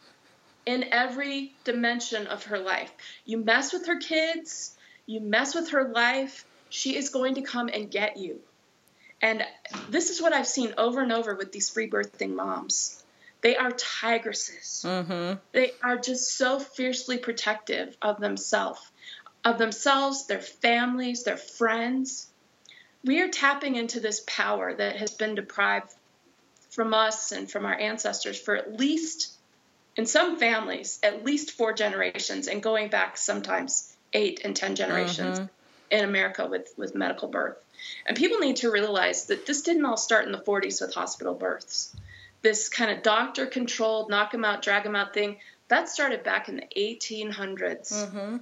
in 0.66 0.86
every 0.92 1.54
dimension 1.64 2.28
of 2.28 2.44
her 2.46 2.60
life. 2.60 2.92
You 3.26 3.38
mess 3.38 3.74
with 3.74 3.88
her 3.88 3.98
kids, 3.98 4.76
you 5.06 5.20
mess 5.22 5.56
with 5.56 5.70
her 5.70 5.90
life, 5.90 6.46
she 6.70 6.96
is 6.96 7.10
going 7.10 7.36
to 7.36 7.42
come 7.42 7.70
and 7.70 7.92
get 7.92 8.18
you. 8.18 8.40
And 9.22 9.44
this 9.90 10.10
is 10.10 10.22
what 10.22 10.34
I've 10.34 10.48
seen 10.48 10.74
over 10.78 11.02
and 11.02 11.12
over 11.12 11.36
with 11.36 11.52
these 11.52 11.70
free 11.70 11.90
birthing 11.90 12.36
moms. 12.36 13.04
They 13.42 13.56
are 13.56 13.72
tigresses 13.72 14.84
Mm-hmm. 14.86 15.40
they 15.52 15.72
are 15.84 15.98
just 15.98 16.38
so 16.38 16.60
fiercely 16.60 17.18
protective 17.18 17.96
of 18.02 18.20
themselves 18.20 18.82
of 19.46 19.58
themselves 19.58 20.28
their 20.28 20.42
families 20.42 21.24
their 21.24 21.38
friends 21.38 22.28
we 23.06 23.22
are 23.22 23.30
tapping 23.30 23.76
into 23.76 24.02
this 24.02 24.22
power 24.28 24.74
that 24.74 24.98
has 24.98 25.12
been 25.12 25.36
deprived 25.36 25.90
from 26.70 26.94
us 26.94 27.32
and 27.32 27.50
from 27.50 27.66
our 27.66 27.74
ancestors 27.76 28.40
for 28.40 28.56
at 28.58 28.78
least 28.78 29.34
in 29.96 30.06
some 30.06 30.38
families 30.38 31.00
at 31.02 31.24
least 31.24 31.52
four 31.52 31.72
generations 31.74 32.48
and 32.48 32.62
going 32.62 32.90
back 32.90 33.18
sometimes 33.18 33.96
eight 34.12 34.42
and 34.44 34.56
ten 34.56 34.76
generations 34.76 35.40
in 35.92 36.04
america 36.04 36.46
with 36.48 36.74
with 36.78 36.96
medical 36.96 37.28
birth. 37.28 37.58
And 38.06 38.18
people 38.18 38.40
need 38.40 38.58
to 38.58 38.72
realize 38.72 39.26
that 39.28 39.46
this 39.46 39.62
didn't 39.62 39.86
all 39.86 39.98
start 39.98 40.26
in 40.26 40.32
the 40.32 40.38
40s 40.38 40.82
with 40.82 40.94
hospital 40.94 41.34
births. 41.34 41.96
This 42.42 42.68
kind 42.70 42.92
of 42.92 43.04
doctor 43.04 43.46
controlled 43.46 44.10
knock 44.10 44.32
them 44.32 44.46
out 44.46 44.62
drag 44.62 44.84
them 44.84 44.96
out 44.96 45.14
thing 45.14 45.38
that 45.68 45.90
started 45.90 46.24
back 46.24 46.50
in 46.50 46.58
the 46.58 46.68
1800s 46.78 47.92
Mm-hmm. 47.94 48.38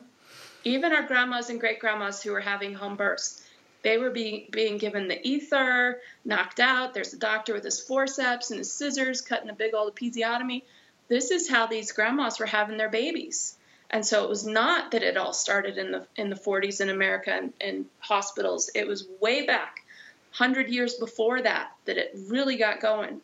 even 0.63 0.93
our 0.93 1.03
grandmas 1.03 1.49
and 1.49 1.59
great 1.59 1.79
grandmas 1.79 2.21
who 2.23 2.31
were 2.31 2.41
having 2.41 2.73
home 2.73 2.95
births 2.95 3.43
they 3.83 3.97
were 3.97 4.09
being 4.09 4.47
being 4.51 4.77
given 4.77 5.07
the 5.07 5.27
ether 5.27 6.01
knocked 6.25 6.59
out 6.59 6.93
there's 6.93 7.13
a 7.13 7.17
doctor 7.17 7.53
with 7.53 7.63
his 7.63 7.79
forceps 7.79 8.49
and 8.51 8.57
his 8.57 8.71
scissors 8.71 9.21
cutting 9.21 9.49
a 9.49 9.53
big 9.53 9.73
old 9.73 9.95
episiotomy. 9.95 10.63
This 11.07 11.31
is 11.31 11.47
how 11.49 11.67
these 11.67 11.91
grandmas 11.93 12.39
were 12.39 12.45
having 12.45 12.77
their 12.77 12.89
babies 12.89 13.55
and 13.89 14.05
so 14.05 14.23
it 14.23 14.29
was 14.29 14.45
not 14.45 14.91
that 14.91 15.03
it 15.03 15.17
all 15.17 15.33
started 15.33 15.77
in 15.77 15.91
the 15.91 16.05
in 16.15 16.29
the 16.29 16.35
40s 16.35 16.81
in 16.81 16.89
america 16.89 17.31
and 17.31 17.53
in 17.59 17.85
hospitals 17.99 18.69
it 18.75 18.87
was 18.87 19.07
way 19.21 19.45
back 19.45 19.83
100 20.37 20.69
years 20.69 20.95
before 20.95 21.41
that 21.41 21.71
that 21.85 21.97
it 21.97 22.15
really 22.27 22.57
got 22.57 22.81
going 22.81 23.21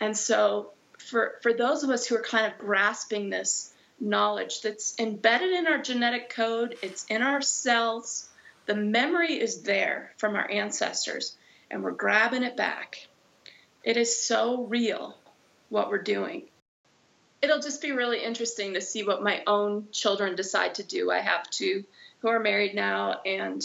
and 0.00 0.16
so 0.16 0.70
for 0.98 1.34
for 1.42 1.52
those 1.52 1.82
of 1.82 1.90
us 1.90 2.06
who 2.06 2.16
are 2.16 2.22
kind 2.22 2.50
of 2.50 2.58
grasping 2.58 3.30
this 3.30 3.72
knowledge 4.00 4.60
that's 4.62 4.98
embedded 4.98 5.52
in 5.52 5.66
our 5.66 5.78
genetic 5.78 6.28
code, 6.30 6.76
it's 6.82 7.04
in 7.06 7.22
our 7.22 7.40
cells, 7.40 8.28
the 8.66 8.74
memory 8.74 9.34
is 9.40 9.62
there 9.62 10.12
from 10.18 10.34
our 10.34 10.50
ancestors 10.50 11.36
and 11.70 11.82
we're 11.82 11.92
grabbing 11.92 12.42
it 12.42 12.56
back. 12.56 13.06
It 13.82 13.96
is 13.96 14.24
so 14.24 14.64
real 14.64 15.16
what 15.68 15.90
we're 15.90 16.02
doing. 16.02 16.44
It'll 17.44 17.60
just 17.60 17.82
be 17.82 17.92
really 17.92 18.24
interesting 18.24 18.74
to 18.74 18.80
see 18.80 19.04
what 19.04 19.22
my 19.22 19.42
own 19.46 19.88
children 19.92 20.34
decide 20.34 20.76
to 20.76 20.82
do. 20.82 21.10
I 21.10 21.20
have 21.20 21.48
two 21.50 21.84
who 22.20 22.28
are 22.28 22.40
married 22.40 22.74
now 22.74 23.20
and 23.24 23.62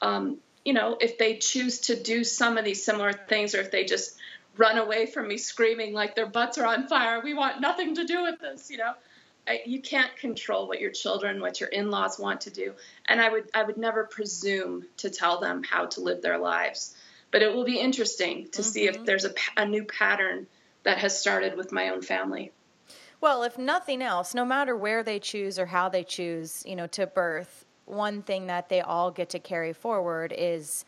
um, 0.00 0.38
you 0.64 0.72
know, 0.72 0.96
if 1.00 1.18
they 1.18 1.36
choose 1.36 1.80
to 1.82 1.96
do 2.00 2.24
some 2.24 2.56
of 2.56 2.64
these 2.64 2.84
similar 2.84 3.12
things 3.12 3.54
or 3.54 3.60
if 3.60 3.70
they 3.70 3.84
just 3.84 4.16
run 4.56 4.78
away 4.78 5.06
from 5.06 5.28
me 5.28 5.38
screaming 5.38 5.92
like 5.92 6.14
their 6.14 6.26
butts 6.26 6.58
are 6.58 6.66
on 6.66 6.88
fire. 6.88 7.20
We 7.22 7.34
want 7.34 7.60
nothing 7.60 7.94
to 7.96 8.04
do 8.04 8.22
with 8.22 8.40
this, 8.40 8.70
you 8.70 8.78
know. 8.78 8.92
I, 9.46 9.60
you 9.64 9.80
can't 9.80 10.14
control 10.16 10.68
what 10.68 10.80
your 10.80 10.90
children, 10.90 11.40
what 11.40 11.60
your 11.60 11.70
in-laws 11.70 12.18
want 12.18 12.42
to 12.42 12.50
do, 12.50 12.74
and 13.06 13.20
I 13.20 13.30
would 13.30 13.50
I 13.54 13.62
would 13.62 13.78
never 13.78 14.04
presume 14.04 14.84
to 14.98 15.08
tell 15.08 15.40
them 15.40 15.62
how 15.62 15.86
to 15.86 16.00
live 16.00 16.20
their 16.20 16.38
lives. 16.38 16.94
But 17.30 17.42
it 17.42 17.54
will 17.54 17.64
be 17.64 17.78
interesting 17.78 18.48
to 18.52 18.62
see 18.62 18.88
if 18.88 19.04
there's 19.04 19.24
a, 19.24 19.34
a 19.56 19.66
new 19.66 19.84
pattern 19.84 20.46
that 20.82 20.98
has 20.98 21.18
started 21.18 21.56
with 21.56 21.72
my 21.72 21.90
own 21.90 22.02
family. 22.02 22.52
Well, 23.20 23.42
if 23.42 23.58
nothing 23.58 24.00
else, 24.00 24.34
no 24.34 24.44
matter 24.44 24.76
where 24.76 25.02
they 25.02 25.18
choose 25.18 25.58
or 25.58 25.66
how 25.66 25.88
they 25.88 26.04
choose, 26.04 26.62
you 26.66 26.76
know, 26.76 26.86
to 26.88 27.06
birth, 27.06 27.64
one 27.84 28.22
thing 28.22 28.46
that 28.46 28.68
they 28.68 28.80
all 28.80 29.10
get 29.10 29.30
to 29.30 29.38
carry 29.38 29.72
forward 29.72 30.32
is, 30.36 30.84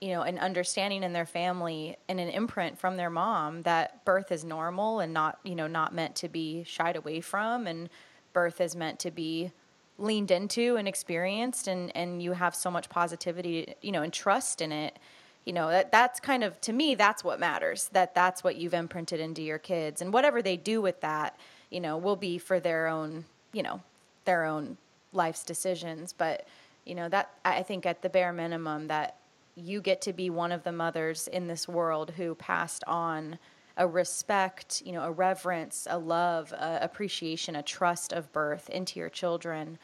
you 0.00 0.08
know, 0.08 0.22
an 0.22 0.38
understanding 0.38 1.02
in 1.02 1.12
their 1.12 1.26
family 1.26 1.96
and 2.08 2.18
an 2.18 2.28
imprint 2.28 2.78
from 2.78 2.96
their 2.96 3.10
mom 3.10 3.62
that 3.62 4.04
birth 4.04 4.32
is 4.32 4.44
normal 4.44 5.00
and 5.00 5.12
not, 5.12 5.38
you 5.44 5.54
know, 5.54 5.66
not 5.66 5.94
meant 5.94 6.14
to 6.16 6.28
be 6.28 6.64
shied 6.64 6.96
away 6.96 7.20
from 7.20 7.66
and 7.66 7.90
birth 8.32 8.60
is 8.60 8.74
meant 8.74 8.98
to 9.00 9.10
be 9.10 9.52
leaned 9.98 10.30
into 10.30 10.76
and 10.76 10.88
experienced 10.88 11.68
and 11.68 11.94
and 11.96 12.20
you 12.22 12.32
have 12.32 12.54
so 12.54 12.70
much 12.70 12.88
positivity, 12.88 13.74
you 13.82 13.92
know, 13.92 14.02
and 14.02 14.12
trust 14.12 14.60
in 14.60 14.72
it. 14.72 14.98
You 15.44 15.52
know 15.52 15.68
that 15.68 15.92
that's 15.92 16.20
kind 16.20 16.42
of 16.42 16.58
to 16.62 16.72
me 16.72 16.94
that's 16.94 17.22
what 17.22 17.38
matters 17.38 17.90
that 17.92 18.14
that's 18.14 18.42
what 18.42 18.56
you've 18.56 18.72
imprinted 18.72 19.20
into 19.20 19.42
your 19.42 19.58
kids 19.58 20.00
and 20.00 20.10
whatever 20.10 20.40
they 20.40 20.56
do 20.56 20.80
with 20.80 21.02
that 21.02 21.38
you 21.74 21.80
know 21.80 21.98
will 21.98 22.16
be 22.16 22.38
for 22.38 22.60
their 22.60 22.86
own 22.86 23.24
you 23.52 23.62
know 23.62 23.80
their 24.24 24.44
own 24.44 24.76
life's 25.12 25.44
decisions. 25.44 26.12
But 26.12 26.46
you 26.84 26.94
know 26.94 27.08
that 27.08 27.30
i 27.44 27.62
think 27.62 27.86
at 27.86 28.02
the 28.02 28.10
bare 28.10 28.32
minimum 28.32 28.88
that 28.88 29.16
you 29.56 29.80
get 29.80 30.02
to 30.02 30.12
be 30.12 30.30
one 30.30 30.52
of 30.52 30.64
the 30.64 30.72
mothers 30.72 31.28
in 31.28 31.46
this 31.46 31.68
world 31.68 32.10
who 32.16 32.34
passed 32.34 32.84
on 32.86 33.38
a 33.76 33.86
respect 33.86 34.82
you 34.84 34.92
know 34.92 35.02
a 35.02 35.10
reverence 35.10 35.86
a 35.90 35.98
love 35.98 36.52
a 36.52 36.78
appreciation 36.82 37.56
a 37.56 37.62
trust 37.62 38.12
of 38.12 38.32
birth 38.32 38.68
into 38.70 38.98
your 38.98 39.08
children. 39.08 39.78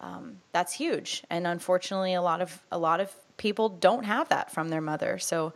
Um, 0.00 0.38
that's 0.50 0.72
huge. 0.72 1.22
And 1.30 1.46
unfortunately 1.46 2.14
a 2.14 2.22
lot 2.22 2.40
of 2.40 2.60
a 2.72 2.78
lot 2.78 3.00
of 3.00 3.12
people 3.36 3.68
don't 3.68 4.04
have 4.04 4.28
that 4.30 4.50
from 4.50 4.68
their 4.68 4.80
mother. 4.80 5.18
So 5.18 5.52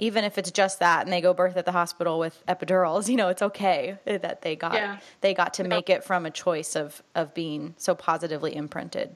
even 0.00 0.24
if 0.24 0.38
it's 0.38 0.50
just 0.50 0.78
that 0.78 1.04
and 1.04 1.12
they 1.12 1.20
go 1.20 1.34
birth 1.34 1.58
at 1.58 1.66
the 1.66 1.72
hospital 1.72 2.18
with 2.18 2.42
epidurals, 2.48 3.08
you 3.10 3.16
know, 3.16 3.28
it's 3.28 3.42
okay 3.42 3.98
that 4.04 4.42
they 4.42 4.56
got 4.56 4.74
yeah. 4.74 4.98
they 5.20 5.34
got 5.34 5.54
to 5.54 5.64
make 5.64 5.88
it 5.88 6.02
from 6.02 6.26
a 6.26 6.30
choice 6.30 6.74
of 6.74 7.02
of 7.14 7.32
being 7.34 7.74
so 7.76 7.94
positively 7.94 8.56
imprinted. 8.56 9.14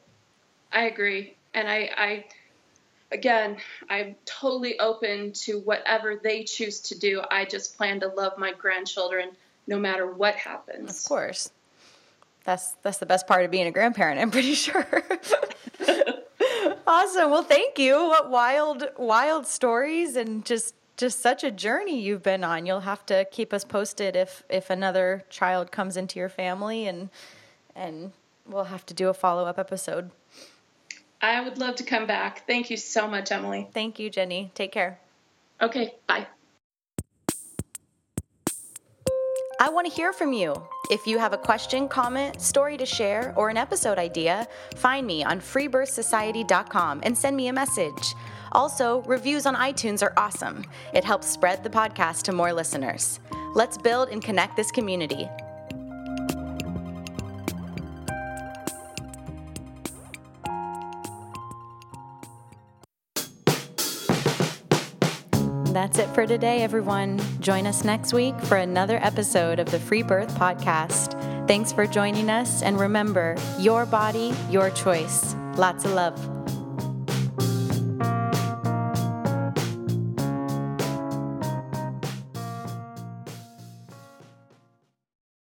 I 0.71 0.85
agree. 0.85 1.35
And 1.55 1.69
I, 1.69 1.91
I 1.97 2.25
again, 3.11 3.57
I'm 3.89 4.15
totally 4.27 4.79
open 4.79 5.33
to 5.33 5.61
whatever 5.61 6.21
they 6.23 6.45
choose 6.45 6.81
to 6.81 6.99
do. 6.99 7.23
I 7.31 7.45
just 7.45 7.77
plan 7.77 8.01
to 8.01 8.09
love 8.09 8.37
my 8.39 8.53
grandchildren 8.53 9.31
no 9.67 9.79
matter 9.79 10.07
what 10.13 10.35
happens. 10.35 11.05
Of 11.05 11.09
course. 11.09 11.51
That's 12.45 12.73
that's 12.83 12.99
the 12.99 13.07
best 13.07 13.27
part 13.27 13.45
of 13.47 13.51
being 13.51 13.67
a 13.67 13.71
grandparent, 13.71 14.21
I'm 14.21 14.31
pretty 14.31 14.55
sure. 14.55 14.87
awesome. 16.87 17.31
Well, 17.31 17.43
thank 17.43 17.79
you. 17.79 17.95
What 17.95 18.31
wild, 18.31 18.85
wild 18.97 19.47
stories 19.47 20.17
and 20.17 20.45
just 20.45 20.75
just 20.97 21.21
such 21.21 21.43
a 21.43 21.51
journey 21.51 22.01
you've 22.01 22.23
been 22.23 22.45
on. 22.45 22.67
You'll 22.67 22.81
have 22.81 23.05
to 23.07 23.27
keep 23.31 23.53
us 23.53 23.65
posted 23.65 24.17
if 24.17 24.43
if 24.49 24.71
another 24.71 25.25
child 25.29 25.73
comes 25.73 25.97
into 25.97 26.19
your 26.19 26.29
family 26.29 26.87
and 26.87 27.11
and 27.75 28.13
we'll 28.47 28.65
have 28.65 28.87
to 28.87 28.95
do 28.95 29.09
a 29.09 29.15
follow-up 29.15 29.59
episode. 29.59 30.11
I 31.21 31.41
would 31.41 31.59
love 31.59 31.77
to 31.77 31.85
come 31.85 32.07
back. 32.07 32.47
Thank 32.47 32.71
you 32.71 32.77
so 32.77 33.09
much, 33.09 33.33
Emilee. 33.33 33.69
Thank 33.73 33.99
you, 33.99 34.11
Jenny. 34.11 34.53
Take 34.55 34.73
care. 34.73 35.01
Okay, 35.61 35.95
bye. 36.07 36.27
I 39.65 39.71
want 39.71 39.87
to 39.87 39.93
hear 39.95 40.13
from 40.13 40.35
you. 40.35 40.55
If 40.91 41.07
you 41.07 41.19
have 41.19 41.33
a 41.33 41.39
question, 41.39 41.89
comment, 41.89 42.43
story 42.43 42.77
to 42.77 42.85
share, 42.85 43.33
or 43.35 43.49
an 43.49 43.57
episode 43.57 43.97
idea, 43.97 44.47
find 44.77 45.07
me 45.07 45.25
on 45.25 45.41
freebirthsociety.com 45.41 47.01
and 47.03 47.17
send 47.17 47.35
me 47.35 47.49
a 47.49 47.53
message. 47.55 48.15
Also, 48.53 49.01
reviews 49.05 49.47
on 49.47 49.55
iTunes 49.55 50.03
are 50.03 50.13
awesome. 50.19 50.67
It 50.93 51.03
helps 51.03 51.31
spread 51.31 51.65
the 51.65 51.71
podcast 51.71 52.25
to 52.25 52.33
more 52.33 52.53
listeners. 52.53 53.21
Let's 53.55 53.79
build 53.79 54.11
and 54.11 54.23
connect 54.23 54.55
this 54.55 54.71
community. 54.71 55.31
That's 65.75 65.99
it 65.99 66.09
for 66.11 66.25
today, 66.25 66.63
everyone. 66.63 67.21
Join 67.41 67.67
us 67.67 67.83
next 67.83 68.13
week 68.13 68.39
for 68.43 68.59
another 68.59 69.01
episode 69.03 69.59
of 69.59 69.69
the 69.73 69.81
Free 69.81 70.05
Birth 70.05 70.33
Podcast. 70.37 71.21
Thanks 71.49 71.73
for 71.73 71.85
joining 71.85 72.31
us, 72.31 72.63
and 72.63 72.79
remember 72.79 73.35
your 73.59 73.85
body, 73.85 74.33
your 74.49 74.71
choice. 74.71 75.35
Lots 75.57 75.85
of 75.85 75.91
love. 75.91 76.44